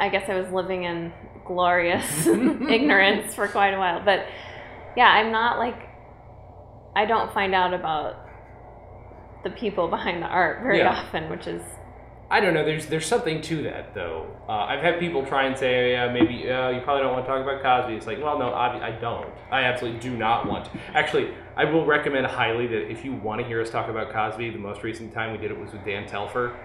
I 0.00 0.08
guess 0.08 0.28
I 0.28 0.34
was 0.40 0.50
living 0.52 0.84
in 0.84 1.12
glorious 1.46 2.26
ignorance 2.26 3.34
for 3.34 3.48
quite 3.48 3.74
a 3.74 3.78
while. 3.78 4.02
But 4.04 4.26
yeah, 4.96 5.06
I'm 5.08 5.30
not 5.32 5.58
like, 5.58 5.88
I 6.96 7.04
don't 7.04 7.32
find 7.32 7.54
out 7.54 7.74
about 7.74 8.16
the 9.44 9.50
people 9.50 9.88
behind 9.88 10.22
the 10.22 10.26
art 10.26 10.62
very 10.62 10.78
Yeah. 10.78 10.90
often, 10.90 11.28
which 11.28 11.46
is, 11.46 11.62
I 12.30 12.40
don't 12.40 12.54
know. 12.54 12.64
There's 12.64 12.86
there's 12.86 13.04
something 13.06 13.42
to 13.42 13.62
that 13.64 13.94
though. 13.94 14.26
Uh, 14.48 14.52
I've 14.52 14.80
had 14.82 14.98
people 14.98 15.24
try 15.26 15.44
and 15.44 15.56
say, 15.56 15.92
yeah, 15.92 16.10
maybe 16.10 16.50
uh, 16.50 16.70
you 16.70 16.80
probably 16.80 17.02
don't 17.02 17.12
want 17.12 17.26
to 17.26 17.30
talk 17.30 17.42
about 17.42 17.62
Cosby. 17.62 17.94
It's 17.94 18.06
like, 18.06 18.18
well, 18.22 18.38
no, 18.38 18.48
I, 18.48 18.88
I 18.88 18.90
don't. 18.92 19.28
I 19.52 19.64
absolutely 19.64 20.00
do 20.00 20.16
not 20.16 20.48
want. 20.48 20.64
To. 20.64 20.70
Actually, 20.94 21.34
I 21.56 21.66
will 21.66 21.84
recommend 21.84 22.26
highly 22.26 22.66
that 22.68 22.90
if 22.90 23.04
you 23.04 23.12
want 23.14 23.42
to 23.42 23.46
hear 23.46 23.60
us 23.60 23.68
talk 23.68 23.88
about 23.90 24.10
Cosby, 24.10 24.50
the 24.50 24.58
most 24.58 24.82
recent 24.82 25.12
time 25.12 25.32
we 25.32 25.38
did 25.38 25.50
it 25.50 25.60
was 25.60 25.72
with 25.72 25.84
Dan 25.84 26.06
Telfer, 26.08 26.56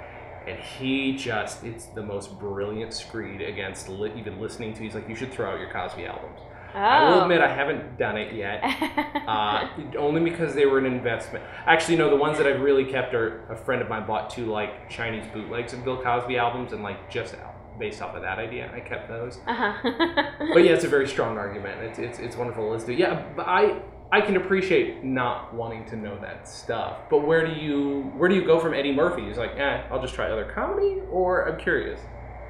and 0.49 0.59
he 0.59 1.15
just 1.15 1.63
it's 1.63 1.85
the 1.87 2.03
most 2.03 2.37
brilliant 2.39 2.93
screed 2.93 3.41
against 3.41 3.87
li- 3.89 4.11
even 4.17 4.39
listening 4.39 4.73
to. 4.73 4.83
He's 4.83 4.95
like, 4.95 5.07
you 5.07 5.15
should 5.15 5.31
throw 5.31 5.51
out 5.51 5.59
your 5.59 5.69
Cosby 5.71 6.05
albums. 6.05 6.39
oh. 6.75 6.77
I 6.79 7.09
will 7.09 7.21
admit 7.23 7.41
I 7.41 7.53
haven't 7.53 7.97
done 7.97 8.17
it 8.17 8.33
yet. 8.33 8.63
Uh, 9.29 9.67
only 9.99 10.21
because 10.27 10.55
they 10.55 10.65
were 10.65 10.79
an 10.79 10.87
investment. 10.87 11.43
Actually, 11.67 11.95
no, 11.97 12.09
the 12.09 12.15
ones 12.15 12.39
that 12.39 12.47
I've 12.47 12.61
really 12.61 12.83
kept 12.83 13.13
are 13.13 13.45
a 13.51 13.55
friend 13.55 13.79
of 13.79 13.87
mine 13.87 14.07
bought 14.07 14.31
two 14.31 14.47
like 14.47 14.89
Chinese 14.89 15.23
bootlegs 15.31 15.71
of 15.71 15.83
Bill 15.83 16.01
Cosby 16.01 16.35
albums, 16.39 16.73
and 16.73 16.81
like 16.81 17.11
just 17.11 17.35
based 17.77 18.01
off 18.01 18.15
of 18.15 18.23
that 18.23 18.39
idea, 18.39 18.71
I 18.73 18.79
kept 18.79 19.07
those. 19.07 19.37
uh-huh. 19.45 19.73
But 20.53 20.63
yeah, 20.65 20.71
it's 20.71 20.83
a 20.83 20.87
very 20.87 21.07
strong 21.07 21.37
argument. 21.37 21.79
It's 21.83 21.99
it's, 21.99 22.17
it's 22.17 22.35
wonderful. 22.35 22.71
Let's 22.71 22.85
do. 22.85 22.93
Yeah, 22.93 23.23
but 23.35 23.47
I 23.47 23.81
I 24.11 24.21
can 24.21 24.37
appreciate 24.37 25.03
not 25.03 25.53
wanting 25.53 25.85
to 25.89 25.95
know 25.95 26.17
that 26.19 26.47
stuff. 26.47 26.97
But 27.09 27.19
where 27.27 27.45
do 27.45 27.53
you 27.59 28.11
where 28.17 28.27
do 28.27 28.35
you 28.35 28.43
go 28.45 28.59
from 28.59 28.73
Eddie 28.73 28.93
Murphy? 28.93 29.23
He's 29.27 29.37
like, 29.37 29.55
eh, 29.57 29.83
I'll 29.91 30.01
just 30.01 30.15
try 30.15 30.31
other 30.31 30.51
comedy, 30.53 30.97
or 31.11 31.47
I'm 31.47 31.59
curious. 31.59 31.99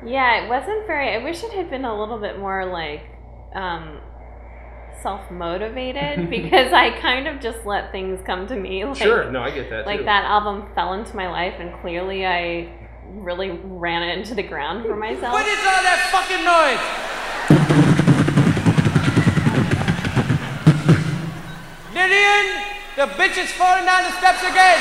yeah, 0.06 0.43
it 0.45 0.50
wasn't 0.50 0.88
very, 0.88 1.13
I 1.13 1.24
wish 1.24 1.43
it 1.43 1.52
had 1.52 1.69
been 1.69 1.84
a 1.84 2.00
little 2.00 2.19
bit 2.19 2.39
more 2.39 2.65
like, 2.65 3.02
um, 3.54 4.00
self-motivated 5.02 6.30
because 6.38 6.72
I 6.74 6.91
kind 7.00 7.28
of 7.28 7.39
just 7.41 7.65
let 7.65 7.91
things 7.91 8.19
come 8.26 8.48
to 8.48 8.56
me. 8.56 8.86
Like, 8.86 8.95
sure, 8.98 9.30
no, 9.32 9.41
I 9.41 9.52
get 9.52 9.69
that. 9.69 9.86
like 9.86 10.00
too. 10.00 10.06
that 10.06 10.24
album 10.26 10.69
fell 10.76 10.93
into 10.93 11.15
my 11.15 11.30
life 11.30 11.56
and 11.60 11.74
clearly 11.82 12.26
i 12.26 12.69
really 13.08 13.50
ran 13.63 14.04
it 14.04 14.17
into 14.17 14.36
the 14.36 14.43
ground 14.43 14.86
for 14.86 14.95
myself 15.08 15.34
What 15.34 15.48
is 15.48 15.60
all 15.60 15.84
that 15.84 16.10
fucking 16.12 16.43
noise? 16.45 17.19
Lillian, 21.93 22.45
the 22.95 23.08
bitch 23.17 23.38
is 23.38 23.52
falling 23.52 23.86
down 23.86 24.04
the 24.04 24.12
steps 24.17 24.43
again. 24.43 24.80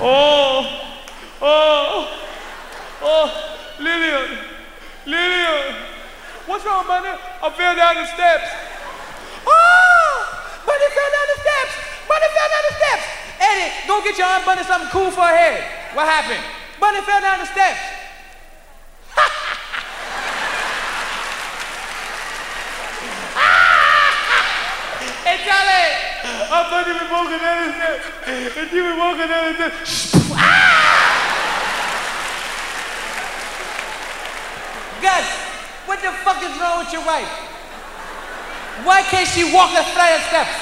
Oh, 0.00 0.62
oh, 1.42 2.20
oh, 3.02 3.58
Lillian, 3.80 4.38
Lillian. 5.06 5.74
What's 6.46 6.64
wrong, 6.64 6.86
Bunny? 6.86 7.08
I 7.08 7.50
fell 7.50 7.74
down 7.74 7.94
the 7.96 8.06
steps. 8.06 8.48
Oh, 9.44 10.22
Bunny 10.64 10.88
fell 10.94 11.10
down 11.12 11.26
the 11.34 11.40
steps. 11.42 11.74
Bunny 12.08 12.28
fell 12.30 12.48
down 12.48 12.62
the 12.68 12.74
steps. 12.78 13.04
Eddie, 13.38 13.70
go 13.86 14.02
get 14.02 14.18
your 14.18 14.26
Aunt 14.26 14.44
Bunny 14.46 14.62
something 14.62 14.90
cool 14.90 15.10
for 15.10 15.22
her 15.22 15.36
head. 15.36 15.62
What 15.94 16.06
happened? 16.06 16.44
Bunny 16.80 17.00
fell 17.02 17.20
down 17.20 17.40
the 17.40 17.46
steps. 17.46 17.80
hey, 25.26 25.42
Charlie. 25.42 25.90
Bunny 26.88 27.00
been 27.00 27.10
walking 27.12 27.38
down 27.38 27.68
the 27.68 27.74
steps. 27.74 28.04
And 28.26 28.70
she 28.70 28.80
been 28.80 28.98
walking 28.98 29.28
down 29.28 29.52
the 29.52 29.70
steps. 29.70 30.12
Gus, 35.02 35.26
what 35.84 36.00
the 36.00 36.12
fuck 36.24 36.42
is 36.42 36.58
wrong 36.58 36.78
with 36.80 36.92
your 36.92 37.04
wife? 37.04 37.28
Why 38.84 39.02
can't 39.02 39.28
she 39.28 39.44
walk 39.52 39.70
a 39.76 39.84
flight 39.92 40.16
of 40.16 40.22
steps? 40.32 40.56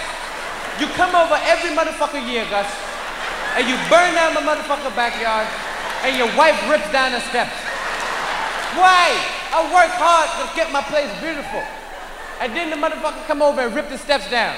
You 0.81 0.87
come 0.99 1.15
over 1.15 1.39
every 1.47 1.71
motherfucking 1.71 2.29
year, 2.29 2.45
Gus, 2.51 2.67
and 3.57 3.69
you 3.69 3.77
burn 3.89 4.13
down 4.15 4.35
my 4.35 4.43
motherfucking 4.43 4.97
backyard, 4.97 5.47
and 6.03 6.17
your 6.17 6.29
wife 6.37 6.59
rips 6.69 6.91
down 6.93 7.13
the 7.13 7.21
steps. 7.21 7.55
Why? 8.75 9.15
I 9.55 9.63
work 9.73 9.93
hard 9.97 10.29
to 10.43 10.57
get 10.57 10.73
my 10.73 10.83
place 10.83 11.09
beautiful, 11.21 11.63
and 12.41 12.55
then 12.55 12.69
the 12.69 12.77
motherfucker 12.77 13.25
come 13.27 13.41
over 13.41 13.61
and 13.61 13.75
rip 13.75 13.89
the 13.89 13.99
steps 13.99 14.29
down. 14.29 14.57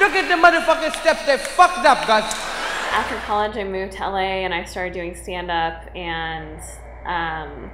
Look 0.00 0.12
at 0.14 0.28
the 0.28 0.34
motherfucking 0.40 1.00
steps, 1.00 1.24
they're 1.26 1.38
fucked 1.38 1.86
up, 1.86 2.06
guys. 2.06 2.24
after 2.92 3.16
college, 3.26 3.56
I 3.56 3.64
moved 3.64 3.92
to 3.92 4.08
LA 4.08 4.44
and 4.44 4.52
I 4.54 4.64
started 4.64 4.92
doing 4.94 5.14
stand 5.14 5.50
up. 5.50 5.82
And 5.96 6.60
um, 7.06 7.70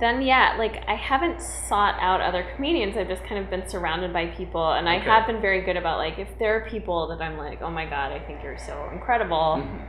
then, 0.00 0.22
yeah, 0.22 0.56
like 0.58 0.82
I 0.88 0.94
haven't 0.94 1.40
sought 1.40 1.96
out 2.00 2.20
other 2.20 2.46
comedians. 2.56 2.96
I've 2.96 3.08
just 3.08 3.22
kind 3.24 3.42
of 3.44 3.50
been 3.50 3.68
surrounded 3.68 4.12
by 4.12 4.26
people. 4.26 4.72
And 4.72 4.88
I 4.88 4.98
have 4.98 5.26
been 5.26 5.40
very 5.40 5.62
good 5.62 5.76
about, 5.76 5.98
like, 5.98 6.18
if 6.18 6.28
there 6.38 6.56
are 6.56 6.68
people 6.68 7.08
that 7.08 7.22
I'm 7.22 7.36
like, 7.38 7.62
oh 7.62 7.70
my 7.70 7.84
God, 7.84 8.10
I 8.12 8.18
think 8.18 8.42
you're 8.42 8.58
so 8.58 8.88
incredible, 8.92 9.58
Mhm. 9.62 9.86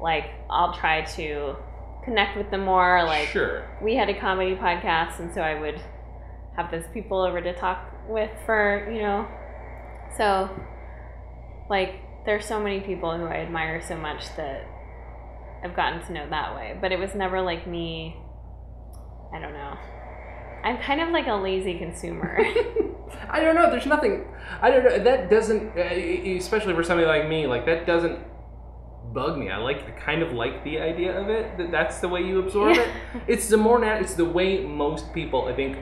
like, 0.00 0.30
I'll 0.48 0.72
try 0.72 1.02
to 1.02 1.56
connect 2.04 2.36
with 2.38 2.50
them 2.50 2.64
more. 2.64 3.02
Like, 3.04 3.28
sure. 3.28 3.64
we 3.82 3.96
had 3.96 4.08
a 4.08 4.18
comedy 4.18 4.54
podcast, 4.56 5.18
and 5.18 5.32
so 5.34 5.42
I 5.42 5.54
would 5.60 5.80
have 6.56 6.70
those 6.70 6.86
people 6.94 7.20
over 7.20 7.40
to 7.42 7.52
talk 7.54 7.78
with 8.08 8.30
for, 8.46 8.88
you 8.90 9.02
know. 9.02 9.26
So, 10.16 10.48
like, 11.68 11.94
there's 12.26 12.44
so 12.44 12.60
many 12.60 12.80
people 12.80 13.16
who 13.16 13.24
I 13.24 13.36
admire 13.36 13.80
so 13.80 13.96
much 13.96 14.24
that 14.36 14.66
I've 15.64 15.74
gotten 15.76 16.04
to 16.06 16.12
know 16.12 16.28
that 16.30 16.54
way. 16.54 16.76
But 16.80 16.92
it 16.92 16.98
was 16.98 17.14
never 17.14 17.40
like 17.40 17.66
me, 17.66 18.16
I 19.34 19.38
don't 19.40 19.52
know. 19.52 19.74
I'm 20.64 20.76
kind 20.78 21.00
of 21.00 21.08
like 21.10 21.26
a 21.26 21.34
lazy 21.34 21.78
consumer. 21.78 22.38
I 23.30 23.40
don't 23.40 23.54
know. 23.54 23.70
There's 23.70 23.86
nothing. 23.86 24.26
I 24.60 24.70
don't 24.70 24.84
know. 24.84 24.98
That 25.02 25.30
doesn't, 25.30 25.76
uh, 25.76 26.36
especially 26.38 26.74
for 26.74 26.82
somebody 26.82 27.06
like 27.06 27.28
me, 27.28 27.46
like 27.46 27.64
that 27.66 27.86
doesn't 27.86 28.18
bug 29.14 29.38
me. 29.38 29.48
I 29.50 29.56
like, 29.56 29.86
I 29.86 29.90
kind 29.92 30.22
of 30.22 30.32
like 30.32 30.62
the 30.64 30.78
idea 30.80 31.18
of 31.18 31.28
it. 31.30 31.56
That 31.56 31.70
that's 31.70 32.00
the 32.00 32.08
way 32.08 32.20
you 32.22 32.40
absorb 32.40 32.76
Yeah. 32.76 32.82
it. 32.82 32.88
It's 33.28 33.48
the 33.48 33.56
more 33.56 33.78
nat. 33.78 34.00
It's 34.02 34.14
the 34.14 34.24
way 34.24 34.64
most 34.64 35.14
people, 35.14 35.46
I 35.48 35.54
think, 35.54 35.78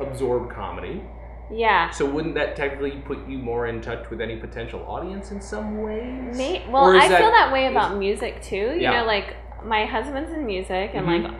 absorb 0.00 0.50
comedy. 0.52 1.02
Yeah. 1.50 1.90
So 1.90 2.04
wouldn't 2.06 2.34
that 2.34 2.56
technically 2.56 2.92
put 2.92 3.26
you 3.28 3.38
more 3.38 3.66
in 3.66 3.80
touch 3.80 4.08
with 4.10 4.20
any 4.20 4.36
potential 4.36 4.84
audience 4.86 5.30
in 5.30 5.40
some 5.40 5.80
ways? 5.82 6.36
May, 6.36 6.66
well, 6.68 6.90
is 6.92 7.04
I 7.04 7.08
feel 7.18 7.30
that 7.30 7.52
way 7.52 7.66
is- 7.66 7.70
about 7.70 7.96
music 7.96 8.42
too. 8.42 8.56
You 8.74 8.80
Yeah. 8.80 9.00
know, 9.00 9.04
like 9.06 9.36
my 9.64 9.84
husband's 9.86 10.32
in 10.32 10.44
music, 10.46 10.90
and 10.94 11.06
Mhm. 11.06 11.22
like 11.24 11.34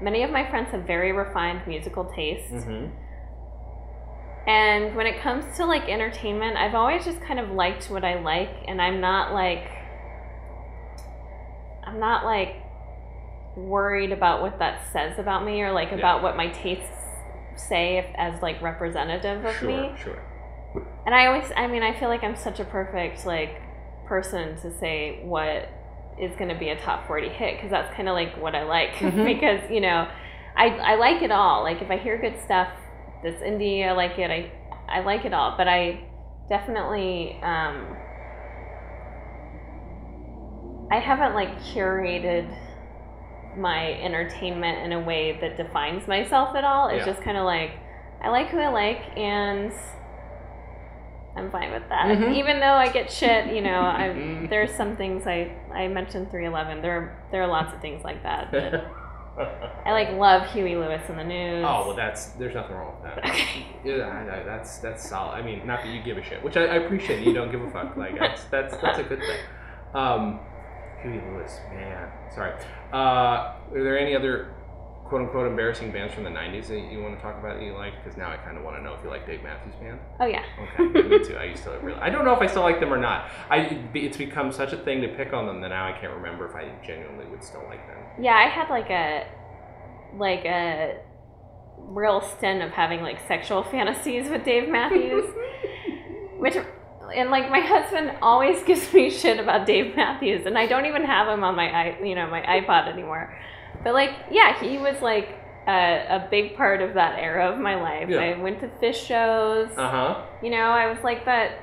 many 0.00 0.22
of 0.22 0.30
my 0.30 0.44
friends 0.50 0.70
have 0.72 0.82
very 0.82 1.12
refined 1.12 1.60
musical 1.66 2.04
tastes. 2.04 2.64
hmm 2.64 2.86
And 4.46 4.94
when 4.94 5.06
it 5.06 5.18
comes 5.20 5.56
to 5.56 5.64
like 5.66 5.88
entertainment, 5.88 6.56
I've 6.56 6.74
always 6.74 7.04
just 7.04 7.20
kind 7.20 7.40
of 7.40 7.50
liked 7.50 7.90
what 7.90 8.04
I 8.04 8.20
like, 8.20 8.50
and 8.68 8.80
I'm 8.80 9.00
not 9.00 9.32
like, 9.32 9.68
I'm 11.84 11.98
not 12.00 12.24
like 12.24 12.56
worried 13.56 14.12
about 14.12 14.42
what 14.42 14.58
that 14.58 14.82
says 14.92 15.18
about 15.18 15.44
me 15.44 15.62
or 15.62 15.72
like 15.72 15.90
Yeah. 15.90 15.98
about 15.98 16.22
what 16.22 16.36
my 16.36 16.48
tastes 16.48 16.95
say 17.56 17.98
if, 17.98 18.06
as 18.16 18.40
like 18.42 18.60
representative 18.62 19.44
of 19.44 19.54
Sure, 19.56 19.68
me. 19.68 19.92
sure. 20.02 20.22
And 21.06 21.14
I 21.14 21.26
always, 21.26 21.50
I 21.56 21.66
mean, 21.66 21.82
I 21.82 21.98
feel 21.98 22.08
like 22.08 22.22
I'm 22.24 22.36
such 22.36 22.60
a 22.60 22.64
perfect 22.64 23.24
like 23.26 23.60
person 24.06 24.56
to 24.62 24.70
say 24.78 25.20
what 25.24 25.68
is 26.20 26.34
going 26.36 26.48
to 26.48 26.58
be 26.58 26.68
a 26.70 26.80
top 26.80 27.06
40 27.06 27.28
hit 27.28 27.56
because 27.56 27.70
that's 27.70 27.94
kind 27.94 28.08
of 28.08 28.14
like 28.14 28.40
what 28.40 28.54
I 28.54 28.64
like 28.64 28.90
Mhm. 28.94 29.24
because, 29.24 29.70
you 29.70 29.80
know, 29.80 30.08
I, 30.56 30.68
I 30.68 30.94
like 30.96 31.22
it 31.22 31.30
all. 31.30 31.62
Like 31.62 31.82
if 31.82 31.90
I 31.90 31.96
hear 31.98 32.18
good 32.20 32.38
stuff 32.44 32.68
that's 33.22 33.42
indie, 33.42 33.86
I 33.86 33.92
like 33.92 34.18
it. 34.18 34.30
I, 34.30 34.50
I 34.88 35.00
like 35.00 35.24
it 35.24 35.32
all, 35.34 35.56
but 35.56 35.68
I 35.68 36.04
definitely, 36.48 37.38
um, 37.42 37.96
I 40.90 40.98
haven't 41.00 41.34
like 41.34 41.58
curated 41.60 42.48
my 43.56 43.92
entertainment 43.94 44.78
in 44.84 44.92
a 44.92 45.00
way 45.00 45.38
that 45.40 45.56
defines 45.56 46.06
myself 46.06 46.54
at 46.56 46.64
all. 46.64 46.88
It's 46.88 47.06
Yeah. 47.06 47.12
just 47.12 47.22
kind 47.24 47.36
of 47.36 47.44
like, 47.44 47.72
I 48.22 48.28
like 48.28 48.48
who 48.48 48.58
I 48.58 48.68
like 48.68 49.16
and 49.16 49.72
I'm 51.36 51.50
fine 51.50 51.70
with 51.72 51.86
that. 51.90 52.06
Mhm. 52.06 52.34
Even 52.34 52.60
though 52.60 52.72
I 52.74 52.88
get 52.88 53.10
shit, 53.10 53.54
you 53.54 53.60
know, 53.60 53.80
I 53.82 54.08
Mhm. 54.08 54.48
there's 54.48 54.72
some 54.74 54.96
things 54.96 55.26
I 55.26 55.52
I 55.74 55.88
mentioned 55.88 56.30
311. 56.30 56.80
There 56.82 56.92
are, 56.96 57.16
there 57.30 57.42
are 57.42 57.46
lots 57.46 57.74
of 57.74 57.80
things 57.80 58.02
like 58.04 58.22
that. 58.28 58.52
I 59.84 59.92
like 59.92 60.12
love 60.12 60.46
Huey 60.52 60.76
Lewis 60.76 61.02
and 61.10 61.18
the 61.18 61.24
News. 61.24 61.62
Oh 61.68 61.88
well, 61.88 61.94
that's 61.96 62.28
there's 62.38 62.54
nothing 62.54 62.74
wrong 62.74 62.94
with 63.02 63.14
that. 63.14 63.18
Okay. 63.30 63.66
Yeah, 63.84 64.06
I, 64.06 64.40
I, 64.40 64.42
that's 64.44 64.78
that's 64.78 65.06
solid. 65.06 65.34
I 65.34 65.42
mean, 65.42 65.66
not 65.66 65.82
that 65.82 65.88
you 65.88 66.02
give 66.02 66.16
a 66.16 66.22
shit, 66.22 66.42
which 66.42 66.56
I, 66.56 66.62
I 66.62 66.74
appreciate. 66.76 67.22
You 67.22 67.34
don't 67.34 67.50
give 67.50 67.60
a 67.60 67.70
fuck. 67.70 67.96
Like 67.98 68.18
that's 68.18 68.44
that's 68.44 68.74
that's 68.78 68.98
a 68.98 69.02
good 69.02 69.18
thing. 69.18 69.38
Um, 69.94 70.40
Huey 71.02 71.20
Lewis, 71.30 71.58
man. 71.72 72.10
Sorry. 72.34 72.52
Uh, 72.92 72.96
are 72.96 73.56
there 73.72 73.98
any 73.98 74.14
other 74.14 74.52
quote 75.04 75.22
unquote 75.22 75.46
embarrassing 75.46 75.92
bands 75.92 76.12
from 76.14 76.24
the 76.24 76.30
'90s 76.30 76.68
that 76.68 76.90
you 76.90 77.02
want 77.02 77.16
to 77.16 77.22
talk 77.22 77.38
about 77.38 77.58
that 77.58 77.64
you 77.64 77.74
like? 77.74 77.92
Because 78.02 78.16
now 78.18 78.30
I 78.30 78.36
kind 78.36 78.56
of 78.56 78.64
want 78.64 78.76
to 78.76 78.82
know 78.82 78.94
if 78.94 79.02
you 79.04 79.10
like 79.10 79.26
Dave 79.26 79.42
Matthews 79.42 79.74
Band. 79.76 79.98
Oh 80.20 80.26
yeah. 80.26 80.44
Okay, 80.80 81.02
me 81.02 81.24
too. 81.24 81.36
I 81.36 81.44
used 81.44 81.64
to 81.64 81.70
really. 81.82 81.98
I 82.00 82.10
don't 82.10 82.24
know 82.24 82.34
if 82.34 82.40
I 82.40 82.46
still 82.46 82.62
like 82.62 82.80
them 82.80 82.92
or 82.92 82.98
not. 82.98 83.30
I 83.50 83.78
it's 83.94 84.16
become 84.16 84.52
such 84.52 84.72
a 84.72 84.78
thing 84.78 85.02
to 85.02 85.08
pick 85.08 85.32
on 85.32 85.46
them 85.46 85.60
that 85.60 85.68
now 85.68 85.86
I 85.86 85.92
can't 85.92 86.12
remember 86.12 86.48
if 86.48 86.54
I 86.54 86.72
genuinely 86.86 87.26
would 87.26 87.44
still 87.44 87.64
like 87.68 87.86
them. 87.86 87.98
Yeah, 88.20 88.34
I 88.34 88.48
had 88.48 88.68
like 88.68 88.90
a 88.90 89.26
like 90.16 90.44
a 90.44 91.00
real 91.78 92.20
stint 92.20 92.62
of 92.62 92.70
having 92.70 93.02
like 93.02 93.18
sexual 93.28 93.62
fantasies 93.62 94.28
with 94.28 94.44
Dave 94.44 94.68
Matthews, 94.68 95.24
which 96.38 96.56
and 97.14 97.30
like 97.30 97.50
my 97.50 97.60
husband 97.74 98.12
always 98.22 98.62
gives 98.62 98.92
me 98.92 99.10
shit 99.10 99.38
about 99.40 99.66
Dave 99.66 99.94
Matthews, 99.96 100.46
and 100.46 100.56
I 100.58 100.66
don't 100.66 100.86
even 100.86 101.04
have 101.04 101.28
him 101.28 101.44
on 101.44 101.54
my 101.56 101.68
i 101.70 101.98
you 102.02 102.14
know 102.14 102.26
my 102.28 102.42
iPod 102.42 102.88
anymore. 102.92 103.36
But 103.84 103.94
like, 103.94 104.10
yeah, 104.30 104.58
he 104.58 104.78
was 104.78 105.00
like 105.02 105.38
a, 105.68 106.06
a 106.08 106.28
big 106.30 106.56
part 106.56 106.80
of 106.82 106.94
that 106.94 107.18
era 107.18 107.50
of 107.52 107.58
my 107.58 107.74
life. 107.80 108.08
Yeah. 108.08 108.18
I 108.18 108.38
went 108.38 108.60
to 108.60 108.68
Phish 108.68 109.06
shows. 109.06 109.68
Uh 109.76 109.90
huh. 109.90 110.22
You 110.42 110.50
know, 110.50 110.56
I 110.70 110.90
was 110.90 111.02
like 111.04 111.24
that 111.26 111.62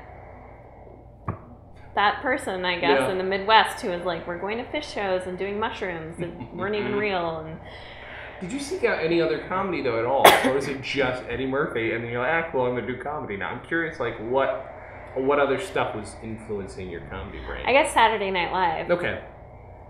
that 1.95 2.21
person, 2.23 2.65
I 2.65 2.79
guess, 2.79 3.01
Yeah. 3.01 3.11
in 3.11 3.17
the 3.19 3.23
Midwest 3.23 3.81
who 3.81 3.89
was 3.89 4.03
like, 4.03 4.25
"We're 4.25 4.39
going 4.39 4.57
to 4.57 4.63
Phish 4.65 4.93
shows 4.93 5.27
and 5.27 5.37
doing 5.37 5.59
mushrooms 5.59 6.17
that 6.17 6.53
weren't 6.55 6.75
even 6.75 6.95
real." 6.95 7.39
And 7.39 7.59
Did 8.41 8.51
you 8.51 8.59
seek 8.59 8.83
out 8.83 8.99
any 9.03 9.21
other 9.21 9.39
comedy 9.47 9.81
though 9.83 9.99
at 9.99 10.05
all, 10.05 10.25
or 10.49 10.57
is 10.57 10.67
it 10.67 10.81
just 10.81 11.23
Eddie 11.29 11.45
Murphy? 11.45 11.93
And 11.93 12.03
then 12.03 12.11
you're 12.11 12.21
like, 12.21 12.45
ah, 12.45 12.51
well, 12.53 12.65
I'm 12.65 12.75
gonna 12.75 12.87
do 12.87 12.97
comedy 13.01 13.37
now. 13.37 13.49
I'm 13.49 13.65
curious, 13.65 13.99
like 13.99 14.17
what, 14.29 14.72
what 15.15 15.39
other 15.39 15.59
stuff 15.59 15.95
was 15.95 16.15
influencing 16.23 16.89
your 16.89 17.01
comedy 17.01 17.39
brain? 17.45 17.65
I 17.65 17.73
guess 17.73 17.93
Saturday 17.93 18.31
Night 18.31 18.51
Live, 18.51 18.89
Okay. 18.91 19.21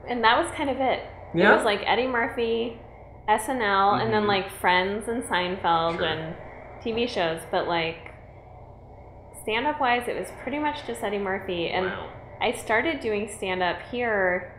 and 0.07 0.23
that 0.23 0.37
was 0.37 0.49
kind 0.55 0.69
of 0.69 0.79
it. 0.79 1.01
Yeah. 1.33 1.51
It 1.51 1.55
was 1.55 1.65
like 1.65 1.81
Eddie 1.85 2.07
Murphy, 2.07 2.79
SNL, 3.27 3.95
and 4.01 4.13
then 4.13 4.23
Mhm. 4.23 4.27
like 4.27 4.49
Friends 4.49 5.07
and 5.07 5.23
Seinfeld 5.23 5.97
Sure. 5.97 6.05
and 6.05 6.35
TV 6.81 7.07
shows. 7.07 7.41
But 7.49 7.67
like 7.67 8.11
stand 9.41 9.65
up 9.67 9.79
wise, 9.79 10.07
it 10.07 10.17
was 10.17 10.31
pretty 10.43 10.59
much 10.59 10.85
just 10.85 11.03
Eddie 11.03 11.17
Murphy. 11.17 11.69
And 11.69 11.87
wow. 11.87 12.09
I 12.41 12.51
started 12.51 12.99
doing 12.99 13.27
stand 13.29 13.63
up 13.63 13.81
here 13.91 14.53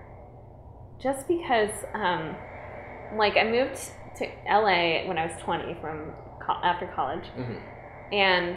just 0.98 1.28
because, 1.28 1.84
um, 1.94 2.36
like, 3.16 3.36
I 3.36 3.44
moved 3.44 3.78
to 4.16 4.26
LA 4.48 5.06
when 5.06 5.18
I 5.18 5.26
was 5.26 5.36
20 5.42 5.74
from 5.74 6.12
co- 6.40 6.60
after 6.62 6.86
college, 6.86 7.30
Mhm. 7.36 7.60
and 8.12 8.56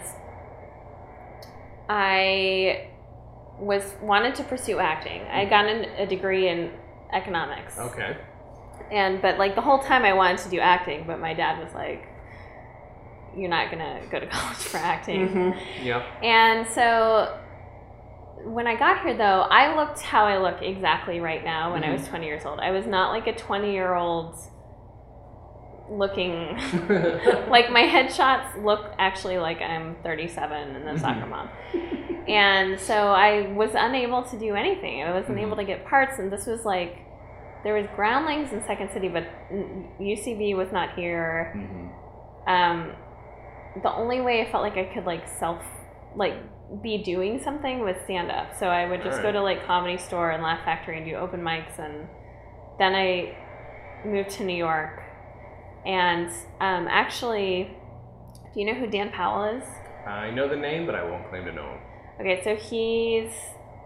I 1.90 2.90
was 3.60 3.96
wanted 4.02 4.36
to 4.36 4.44
pursue 4.44 4.80
acting. 4.80 5.22
I 5.24 5.40
had 5.42 5.50
gotten 5.50 5.86
a 5.98 6.06
degree 6.06 6.48
in 6.48 6.72
economics, 7.14 7.78
Okay. 7.80 8.18
and 8.92 9.22
but 9.22 9.38
like 9.38 9.56
the 9.56 9.62
whole 9.62 9.80
time 9.80 10.04
I 10.04 10.14
wanted 10.14 10.40
to 10.40 10.50
do 10.50 10.60
acting, 10.60 11.06
but 11.08 11.20
my 11.20 11.34
dad 11.34 11.64
was 11.64 11.74
like, 11.74 12.08
"You're 13.36 13.50
not 13.50 13.72
gonna 13.72 14.02
go 14.12 14.20
to 14.20 14.28
college 14.38 14.58
for 14.58 14.78
acting." 14.78 15.30
Mm-hmm. 15.30 15.86
Yeah. 15.86 16.04
And 16.24 16.68
so 16.68 17.38
when 18.44 18.68
I 18.68 18.76
got 18.76 19.02
here, 19.02 19.18
though, 19.18 19.42
I 19.50 19.76
looked 19.76 20.00
how 20.02 20.26
I 20.26 20.38
look 20.38 20.62
exactly 20.62 21.20
right 21.20 21.44
now 21.44 21.74
when 21.74 21.84
I 21.84 21.92
was 21.92 22.08
20 22.08 22.26
years 22.26 22.46
old. 22.46 22.60
I 22.60 22.72
was 22.72 22.86
not 22.86 23.10
like 23.12 23.28
a 23.28 23.36
20 23.36 23.72
year 23.72 23.96
old 23.96 24.36
looking. 25.90 26.56
like 27.50 27.72
my 27.72 27.84
headshots 27.84 28.64
look 28.64 28.92
actually 29.00 29.38
like 29.38 29.62
I'm 29.62 29.96
37 30.04 30.76
and 30.76 30.90
a 30.90 31.00
soccer 31.00 31.26
mom. 31.26 31.50
And 32.28 32.80
so 32.80 32.94
I 33.10 33.48
was 33.54 33.72
unable 33.74 34.24
to 34.24 34.38
do 34.38 34.56
anything. 34.56 35.02
I 35.04 35.14
wasn't 35.14 35.40
able 35.40 35.56
to 35.56 35.64
get 35.64 35.86
parts, 35.86 36.20
and 36.20 36.32
this 36.32 36.46
was 36.46 36.66
like 36.66 36.98
there 37.64 37.74
was 37.74 37.86
Groundlings 37.96 38.52
in 38.54 38.62
Second 38.66 38.92
City, 38.92 39.08
but 39.08 39.24
UCB 40.00 40.56
was 40.56 40.72
not 40.72 40.94
here 40.96 41.54
Mhm. 41.56 41.90
um, 42.48 42.94
the 43.82 43.92
only 43.94 44.22
way 44.22 44.42
I 44.42 44.52
felt 44.52 44.64
like 44.64 44.78
I 44.78 44.86
could 44.94 45.06
like 45.06 45.28
self 45.28 45.62
like 46.16 46.34
be 46.82 46.98
doing 47.02 47.40
something 47.40 47.80
was 47.80 47.96
stand 48.04 48.30
up. 48.32 48.54
So 48.56 48.68
I 48.68 48.90
would 48.90 49.02
just 49.04 49.22
go 49.22 49.32
to 49.32 49.42
like 49.42 49.66
comedy 49.66 49.98
store 49.98 50.32
and 50.32 50.44
Laugh 50.44 50.64
Factory 50.66 50.98
and 50.98 51.06
do 51.06 51.16
open 51.16 51.42
mics 51.42 51.80
and 51.80 52.08
then 52.78 52.94
I 52.94 53.38
moved 54.06 54.32
to 54.32 54.44
New 54.44 54.56
York 54.56 55.02
and 55.88 56.30
um, 56.60 56.88
actually 56.90 57.72
do 58.54 58.60
you 58.62 58.66
know 58.66 58.74
who 58.80 58.88
Dan 58.88 59.10
Powell 59.12 59.58
is? 59.58 59.64
I 60.06 60.32
know 60.32 60.48
the 60.48 60.56
name, 60.56 60.86
but 60.86 60.96
I 60.96 61.04
won't 61.04 61.28
claim 61.30 61.46
to 61.46 61.52
know 61.52 61.64
him. 61.74 61.80
Okay, 62.22 62.42
so 62.44 62.56
he's 62.56 63.32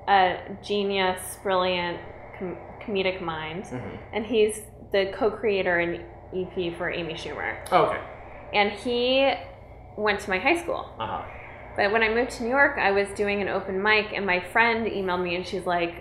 a 0.07 0.37
genius, 0.63 1.37
brilliant 1.43 1.99
com- 2.39 2.57
comedic 2.81 3.21
mind 3.21 3.63
Mhm. 3.65 3.97
and 4.13 4.25
he's 4.25 4.61
the 4.91 5.11
co-creator 5.13 5.77
and 5.79 6.03
EP 6.33 6.69
for 6.77 6.89
Amy 6.91 7.13
Schumer. 7.15 7.55
Oh, 7.71 7.85
okay. 7.85 7.99
And 8.53 8.71
he 8.71 9.33
went 9.97 10.19
to 10.21 10.29
my 10.29 10.39
high 10.39 10.57
school. 10.57 10.89
Uh 10.99 11.07
huh. 11.07 11.23
But 11.75 11.91
when 11.91 12.03
I 12.03 12.09
moved 12.09 12.31
to 12.31 12.43
New 12.43 12.49
York, 12.49 12.77
I 12.77 12.91
was 12.91 13.07
doing 13.09 13.41
an 13.41 13.47
open 13.47 13.81
mic, 13.81 14.07
and 14.13 14.25
my 14.25 14.39
friend 14.41 14.85
emailed 14.87 15.23
me, 15.23 15.35
and 15.35 15.45
she's 15.47 15.65
like, 15.65 15.93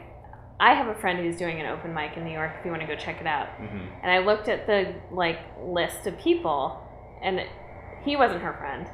"I 0.61 0.75
have 0.75 0.89
a 0.89 0.95
friend 0.95 1.19
who's 1.19 1.37
doing 1.37 1.59
an 1.61 1.67
open 1.67 1.93
mic 1.95 2.17
in 2.17 2.25
New 2.25 2.33
York. 2.33 2.53
If 2.59 2.65
you 2.65 2.71
want 2.71 2.83
to 2.83 2.87
go 2.87 2.95
check 2.97 3.21
it 3.21 3.27
out." 3.27 3.49
Mhm. 3.61 3.87
And 4.03 4.13
I 4.13 4.19
looked 4.19 4.49
at 4.49 4.67
the 4.67 4.95
like 5.11 5.39
list 5.63 6.07
of 6.07 6.17
people, 6.19 6.81
and 7.23 7.41
he 8.05 8.15
wasn't 8.17 8.43
her 8.43 8.53
friend, 8.53 8.87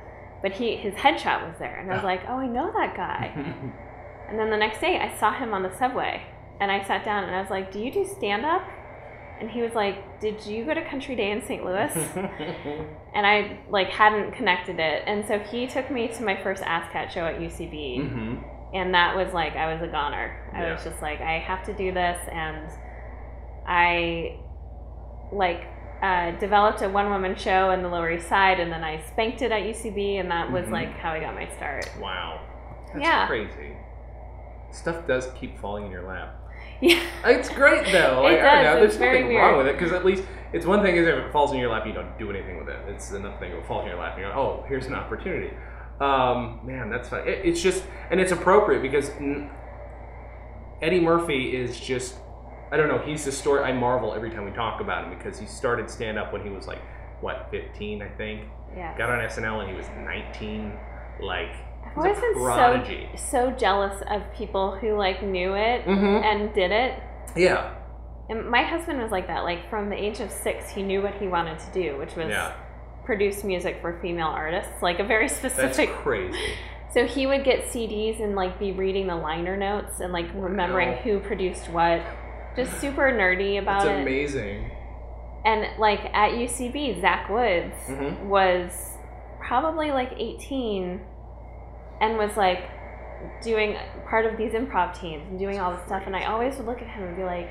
but 0.43 0.53
he 0.53 0.77
his 0.77 0.95
headshot 0.95 1.47
was 1.47 1.59
there, 1.59 1.77
and 1.81 1.91
I 1.91 1.95
was 1.95 2.05
Ah. 2.05 2.07
like, 2.07 2.23
"Oh, 2.29 2.39
I 2.39 2.47
know 2.47 2.73
that 2.73 2.95
guy." 2.97 3.31
and 4.29 4.39
then 4.39 4.51
the 4.51 4.57
next 4.57 4.81
day, 4.81 4.99
I 4.99 5.09
saw 5.09 5.33
him 5.33 5.53
on 5.53 5.63
the 5.63 5.73
subway, 5.73 6.23
and 6.61 6.71
I 6.73 6.83
sat 6.83 7.05
down, 7.05 7.25
and 7.25 7.35
I 7.35 7.41
was 7.41 7.51
like, 7.51 7.71
"Do 7.73 7.79
you 7.81 7.91
do 7.91 8.05
stand 8.05 8.45
up?" 8.47 8.63
And 9.39 9.51
he 9.51 9.61
was 9.61 9.75
like, 9.75 10.19
"Did 10.21 10.47
you 10.47 10.65
go 10.65 10.73
to 10.73 10.83
Country 10.83 11.15
Day 11.15 11.31
in 11.31 11.43
St. 11.43 11.63
Louis?" 11.65 11.93
and 13.15 13.27
I 13.27 13.59
like 13.69 13.91
hadn't 13.91 14.33
connected 14.33 14.79
it, 14.81 15.03
and 15.07 15.27
so 15.27 15.39
he 15.39 15.67
took 15.67 15.91
me 15.91 16.09
to 16.09 16.23
my 16.25 16.37
first 16.37 16.63
ASSSSCAT 16.65 17.11
show 17.11 17.27
at 17.27 17.39
UCB, 17.41 17.99
Mhm. 18.01 18.39
And 18.75 18.95
that 18.95 19.17
was 19.17 19.33
like 19.33 19.57
I 19.57 19.73
was 19.73 19.83
a 19.83 19.87
goner. 19.89 20.37
I 20.53 20.73
was 20.73 20.83
just 20.85 21.01
like 21.03 21.21
I 21.21 21.39
have 21.39 21.65
to 21.67 21.75
do 21.75 21.93
this, 21.93 22.19
and 22.31 22.69
I 23.67 24.39
like 25.33 25.67
uh, 26.03 26.33
developed 26.33 26.83
a 26.83 26.89
one 26.89 27.09
woman 27.09 27.35
show 27.37 27.71
in 27.71 27.83
the 27.83 27.89
Lower 27.89 28.11
East 28.13 28.29
Side, 28.29 28.61
and 28.61 28.71
then 28.71 28.85
I 28.85 29.01
spanked 29.13 29.41
it 29.43 29.51
at 29.51 29.63
UCB, 29.63 30.21
and 30.21 30.31
that 30.31 30.51
was 30.53 30.67
Mhm. 30.67 30.73
like 30.73 30.99
how 30.99 31.11
I 31.13 31.21
got 31.21 31.35
my 31.35 31.49
start. 31.57 31.91
Wow. 32.01 32.41
That's 32.93 33.05
Yeah. 33.05 33.27
crazy. 33.27 33.77
Stuff 34.71 35.07
does 35.07 35.31
keep 35.33 35.59
falling 35.59 35.87
in 35.87 35.91
your 35.91 36.03
lap. 36.03 36.35
Yeah, 36.81 37.01
It's 37.25 37.49
great 37.49 37.87
though. 37.91 38.21
Like, 38.25 38.35
It 38.39 38.45
I 38.45 38.55
don't 38.57 38.65
does. 38.65 38.75
know, 38.75 38.81
there's 38.81 39.01
nothing 39.01 39.37
wrong 39.37 39.57
with 39.57 39.67
it 39.69 39.79
because 39.79 39.93
at 39.93 40.05
least 40.05 40.25
it's 40.53 40.67
one 40.67 40.83
thing 40.83 40.97
is 40.97 41.07
if 41.09 41.15
it 41.15 41.33
falls 41.33 41.53
in 41.53 41.59
your 41.59 41.71
lap, 41.71 41.87
you 41.87 41.93
don't 41.95 42.17
do 42.19 42.29
anything 42.31 42.59
with 42.59 42.69
it. 42.69 42.79
It's 42.89 43.11
another 43.13 43.37
thing 43.39 43.53
if 43.53 43.59
it 43.59 43.67
falls 43.67 43.85
in 43.85 43.89
your 43.91 43.99
lap, 43.99 44.15
and 44.17 44.23
you 44.27 44.29
go, 44.31 44.39
oh, 44.39 44.65
here's 44.69 44.87
an 44.87 44.95
opportunity. 44.95 45.51
Um, 46.01 46.61
man, 46.65 46.91
that's 46.91 47.09
fun. 47.09 47.21
It, 47.27 47.41
it's 47.45 47.63
just 47.63 47.85
and 48.11 48.21
it's 48.21 48.33
appropriate 48.33 48.83
because 48.83 49.11
n- 49.11 49.51
Eddie 50.83 51.01
Murphy 51.01 51.57
is 51.57 51.79
just 51.81 52.17
I 52.71 52.77
don't 52.77 52.89
know. 52.89 52.99
He's 52.99 53.25
the 53.25 53.33
story. 53.33 53.63
I 53.63 53.73
marvel 53.73 54.13
every 54.15 54.31
time 54.31 54.45
we 54.45 54.51
talk 54.51 54.81
about 54.81 55.05
him 55.05 55.17
because 55.17 55.39
he 55.39 55.47
started 55.47 55.89
stand 55.89 56.19
up 56.19 56.33
when 56.33 56.43
he 56.43 56.51
was 56.51 56.67
like 56.67 56.83
what 57.21 57.49
15, 57.51 58.03
I 58.03 58.09
think. 58.09 58.43
yeah. 58.77 58.97
Got 58.99 59.09
on 59.11 59.21
SNL 59.21 59.57
when 59.59 59.69
he 59.69 59.75
was 59.75 59.87
19. 60.05 60.73
Like 61.23 61.49
I've 61.87 61.97
always 61.97 62.19
been 62.21 62.35
prodigy. 62.35 63.09
so 63.17 63.47
so 63.47 63.51
jealous 63.53 64.03
of 64.11 64.23
people 64.35 64.77
who 64.77 64.97
like 64.99 65.23
knew 65.23 65.55
it 65.55 65.87
Mhm. 65.87 66.23
and 66.25 66.53
did 66.55 66.73
it. 66.73 67.01
Yeah. 67.35 67.73
And 68.29 68.51
my 68.51 68.63
husband 68.65 69.01
was 69.01 69.13
like 69.13 69.29
that. 69.29 69.45
Like 69.45 69.71
from 69.71 69.89
the 69.89 69.97
age 69.97 70.21
of 70.21 70.31
six, 70.31 70.69
he 70.69 70.83
knew 70.83 71.01
what 71.01 71.15
he 71.15 71.27
wanted 71.29 71.59
to 71.61 71.71
do, 71.73 71.97
which 71.97 72.17
was 72.17 72.29
Yeah. 72.29 72.53
Produce 73.07 73.43
music 73.45 73.79
for 73.81 73.99
female 74.03 74.27
artists, 74.29 74.83
like 74.83 74.99
a 74.99 75.05
very 75.05 75.29
specific. 75.29 75.77
That's 75.89 76.03
crazy. 76.03 76.39
So 76.93 77.05
he 77.05 77.27
would 77.27 77.45
get 77.45 77.65
CDs 77.67 78.23
and 78.23 78.35
like 78.37 78.59
be 78.59 78.73
reading 78.73 79.07
the 79.07 79.17
liner 79.17 79.55
notes 79.55 80.01
and 80.01 80.15
like 80.15 80.29
remembering 80.35 80.91
Wow. 80.93 80.97
who 81.03 81.21
produced 81.21 81.69
what. 81.69 82.01
Just 82.57 82.81
super 82.81 83.11
nerdy 83.13 83.59
about 83.61 83.85
That's 83.85 83.99
it. 83.99 84.03
amazing. 84.03 84.71
And 85.45 85.79
like 85.79 86.01
at 86.15 86.31
UCB, 86.33 86.99
Zach 87.03 87.29
Woods 87.29 87.75
Mhm. 87.89 88.25
was 88.29 88.97
probably 89.47 89.91
like 89.91 90.13
18 90.17 91.03
and 92.01 92.17
was 92.17 92.35
like 92.35 92.63
doing 93.43 93.77
part 94.09 94.25
of 94.25 94.39
these 94.39 94.53
improv 94.53 94.99
teams 94.99 95.29
and 95.29 95.39
doing 95.39 95.61
all 95.61 95.73
this 95.75 95.85
stuff. 95.85 96.05
And 96.07 96.17
I 96.17 96.25
always 96.25 96.57
would 96.57 96.67
look 96.67 96.81
at 96.81 96.89
him 96.89 97.03
and 97.05 97.17
be 97.17 97.25
like, 97.25 97.51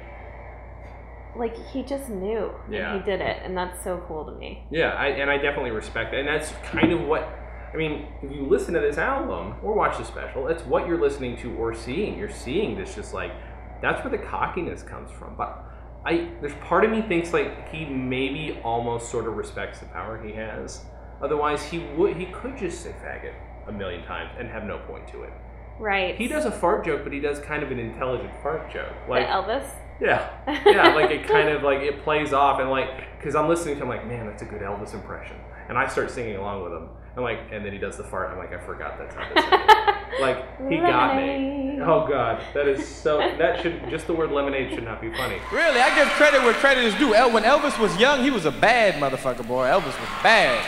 like 1.38 1.56
he 1.68 1.84
just 1.84 2.10
knew 2.10 2.52
Yeah. 2.70 2.98
he 2.98 3.04
did 3.04 3.22
it. 3.22 3.42
And 3.44 3.56
that's 3.58 3.84
so 3.84 4.04
cool 4.08 4.26
to 4.26 4.32
me. 4.32 4.66
Yeah, 4.72 4.90
I, 4.90 5.08
and 5.08 5.30
I 5.30 5.38
definitely 5.38 5.72
respect 5.72 6.12
that. 6.12 6.20
And 6.20 6.28
that's 6.28 6.52
kind 6.64 6.92
of 6.92 7.02
what, 7.02 7.28
I 7.74 7.78
mean, 7.78 8.08
if 8.22 8.32
you 8.32 8.46
listen 8.48 8.74
to 8.74 8.80
this 8.80 8.98
album 8.98 9.56
or 9.64 9.74
watch 9.74 9.98
the 9.98 10.06
special, 10.06 10.46
that's 10.46 10.64
what 10.64 10.88
you're 10.88 11.00
listening 11.02 11.38
to 11.38 11.54
or 11.56 11.74
seeing. 11.74 12.18
You're 12.18 12.30
seeing 12.30 12.78
this 12.78 12.96
just 12.96 13.14
like, 13.14 13.32
that's 13.82 14.04
where 14.04 14.12
the 14.12 14.24
cockiness 14.24 14.82
comes 14.84 15.12
from. 15.12 15.36
But 15.36 15.64
I, 16.06 16.30
there's 16.40 16.54
part 16.56 16.86
of 16.86 16.92
me 16.92 17.02
thinks 17.02 17.34
like 17.34 17.70
he 17.70 17.86
maybe 17.86 18.60
almost 18.64 19.10
sort 19.12 19.28
of 19.28 19.36
respects 19.36 19.80
the 19.80 19.86
power 19.88 20.22
he 20.24 20.32
has. 20.34 20.86
Otherwise, 21.22 21.64
he 21.64 21.80
would, 21.98 22.16
he 22.18 22.26
could 22.28 22.58
just 22.58 22.82
say 22.82 22.94
faggot 23.04 23.34
a 23.68 23.72
million 23.72 24.04
times 24.06 24.32
and 24.40 24.50
have 24.50 24.64
no 24.66 24.78
point 24.80 25.08
to 25.10 25.24
it. 25.24 25.34
Right. 25.80 26.16
He 26.16 26.28
does 26.28 26.46
a 26.46 26.52
fart 26.52 26.86
joke, 26.86 27.04
but 27.04 27.12
he 27.12 27.20
does 27.20 27.40
kind 27.40 27.64
of 27.64 27.72
an 27.72 27.80
intelligent 27.80 28.32
fart 28.42 28.72
joke. 28.72 28.94
The 29.06 29.12
Like, 29.12 29.28
Elvis. 29.28 29.68
Yeah, 30.02 30.30
yeah, 30.66 30.94
like 30.94 31.10
it 31.12 31.28
kind 31.28 31.50
of 31.50 31.64
like 31.64 31.80
it 31.80 32.04
plays 32.04 32.34
off 32.34 32.60
and 32.60 32.70
like 32.70 33.18
because 33.18 33.36
I'm 33.36 33.48
listening 33.48 33.76
to 33.76 33.84
him 33.84 33.90
like 33.90 34.06
man 34.08 34.26
that's 34.28 34.42
a 34.42 34.46
good 34.46 34.62
Elvis 34.62 34.94
impression 34.94 35.38
and 35.70 35.78
I 35.78 35.88
start 35.88 36.12
singing 36.12 36.36
along 36.36 36.64
with 36.64 36.74
him 36.74 36.90
and 37.16 37.24
like 37.24 37.40
and 37.52 37.66
then 37.66 37.72
he 37.74 37.80
does 37.80 37.98
the 37.98 38.04
fart 38.04 38.32
I'm 38.32 38.38
like 38.38 38.54
I 38.54 38.60
forgot 38.66 38.98
that's 38.98 39.16
how 39.16 39.28
to 39.28 39.42
sing 39.42 40.22
like 40.22 40.70
he 40.70 40.78
got 40.78 41.16
me 41.16 41.80
oh 41.82 42.08
god 42.08 42.42
that 42.54 42.68
is 42.68 42.86
so 42.88 43.18
that 43.38 43.62
should 43.62 43.90
just 43.90 44.08
the 44.08 44.14
word 44.14 44.32
lemonade 44.32 44.74
should 44.74 44.84
not 44.84 45.02
be 45.02 45.12
funny 45.14 45.38
Really, 45.52 45.80
I 45.80 45.96
give 45.96 46.08
credit 46.10 46.42
where 46.44 46.54
credit 46.54 46.84
is 46.84 46.96
due. 46.96 47.14
El- 47.16 47.32
when 47.32 47.44
Elvis 47.44 47.80
was 47.80 47.96
young, 47.98 48.24
he 48.24 48.32
was 48.32 48.46
a 48.46 48.52
bad 48.52 48.96
motherfucker, 48.96 49.46
boy. 49.48 49.66
Elvis 49.68 49.86
was 50.00 50.10
bad. 50.24 50.64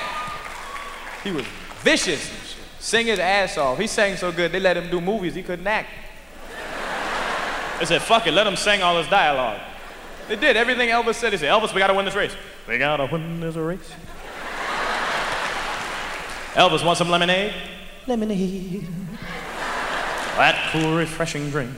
He 1.23 1.31
was 1.31 1.45
vicious 1.81 2.29
and 2.29 2.39
shit. 2.47 2.63
Sing 2.79 3.07
his 3.07 3.19
ass 3.19 3.57
off. 3.57 3.77
He 3.79 3.87
sang 3.87 4.15
so 4.17 4.31
good, 4.31 4.51
they 4.51 4.59
let 4.59 4.77
him 4.77 4.89
do 4.89 5.01
movies 5.01 5.35
he 5.35 5.43
couldn't 5.43 5.67
act. 5.67 5.89
They 7.79 7.85
said, 7.85 8.01
fuck 8.01 8.27
it, 8.27 8.33
let 8.33 8.47
him 8.47 8.55
sing 8.55 8.81
all 8.81 8.97
his 8.97 9.07
dialogue. 9.07 9.59
They 10.27 10.35
did. 10.35 10.57
Everything 10.57 10.89
Elvis 10.89 11.15
said, 11.15 11.31
they 11.31 11.37
said, 11.37 11.49
Elvis, 11.49 11.73
we 11.73 11.79
gotta 11.79 11.93
win 11.93 12.05
this 12.05 12.15
race. 12.15 12.35
We 12.67 12.77
gotta 12.77 13.07
win 13.11 13.39
this 13.39 13.55
race. 13.55 13.91
Elvis, 16.53 16.83
want 16.83 16.97
some 16.97 17.09
lemonade? 17.09 17.53
Lemonade. 18.07 18.87
That 20.35 20.69
cool, 20.71 20.97
refreshing 20.97 21.49
drink. 21.49 21.75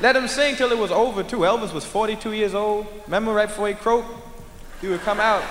Let 0.00 0.16
him 0.16 0.26
sing 0.26 0.56
till 0.56 0.72
it 0.72 0.78
was 0.78 0.90
over, 0.90 1.22
too. 1.22 1.38
Elvis 1.38 1.72
was 1.72 1.84
42 1.84 2.32
years 2.32 2.54
old. 2.54 2.86
Remember 3.04 3.32
right 3.32 3.48
before 3.48 3.68
he 3.68 3.74
croaked? 3.74 4.08
He 4.80 4.88
would 4.88 5.00
come 5.00 5.20
out, 5.20 5.42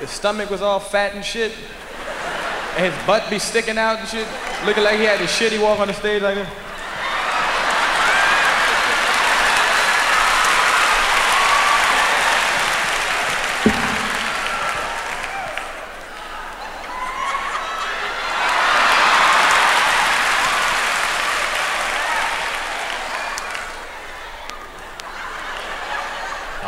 his 0.00 0.10
stomach 0.10 0.50
was 0.50 0.62
all 0.62 0.80
fat 0.80 1.14
and 1.14 1.24
shit. 1.24 1.52
And 2.76 2.92
his 2.92 3.06
butt 3.06 3.30
be 3.30 3.38
sticking 3.38 3.78
out 3.78 4.00
and 4.00 4.08
shit. 4.08 4.26
Looking 4.66 4.82
like 4.82 4.98
he 4.98 5.04
had 5.04 5.20
his 5.20 5.30
shit. 5.30 5.52
He 5.52 5.58
walk 5.58 5.78
on 5.78 5.86
the 5.86 5.94
stage 5.94 6.22
like 6.22 6.34
this. 6.34 6.48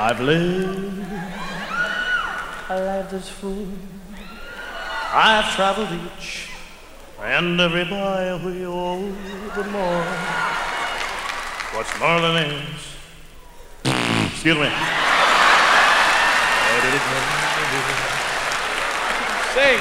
I've 0.07 0.21
lived 0.21 1.05
a 2.69 2.81
life 2.81 3.11
that's 3.11 3.29
full. 3.29 3.67
I've 5.13 5.53
traveled 5.57 5.89
each 5.91 6.49
and 7.21 7.61
every 7.61 7.83
byway 7.87 8.65
over 8.67 9.65
more. 9.65 10.05
What's 11.75 11.99
more 11.99 12.21
than 12.21 12.35
this? 12.37 12.97
Excuse 14.31 14.59
me. 14.59 14.71
Sing. 19.55 19.81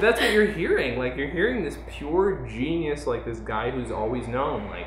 that's 0.00 0.18
what 0.18 0.32
you're 0.32 0.46
hearing 0.46 0.98
like 0.98 1.14
you're 1.18 1.28
hearing 1.28 1.62
this 1.62 1.76
pure 1.90 2.46
genius 2.48 3.06
like 3.06 3.26
this 3.26 3.40
guy 3.40 3.70
who's 3.70 3.90
always 3.90 4.26
known 4.28 4.66
like 4.70 4.86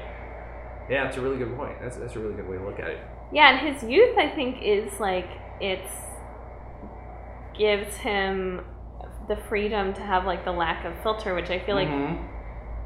yeah 0.89 1.07
it's 1.07 1.18
a 1.18 1.22
really 1.22 1.38
good 1.38 1.55
point 1.55 1.80
that's, 1.80 1.97
that's 1.97 2.16
a 2.16 2.20
really 2.20 2.34
good 2.34 2.49
way 2.49 2.57
to 2.57 2.66
look 2.66 2.80
at 2.80 2.89
it 2.89 2.99
Yeah, 3.32 3.58
and 3.58 3.74
his 3.74 3.84
youth, 3.90 4.18
I 4.18 4.30
think, 4.30 4.62
is 4.62 5.00
like 5.00 5.28
it's 5.60 5.92
gives 7.58 7.96
him 7.98 8.62
the 9.28 9.38
freedom 9.50 9.94
to 9.94 10.02
have 10.02 10.26
like 10.26 10.44
the 10.46 10.52
lack 10.52 10.86
of 10.86 10.94
filter, 11.02 11.34
which 11.34 11.50
I 11.50 11.60
feel 11.60 11.76
like 11.76 11.88
Mhm. 11.88 12.18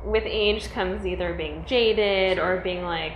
with 0.05 0.23
age 0.25 0.71
comes 0.71 1.05
either 1.05 1.33
being 1.33 1.65
jaded 1.65 2.37
Sure. 2.37 2.53
or 2.53 2.57
being 2.61 2.83
like 2.83 3.13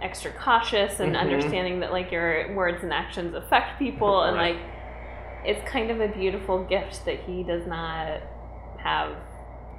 extra 0.00 0.30
cautious 0.30 1.00
and 1.00 1.16
Mhm. 1.16 1.20
understanding 1.20 1.80
that 1.80 1.90
like 1.90 2.12
your 2.12 2.52
words 2.54 2.82
and 2.84 2.92
actions 2.92 3.34
affect 3.34 3.78
people 3.78 4.22
and 4.22 4.36
like 4.36 4.56
it's 5.44 5.62
kind 5.68 5.90
of 5.90 6.00
a 6.00 6.08
beautiful 6.08 6.62
gift 6.64 7.04
that 7.06 7.16
he 7.20 7.42
does 7.42 7.66
not 7.66 8.20
have 8.78 9.12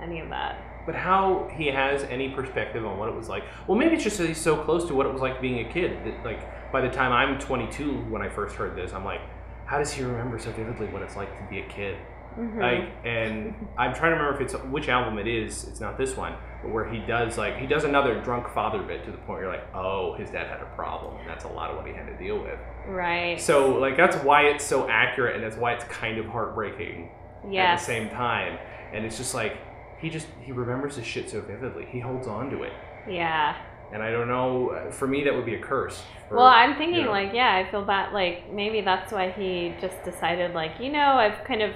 any 0.02 0.20
of 0.20 0.30
that. 0.30 0.56
But 0.90 0.96
how 0.98 1.48
he 1.56 1.68
has 1.68 2.02
any 2.06 2.30
perspective 2.30 2.84
on 2.84 2.98
what 2.98 3.10
it 3.10 3.14
was 3.16 3.30
like? 3.30 3.44
Well, 3.68 3.78
maybe 3.78 3.94
it's 3.94 4.04
just 4.04 4.18
that 4.18 4.26
he's 4.28 4.42
so 4.42 4.58
close 4.58 4.86
to 4.88 4.96
what 4.96 5.06
it 5.06 5.14
was 5.14 5.22
like 5.22 5.40
being 5.40 5.60
a 5.68 5.72
kid. 5.72 6.04
That, 6.04 6.26
like 6.26 6.72
by 6.72 6.82
the 6.82 6.90
time 6.90 7.12
I'm 7.14 7.38
22, 7.38 8.06
when 8.10 8.24
I 8.24 8.30
first 8.30 8.56
heard 8.56 8.76
this, 8.76 8.92
I'm 8.92 9.06
like, 9.06 9.22
how 9.68 9.78
does 9.78 9.92
he 9.94 10.02
remember 10.02 10.40
so 10.40 10.50
vividly 10.52 10.88
what 10.88 11.04
it's 11.04 11.16
like 11.16 11.30
to 11.38 11.48
be 11.48 11.60
a 11.60 11.68
kid? 11.68 11.96
Mhm. 12.36 12.60
Like, 12.60 12.92
and 13.06 13.54
I'm 13.78 13.94
trying 13.94 14.14
to 14.14 14.18
remember 14.18 14.34
if 14.34 14.42
it's 14.42 14.56
which 14.64 14.90
album 14.90 15.20
it 15.20 15.28
is. 15.28 15.68
It's 15.68 15.80
not 15.80 15.96
this 15.96 16.18
one, 16.18 16.34
but 16.64 16.72
where 16.72 16.90
he 16.92 16.98
does 17.06 17.38
like 17.38 17.58
he 17.58 17.68
does 17.68 17.84
another 17.84 18.20
drunk 18.22 18.50
father 18.50 18.82
bit 18.82 19.06
to 19.06 19.12
the 19.12 19.18
point 19.18 19.30
where 19.30 19.42
you're 19.44 19.52
like, 19.52 19.68
oh, 19.76 20.16
his 20.16 20.32
dad 20.32 20.48
had 20.48 20.60
a 20.62 20.76
problem. 20.76 21.18
And 21.20 21.30
that's 21.30 21.46
a 21.46 21.50
lot 21.50 21.70
of 21.70 21.78
what 21.78 21.86
he 21.86 21.94
had 21.94 22.08
to 22.08 22.18
deal 22.18 22.40
with. 22.42 22.58
right. 22.88 23.40
So 23.40 23.78
like 23.78 23.96
that's 23.96 24.16
why 24.24 24.46
it's 24.48 24.66
so 24.66 24.90
accurate, 24.90 25.36
and 25.36 25.44
that's 25.44 25.56
why 25.56 25.74
it's 25.74 25.84
kind 25.84 26.18
of 26.18 26.26
heartbreaking 26.26 27.12
at 27.44 27.78
the 27.78 27.84
same 27.86 28.10
time. 28.10 28.58
And 28.92 29.06
it's 29.06 29.18
just 29.18 29.36
like 29.36 29.56
he 30.02 30.10
just 30.10 30.28
he 30.42 30.52
remembers 30.52 30.96
his 30.96 31.06
shit 31.06 31.30
so 31.30 31.42
vividly. 31.42 31.86
He 31.92 32.00
holds 32.00 32.28
on 32.28 32.50
to 32.52 32.64
it, 32.64 32.74
Yeah. 33.08 33.56
and 33.94 34.02
I 34.04 34.12
don't 34.12 34.28
know. 34.28 34.88
For 34.92 35.08
me, 35.08 35.24
that 35.26 35.34
would 35.34 35.46
be 35.46 35.56
a 35.56 35.60
curse. 35.60 36.04
for- 36.28 36.38
Well, 36.38 36.46
I'm 36.46 36.76
thinking 36.78 37.00
you 37.00 37.06
know. 37.06 37.12
like, 37.12 37.34
yeah, 37.34 37.56
I 37.56 37.70
feel 37.72 37.84
bad. 37.84 38.14
Like 38.14 38.52
maybe 38.52 38.82
that's 38.82 39.12
why 39.12 39.32
he 39.32 39.74
just 39.82 40.02
decided, 40.04 40.54
like, 40.54 40.72
you 40.80 40.92
know, 40.92 41.14
I've 41.18 41.44
kind 41.46 41.62
of 41.62 41.72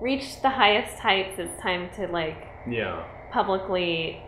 reached 0.00 0.42
the 0.42 0.50
highest 0.50 0.98
heights. 0.98 1.38
It's 1.38 1.60
time 1.62 1.90
to 1.96 2.06
like 2.08 2.36
yeah, 2.68 3.04
publicly 3.30 4.22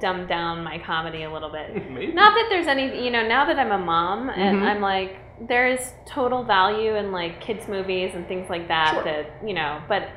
dumb 0.00 0.26
down 0.28 0.62
my 0.62 0.78
comedy 0.78 1.24
a 1.24 1.32
little 1.32 1.50
bit. 1.50 1.74
maybe. 1.90 2.12
Not 2.12 2.34
that 2.34 2.46
there's 2.50 2.66
any, 2.68 3.04
you 3.04 3.10
know, 3.10 3.26
now 3.26 3.44
that 3.46 3.58
I'm 3.58 3.72
a 3.72 3.78
mom 3.78 4.30
and 4.30 4.60
Mhm. 4.60 4.68
I'm 4.68 4.80
like, 4.80 5.16
there 5.48 5.66
is 5.68 5.94
total 6.06 6.44
value 6.44 6.94
in 6.96 7.10
like 7.12 7.40
kids' 7.40 7.66
movies 7.68 8.12
and 8.14 8.26
things 8.28 8.48
like 8.50 8.68
that. 8.68 8.94
Sure. 8.94 9.04
That 9.04 9.26
you 9.44 9.54
know, 9.54 9.80
but 9.88 10.08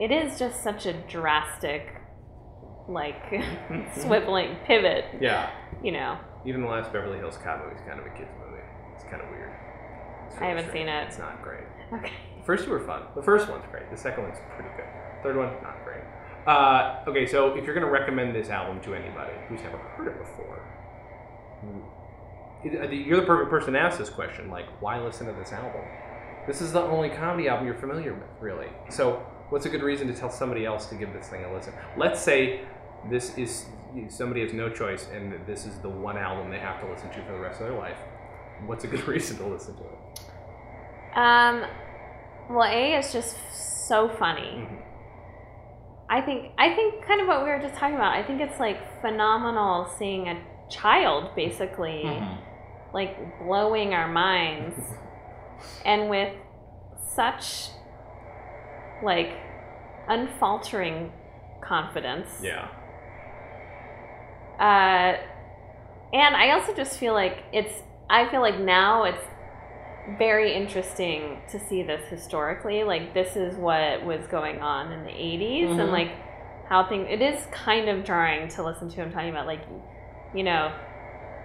it 0.00 0.10
is 0.10 0.38
just 0.38 0.62
such 0.62 0.86
a 0.86 0.92
drastic, 0.92 1.95
like, 2.88 3.22
swiveling 3.96 4.62
pivot. 4.64 5.04
Yeah, 5.20 5.50
You 5.82 5.92
know, 5.92 6.18
even 6.44 6.60
the 6.62 6.68
last 6.68 6.92
Beverly 6.92 7.18
Hills 7.18 7.36
Cop 7.38 7.62
movie 7.64 7.74
is 7.76 7.82
kind 7.86 7.98
of 8.00 8.06
a 8.06 8.10
kids 8.10 8.30
movie. 8.38 8.62
It's 8.94 9.04
kind 9.04 9.20
of 9.22 9.28
weird. 9.30 9.52
It's 10.28 10.36
I 10.40 10.46
haven't 10.46 10.68
strange. 10.68 10.86
seen 10.86 10.88
it. 10.88 11.06
It's 11.08 11.18
not 11.18 11.42
great. 11.42 11.64
okay. 11.92 12.12
The 12.38 12.44
first 12.44 12.64
two 12.64 12.70
were 12.70 12.80
fun. 12.80 13.02
The 13.14 13.22
first 13.22 13.48
one's 13.48 13.64
great. 13.70 13.90
The 13.90 13.96
second 13.96 14.24
one's 14.24 14.38
pretty 14.54 14.70
good. 14.76 14.86
Third 15.22 15.36
one, 15.36 15.48
not 15.62 15.82
great. 15.84 16.02
Uh, 16.46 17.00
okay, 17.08 17.26
so 17.26 17.56
if 17.56 17.64
you're 17.64 17.74
gonna 17.74 17.90
recommend 17.90 18.34
this 18.34 18.50
album 18.50 18.80
to 18.82 18.94
anybody 18.94 19.32
who's 19.48 19.60
never 19.62 19.78
heard 19.78 20.06
it 20.08 20.18
before, 20.18 20.62
think 22.62 23.06
you're 23.06 23.20
the 23.20 23.26
perfect 23.26 23.50
person 23.50 23.72
to 23.74 23.80
ask 23.80 23.98
this 23.98 24.10
question. 24.10 24.50
Like, 24.50 24.66
why 24.80 25.00
listen 25.00 25.26
to 25.26 25.32
this 25.32 25.52
album? 25.52 25.82
This 26.46 26.60
is 26.60 26.72
the 26.72 26.80
only 26.82 27.10
comedy 27.10 27.48
album 27.48 27.66
you're 27.66 27.74
familiar 27.74 28.14
with, 28.14 28.30
really. 28.40 28.68
So, 28.90 29.24
what's 29.50 29.66
a 29.66 29.68
good 29.68 29.82
reason 29.82 30.06
to 30.08 30.14
tell 30.14 30.30
somebody 30.30 30.64
else 30.64 30.86
to 30.86 30.94
give 30.94 31.12
this 31.12 31.28
thing 31.28 31.44
a 31.44 31.52
listen? 31.52 31.72
Let's 31.96 32.20
say 32.20 32.60
this 33.10 33.36
is 33.38 33.66
somebody 34.08 34.42
has 34.42 34.52
no 34.52 34.68
choice, 34.68 35.08
and 35.12 35.32
this 35.46 35.64
is 35.66 35.78
the 35.78 35.88
one 35.88 36.16
album 36.18 36.50
they 36.50 36.58
have 36.58 36.80
to 36.80 36.86
listen 36.90 37.08
to 37.10 37.22
for 37.24 37.32
the 37.32 37.38
rest 37.38 37.60
of 37.60 37.68
their 37.68 37.78
life. 37.78 37.98
What's 38.66 38.84
a 38.84 38.88
good 38.88 39.06
reason 39.14 39.36
to 39.38 39.46
listen 39.46 39.74
to 39.76 39.82
it? 39.82 41.16
Um, 41.16 41.64
well, 42.50 42.68
A 42.70 42.94
is 42.98 43.12
just 43.12 43.36
so 43.88 44.08
funny. 44.08 44.66
Mhm. 44.68 44.82
I 46.08 46.20
think 46.20 46.52
I 46.56 46.74
think 46.74 47.04
kind 47.04 47.20
of 47.20 47.26
what 47.26 47.42
we 47.42 47.48
were 47.50 47.58
just 47.58 47.74
talking 47.74 47.96
about. 47.96 48.12
I 48.14 48.22
think 48.22 48.40
it's 48.40 48.60
like 48.60 49.00
phenomenal 49.00 49.86
seeing 49.98 50.28
a 50.28 50.40
child 50.70 51.34
basically 51.34 52.02
Mm-hmm. 52.04 52.94
like 52.94 53.38
blowing 53.40 53.92
our 53.94 54.06
minds 54.08 54.76
and 55.84 56.08
with 56.10 56.32
such 57.14 57.70
like 59.02 59.32
unfaltering 60.08 61.12
confidence. 61.62 62.28
Yeah. 62.42 62.68
Uh, 64.58 65.16
and 66.12 66.36
I 66.36 66.50
also 66.52 66.74
just 66.74 66.98
feel 66.98 67.12
like 67.14 67.44
it's, 67.52 67.72
I 68.08 68.28
feel 68.30 68.40
like 68.40 68.58
now 68.58 69.04
it's 69.04 69.22
very 70.18 70.54
interesting 70.54 71.40
to 71.50 71.58
see 71.58 71.82
this 71.82 72.08
historically. 72.08 72.84
Like, 72.84 73.12
this 73.12 73.36
is 73.36 73.56
what 73.56 74.04
was 74.04 74.26
going 74.28 74.60
on 74.60 74.92
in 74.92 75.02
the 75.02 75.10
80s 75.10 75.68
Mhm. 75.70 75.80
and 75.80 75.90
like 75.92 76.12
how 76.68 76.84
things, 76.88 77.06
it 77.10 77.20
is 77.20 77.44
kind 77.52 77.88
of 77.88 78.04
jarring 78.04 78.48
to 78.48 78.62
listen 78.62 78.88
to 78.88 78.96
him 78.96 79.12
talking 79.12 79.30
about, 79.30 79.46
like, 79.46 79.60
you 80.34 80.42
know, 80.44 80.72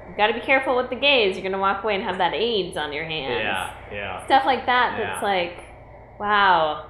you 0.09 0.15
gotta 0.17 0.33
be 0.33 0.39
careful 0.41 0.75
with 0.75 0.89
the 0.89 0.95
gays. 0.95 1.35
You're 1.37 1.43
gonna 1.43 1.61
walk 1.61 1.83
away 1.83 1.95
and 1.95 2.03
have 2.03 2.17
that 2.19 2.33
AIDS 2.33 2.77
on 2.77 2.91
your 2.93 3.05
hands. 3.05 3.41
Yeah. 3.43 3.73
Yeah. 3.91 4.25
Stuff 4.25 4.45
like 4.45 4.65
that 4.67 4.97
that's 4.97 5.23
like, 5.23 5.57
wow, 6.19 6.85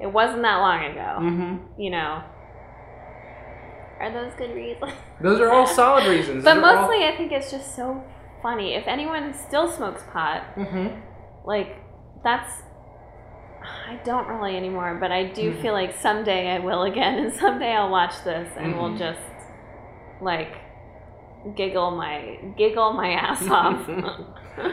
it 0.00 0.06
wasn't 0.06 0.42
that 0.42 0.56
long 0.58 0.84
ago, 0.84 1.16
Mm-hmm. 1.20 1.80
you 1.80 1.90
know. 1.90 2.22
Are 4.04 4.12
those 4.12 4.34
good 4.34 4.54
reasons? 4.54 4.92
Those 5.20 5.40
are 5.40 5.50
all 5.50 5.66
solid 5.66 6.06
reasons. 6.06 6.44
But 6.44 6.58
are 6.58 6.64
all- 6.64 6.76
mostly, 6.82 7.04
I 7.06 7.14
think 7.16 7.32
it's 7.32 7.50
just 7.50 7.74
so 7.74 8.04
funny. 8.42 8.74
If 8.74 8.86
anyone 8.86 9.32
still 9.32 9.70
smokes 9.70 10.02
pot, 10.12 10.42
Mhm. 10.56 11.00
like 11.46 11.76
that's. 12.22 12.52
I 13.88 13.94
don't 14.04 14.28
really 14.28 14.56
anymore, 14.58 14.98
but 15.00 15.10
I 15.10 15.24
do 15.24 15.52
Mhm. 15.54 15.62
feel 15.62 15.72
like 15.72 15.94
someday 15.94 16.50
I 16.54 16.58
will 16.58 16.82
again, 16.82 17.18
and 17.24 17.32
someday 17.32 17.72
I'll 17.72 17.88
watch 17.90 18.22
this 18.24 18.48
and 18.58 18.76
we'll 18.76 18.90
Mhm. 18.90 18.98
just 18.98 19.20
like 20.20 20.52
giggle 21.56 21.90
my 21.92 22.38
giggle 22.58 22.92
my 22.92 23.12
ass 23.12 23.48
off. 23.50 23.88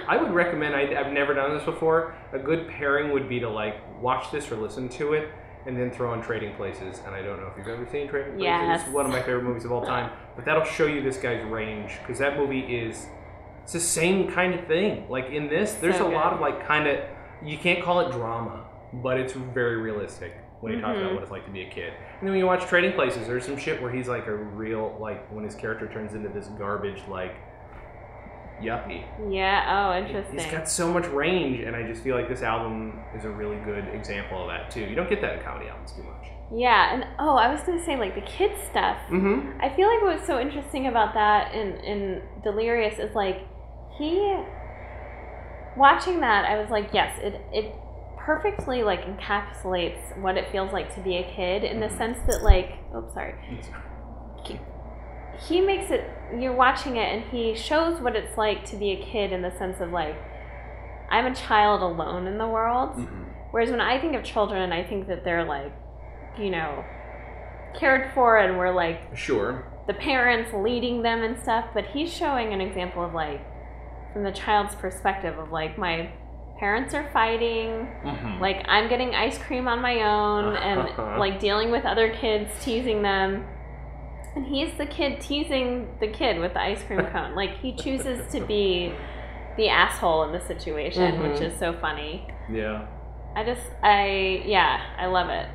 I 0.07 0.17
would 0.17 0.31
recommend. 0.33 0.75
I, 0.75 0.93
I've 0.99 1.13
never 1.13 1.33
done 1.33 1.53
this 1.55 1.63
before. 1.63 2.15
A 2.33 2.39
good 2.39 2.67
pairing 2.67 3.11
would 3.13 3.29
be 3.29 3.39
to 3.39 3.49
like 3.49 3.75
watch 4.01 4.29
this 4.31 4.51
or 4.51 4.55
listen 4.57 4.89
to 4.89 5.13
it, 5.13 5.29
and 5.65 5.77
then 5.77 5.91
throw 5.91 6.13
in 6.13 6.21
Trading 6.21 6.55
Places. 6.55 7.01
And 7.05 7.15
I 7.15 7.21
don't 7.21 7.39
know 7.39 7.47
if 7.47 7.57
you've 7.57 7.67
ever 7.67 7.87
seen 7.91 8.07
Trading 8.07 8.33
Places. 8.33 8.43
Yes. 8.43 8.81
It's 8.81 8.93
one 8.93 9.05
of 9.05 9.11
my 9.11 9.21
favorite 9.21 9.43
movies 9.43 9.65
of 9.65 9.71
all 9.71 9.85
time. 9.85 10.11
But 10.35 10.45
that'll 10.45 10.65
show 10.65 10.87
you 10.87 11.01
this 11.01 11.17
guy's 11.17 11.43
range 11.45 11.97
because 12.01 12.19
that 12.19 12.37
movie 12.37 12.61
is 12.61 13.07
it's 13.63 13.73
the 13.73 13.79
same 13.79 14.31
kind 14.31 14.53
of 14.53 14.67
thing. 14.67 15.07
Like 15.09 15.29
in 15.29 15.47
this, 15.47 15.73
there's 15.73 15.97
So 15.97 16.07
a 16.07 16.13
lot 16.13 16.33
of 16.33 16.39
like 16.39 16.65
kind 16.65 16.87
of 16.87 16.99
you 17.43 17.57
can't 17.57 17.83
call 17.83 18.01
it 18.01 18.11
drama, 18.11 18.65
but 18.93 19.19
it's 19.19 19.33
very 19.33 19.77
realistic 19.77 20.33
when 20.61 20.73
he 20.73 20.79
talks 20.79 20.97
about 20.97 21.05
mm-hmm. 21.05 21.15
what 21.15 21.23
it's 21.23 21.31
like 21.31 21.45
to 21.45 21.51
be 21.51 21.63
a 21.63 21.69
kid. 21.69 21.93
And 21.93 22.21
then 22.21 22.29
when 22.29 22.39
you 22.39 22.45
watch 22.45 22.65
Trading 22.67 22.93
Places, 22.93 23.27
there's 23.27 23.45
some 23.45 23.57
shit 23.57 23.81
where 23.81 23.91
he's 23.91 24.07
like 24.07 24.27
a 24.27 24.35
real 24.35 24.97
like 24.99 25.27
when 25.31 25.43
his 25.43 25.55
character 25.55 25.87
turns 25.87 26.13
into 26.13 26.29
this 26.29 26.47
garbage 26.57 27.01
like 27.07 27.35
yuppie. 28.61 29.03
yeah. 29.29 29.89
Oh, 29.91 29.97
interesting. 29.97 30.39
He's 30.39 30.51
got 30.51 30.69
so 30.69 30.91
much 30.93 31.07
range, 31.07 31.59
and 31.61 31.75
I 31.75 31.83
just 31.87 32.03
feel 32.03 32.15
like 32.15 32.29
this 32.29 32.41
album 32.41 32.99
is 33.17 33.25
a 33.25 33.29
really 33.29 33.57
good 33.65 33.85
example 33.93 34.41
of 34.43 34.47
that 34.49 34.69
too. 34.71 34.81
You 34.81 34.95
don't 34.95 35.09
get 35.09 35.21
that 35.21 35.37
in 35.37 35.43
comedy 35.43 35.67
albums 35.69 35.91
too 35.93 36.03
much. 36.03 36.27
Yeah, 36.53 36.93
and 36.93 37.05
oh, 37.19 37.35
I 37.35 37.51
was 37.51 37.61
gonna 37.61 37.83
say 37.83 37.95
like 37.97 38.13
the 38.15 38.21
kids 38.21 38.59
stuff. 38.69 38.97
Mm-hmm. 39.09 39.59
I 39.61 39.69
feel 39.75 39.87
like 39.87 40.01
what 40.01 40.17
was 40.17 40.27
so 40.27 40.39
interesting 40.39 40.87
about 40.87 41.13
that 41.13 41.53
in 41.55 41.77
in 41.83 42.21
Delirious 42.43 42.99
is 42.99 43.15
like 43.15 43.47
he 43.97 44.37
watching 45.77 46.19
that 46.19 46.43
I 46.45 46.59
was 46.59 46.69
like 46.69 46.89
yes 46.93 47.17
it 47.21 47.39
it 47.53 47.73
perfectly 48.17 48.83
like 48.83 49.05
encapsulates 49.05 50.17
what 50.21 50.35
it 50.37 50.51
feels 50.51 50.73
like 50.73 50.93
to 50.95 51.01
be 51.01 51.15
a 51.17 51.23
kid 51.33 51.63
in 51.63 51.79
the 51.79 51.87
Mhm. 51.87 51.97
sense 51.97 52.17
that 52.27 52.43
like 52.43 52.71
oops 52.95 53.13
sorry 53.13 53.35
he 55.47 55.61
makes 55.61 55.89
it 55.91 56.07
you're 56.39 56.55
watching 56.55 56.97
it 56.97 57.13
and 57.13 57.23
he 57.31 57.55
shows 57.55 57.99
what 58.01 58.15
it's 58.15 58.37
like 58.37 58.63
to 58.65 58.75
be 58.75 58.91
a 58.91 59.03
kid 59.03 59.31
in 59.31 59.41
the 59.41 59.51
sense 59.57 59.79
of 59.81 59.91
like 59.91 60.15
I'm 61.09 61.25
a 61.25 61.35
child 61.35 61.81
alone 61.81 62.27
in 62.27 62.37
the 62.37 62.47
world 62.47 62.91
Mm-hmm. 62.97 63.23
Whereas 63.51 63.69
when 63.69 63.81
I 63.81 63.99
think 63.99 64.15
of 64.15 64.23
children, 64.23 64.71
I 64.71 64.81
think 64.81 65.07
that 65.07 65.25
they're 65.25 65.43
like, 65.43 65.73
you 66.39 66.49
know, 66.49 66.85
cared 67.77 68.13
for 68.13 68.37
and 68.37 68.57
we're 68.57 68.73
like 68.73 69.17
Sure. 69.17 69.65
the 69.87 69.93
parents 69.93 70.51
leading 70.53 71.01
them 71.01 71.21
and 71.21 71.37
stuff. 71.37 71.65
But 71.73 71.87
he's 71.87 72.13
showing 72.13 72.53
an 72.53 72.61
example 72.61 73.03
of 73.03 73.13
like, 73.13 73.41
from 74.13 74.23
the 74.23 74.31
child's 74.31 74.73
perspective 74.75 75.37
of 75.37 75.51
like, 75.51 75.77
my 75.77 76.11
parents 76.59 76.93
are 76.93 77.09
fighting, 77.11 77.89
Mm-hmm. 78.05 78.39
like 78.41 78.63
I'm 78.69 78.87
getting 78.87 79.13
ice 79.15 79.37
cream 79.37 79.67
on 79.67 79.81
my 79.81 80.01
own 80.01 80.55
and 80.55 80.97
like 81.19 81.41
dealing 81.41 81.71
with 81.71 81.83
other 81.83 82.13
kids 82.13 82.49
teasing 82.63 83.01
them. 83.01 83.45
And 84.35 84.45
he's 84.45 84.71
the 84.77 84.85
kid 84.85 85.19
teasing 85.19 85.89
the 85.99 86.07
kid 86.07 86.39
with 86.39 86.53
the 86.53 86.61
ice 86.61 86.81
cream 86.83 87.05
cone. 87.07 87.35
Like 87.35 87.57
he 87.59 87.73
chooses 87.75 88.31
to 88.31 88.39
be 88.45 88.93
the 89.57 89.67
asshole 89.69 90.23
in 90.23 90.31
the 90.31 90.39
situation, 90.39 91.21
which 91.21 91.39
Mhm. 91.39 91.47
is 91.51 91.59
so 91.59 91.73
funny. 91.73 92.25
yeah. 92.49 92.85
I 93.35 93.45
just, 93.45 93.61
I, 93.81 94.43
yeah, 94.45 94.81
I 94.97 95.05
love 95.05 95.29
it. 95.29 95.47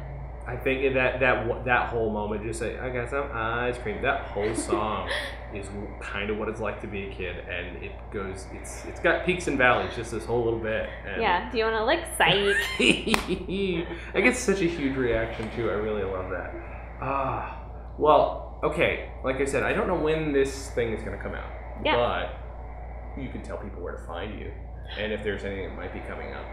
I 0.49 0.57
think 0.57 0.95
that 0.95 1.19
that 1.21 1.65
that 1.65 1.89
whole 1.89 2.09
moment, 2.11 2.45
just 2.45 2.61
say, 2.61 2.79
"I 2.79 2.89
got 2.91 3.11
some 3.11 3.29
ice 3.35 3.77
cream." 3.79 4.01
That 4.01 4.21
whole 4.29 4.55
song 4.71 5.09
is 5.53 5.69
kind 6.01 6.31
of 6.31 6.39
what 6.39 6.49
it's 6.49 6.61
like 6.61 6.81
to 6.83 6.87
be 6.87 7.09
a 7.09 7.13
kid, 7.13 7.37
and 7.51 7.83
it 7.83 7.91
goes. 8.13 8.47
It's 8.55 8.85
it's 8.87 9.01
got 9.01 9.27
peaks 9.27 9.49
and 9.49 9.59
valleys, 9.59 9.91
just 9.97 10.13
this 10.13 10.25
whole 10.25 10.45
little 10.45 10.61
bit. 10.61 10.89
And 11.05 11.21
Yeah. 11.21 11.51
Do 11.51 11.59
you 11.59 11.65
want 11.65 11.77
to 11.77 11.85
lick 11.85 12.05
psych? 12.17 12.57
I 14.15 14.21
get 14.21 14.37
such 14.37 14.61
a 14.61 14.67
huge 14.69 14.97
reaction 14.97 15.51
too. 15.57 15.69
I 15.69 15.75
really 15.75 16.05
love 16.05 16.31
that. 16.31 16.55
Ah, 17.03 17.59
well, 17.99 18.46
okay. 18.63 19.11
Like 19.25 19.37
I 19.41 19.45
said, 19.45 19.63
I 19.63 19.73
don't 19.73 19.87
know 19.89 19.99
when 19.99 20.33
this 20.33 20.71
thing 20.71 20.93
is 20.93 21.03
going 21.03 21.17
to 21.17 21.23
come 21.23 21.35
out, 21.35 21.51
Yeah. 21.85 21.97
but 21.97 23.21
you 23.23 23.29
can 23.31 23.43
tell 23.43 23.57
people 23.59 23.83
where 23.83 23.97
to 23.97 24.07
find 24.07 24.39
you, 24.39 24.53
and 24.99 25.13
if 25.13 25.23
there's 25.23 25.45
anything 25.45 25.69
that 25.71 25.77
might 25.77 25.93
be 25.93 26.01
coming 26.01 26.33
up. 26.33 26.45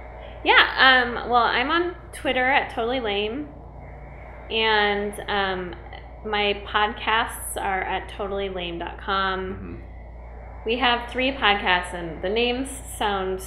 yeah. 0.44 1.04
Um. 1.06 1.30
Well, 1.30 1.44
I'm 1.44 1.70
on 1.72 1.96
Twitter 2.14 2.46
at 2.50 2.74
Totally 2.74 3.00
Laime, 3.00 3.48
and 4.50 5.14
um, 5.28 5.76
my 6.26 6.62
podcasts 6.68 7.58
are 7.58 7.82
at 7.82 8.10
totallylaime.com. 8.12 9.40
Mm-hmm. 9.40 9.76
We 10.66 10.78
have 10.80 11.12
three 11.12 11.32
podcasts, 11.32 11.94
and 11.94 12.24
the 12.24 12.30
names 12.30 12.70
sound 12.98 13.42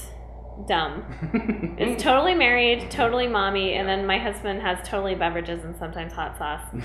dumb. 0.68 1.02
Mm-hmm. 1.22 1.78
It's 1.78 2.02
totally 2.10 2.34
married, 2.34 2.90
totally 2.90 3.26
mommy, 3.26 3.74
and 3.74 3.88
then 3.88 4.06
my 4.06 4.18
husband 4.18 4.60
has 4.62 4.86
totally 4.86 5.14
beverages 5.14 5.64
and 5.64 5.76
sometimes 5.78 6.12
hot 6.12 6.36
sauce. 6.38 6.66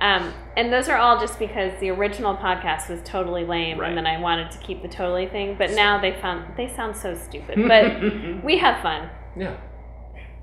Um, 0.00 0.32
and 0.56 0.72
those 0.72 0.88
are 0.88 0.96
all 0.96 1.18
just 1.20 1.38
because 1.38 1.72
the 1.80 1.90
original 1.90 2.36
podcast 2.36 2.88
was 2.88 3.00
Totally 3.04 3.44
Laime, 3.44 3.78
Right. 3.78 3.88
and 3.88 3.96
then 3.98 4.06
I 4.06 4.20
wanted 4.20 4.50
to 4.52 4.58
keep 4.58 4.82
the 4.82 4.88
totally 4.88 5.26
thing. 5.26 5.56
But 5.58 5.72
now 5.72 6.00
they 6.00 6.12
found 6.20 6.56
they 6.56 6.68
sound 6.68 6.96
so 6.96 7.14
stupid, 7.16 7.66
but 7.66 8.42
we 8.44 8.58
have 8.58 8.80
fun. 8.82 9.10
yeah, 9.36 9.56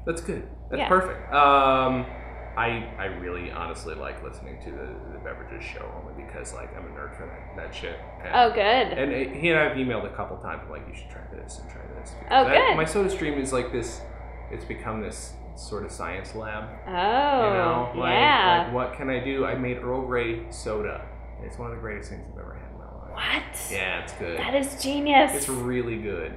that's 0.06 0.22
good. 0.22 0.47
That's 0.70 0.80
Yeah. 0.80 0.89
perfect. 0.89 1.32
Um, 1.34 2.06
I, 2.58 2.89
I 2.97 3.06
really 3.20 3.51
honestly 3.51 3.95
like 3.95 4.24
listening 4.24 4.58
to 4.64 4.72
the, 4.72 4.88
the 5.14 5.20
beverages 5.24 5.64
show 5.64 5.86
only 6.01 6.24
because 6.24 6.53
like 6.53 6.76
I'm 6.76 6.86
a 6.86 6.89
nerd 6.89 7.16
for 7.18 7.26
that, 7.26 7.56
that 7.58 7.76
shit. 7.76 7.99
And, 8.24 8.34
Oh, 8.34 8.49
good. 8.49 8.62
And 8.97 9.12
it, 9.12 9.34
he 9.36 9.49
and 9.49 9.60
I 9.60 9.64
have 9.64 9.78
emailed 9.78 10.06
a 10.06 10.16
couple 10.16 10.38
times. 10.38 10.62
I'm 10.66 10.70
like, 10.72 10.88
you 10.88 10.95
should 10.95 11.10
try 11.10 11.22
this 11.34 11.60
and 11.60 11.70
try 11.70 11.82
this. 11.99 12.12
because 12.12 12.47
Oh, 12.47 12.49
I- 12.49 12.56
good. 12.56 12.78
my 12.78 12.86
Soda 12.86 13.10
Stream 13.10 13.38
is 13.39 13.51
like 13.51 13.72
this. 13.74 13.99
It's 14.51 14.64
become 14.66 15.01
this 15.01 15.34
sort 15.56 15.86
of 15.86 15.91
science 15.91 16.36
lab. 16.36 16.70
Oh, 16.88 16.91
You 16.91 17.53
know, 17.53 17.91
like, 17.95 18.12
yeah. 18.14 18.64
like 18.66 18.74
what 18.74 18.93
can 18.93 19.10
I 19.10 19.24
do? 19.24 19.45
I 19.45 19.56
made 19.56 19.78
Earl 19.78 20.06
Grey 20.06 20.49
soda. 20.51 21.06
It's 21.43 21.58
one 21.58 21.70
of 21.72 21.76
the 21.76 21.82
greatest 21.82 22.10
things 22.10 22.26
I've 22.34 22.39
ever 22.39 22.53
had 22.56 22.72
in 22.72 22.78
my 22.78 22.86
life. 22.86 23.43
what? 23.43 23.72
Yeah, 23.72 24.03
it's 24.03 24.14
good. 24.14 24.38
That 24.39 24.56
is 24.56 24.82
genius. 24.82 25.32
It's 25.34 25.49
really 25.49 25.97
good. 25.97 26.32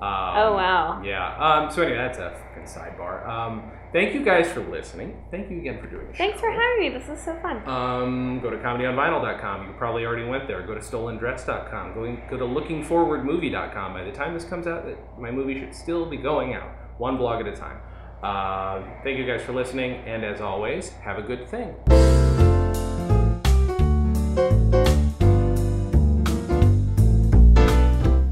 Um, 0.00 0.34
Oh, 0.36 0.52
wow. 0.54 1.02
Yeah. 1.04 1.36
Um, 1.38 1.70
so 1.72 1.82
anyway, 1.82 1.98
that's 1.98 2.18
a 2.18 2.30
fucking 2.30 2.62
sidebar. 2.64 3.28
Um, 3.28 3.72
thank 3.92 4.14
you 4.14 4.24
guys 4.24 4.48
for 4.48 4.60
listening. 4.60 5.24
Thank 5.32 5.50
you 5.50 5.58
again 5.58 5.80
for 5.80 5.88
doing 5.88 6.06
the 6.06 6.12
show. 6.14 6.18
Thanks 6.18 6.38
for 6.38 6.50
having 6.52 6.80
me. 6.80 6.88
This 6.90 7.08
is 7.08 7.24
so 7.24 7.36
fun. 7.42 7.68
Um, 7.68 8.38
go 8.40 8.48
to 8.48 8.56
comedyonvinyl.com. 8.58 9.66
You 9.66 9.72
probably 9.76 10.04
already 10.06 10.24
went 10.24 10.46
there. 10.46 10.62
Go 10.64 10.74
to 10.74 10.80
stolendress.com. 10.80 11.94
Go, 11.94 12.16
go 12.30 12.36
to 12.36 12.44
lookingforwardmovie.com. 12.44 13.92
By 13.92 14.04
the 14.04 14.12
time 14.12 14.34
this 14.34 14.44
comes 14.44 14.66
out, 14.68 14.86
my 15.20 15.30
movie 15.32 15.58
should 15.58 15.74
still 15.74 16.06
be 16.08 16.16
going 16.16 16.54
out, 16.54 16.68
one 16.98 17.16
blog 17.16 17.40
at 17.44 17.52
a 17.52 17.56
time. 17.56 17.78
Uh, 18.22 18.82
thank 19.04 19.18
you 19.18 19.26
guys 19.26 19.42
for 19.42 19.52
listening, 19.52 20.02
and 20.06 20.24
as 20.24 20.40
always, 20.40 20.90
have 21.04 21.18
a 21.18 21.22
good 21.22 21.46
thing. 21.48 21.74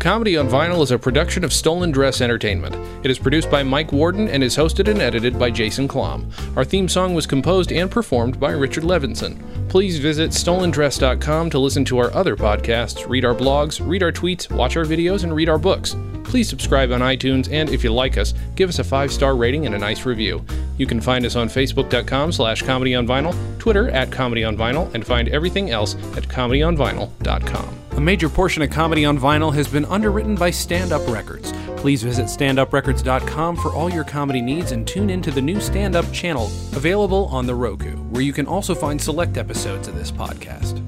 Comedy 0.07 0.37
on 0.37 0.49
Vinyl 0.49 0.85
is 0.85 0.93
a 0.93 0.99
production 1.01 1.43
of 1.43 1.53
Stolen 1.53 1.91
Dress 1.91 2.21
Entertainment. 2.21 2.77
It 3.05 3.11
is 3.11 3.19
produced 3.19 3.51
by 3.51 3.65
Mike 3.65 3.91
Worden 3.91 4.29
and 4.29 4.45
is 4.45 4.57
hosted 4.57 4.87
and 4.87 5.01
edited 5.03 5.37
by 5.37 5.51
Jason 5.51 5.89
Klamm. 5.89 6.31
Our 6.57 6.65
theme 6.65 6.89
song 6.89 7.15
was 7.15 7.27
composed 7.27 7.73
and 7.73 7.91
performed 7.91 8.39
by 8.39 8.53
Richard 8.53 8.85
Levinson. 8.85 9.43
Please 9.69 9.99
visit 9.99 10.31
stolendress.com 10.31 11.51
to 11.51 11.59
listen 11.59 11.85
to 11.87 11.99
our 11.99 12.15
other 12.15 12.37
podcasts, 12.37 13.09
read 13.09 13.25
our 13.25 13.35
blogs, 13.35 13.85
read 13.85 14.05
our 14.05 14.13
tweets, 14.13 14.49
watch 14.49 14.77
our 14.77 14.85
videos, 14.85 15.25
and 15.25 15.35
read 15.35 15.49
our 15.49 15.59
books. 15.59 15.97
Please 16.27 16.49
subscribe 16.49 16.91
on 16.93 17.01
iTunes, 17.01 17.51
and 17.51 17.71
if 17.71 17.83
you 17.83 17.93
like 17.93 18.19
us, 18.19 18.35
give 18.57 18.69
us 18.69 18.79
a 18.79 18.85
five-star 18.85 19.37
rating 19.37 19.65
and 19.65 19.75
a 19.75 19.79
nice 19.79 20.05
review. 20.05 20.45
You 20.77 20.87
can 20.87 21.01
find 21.01 21.25
us 21.25 21.37
on 21.37 21.49
facebook.com 21.49 22.33
slash 22.33 22.63
comedy 22.63 22.95
on 22.95 23.07
vinyl, 23.07 23.35
Twitter 23.59 23.89
at 23.91 24.11
comedy 24.13 24.45
on 24.45 24.57
vinyl, 24.57 24.93
and 24.95 25.07
find 25.07 25.29
everything 25.29 25.71
else 25.71 25.95
at 26.17 26.25
comedyonvinyl.com. 26.25 27.77
A 27.97 28.01
major 28.01 28.29
portion 28.29 28.63
of 28.63 28.69
Comedy 28.69 29.07
on 29.07 29.19
Vinyl 29.19 29.55
has 29.55 29.67
been 29.69 29.87
underwritten 29.87 30.35
by 30.35 30.51
Stand 30.51 30.93
Up 30.93 31.09
Records. 31.09 31.53
Please 31.79 32.03
visit 32.03 32.27
standuprecords.com 32.27 33.57
for 33.57 33.73
all 33.73 33.91
your 33.91 34.05
comedy 34.05 34.43
needs 34.43 34.73
and 34.73 34.87
tune 34.87 35.09
into 35.09 35.31
the 35.31 35.41
new 35.41 35.61
Stand 35.61 35.97
Up 35.97 36.11
channel 36.13 36.47
available 36.75 37.25
on 37.27 37.47
the 37.47 37.55
Roku, 37.55 37.97
where 38.11 38.21
you 38.21 38.35
can 38.35 38.47
also 38.47 38.75
find 38.75 39.01
select 39.01 39.39
episodes 39.39 39.89
of 39.89 39.95
this 39.95 40.13
podcast. 40.13 40.86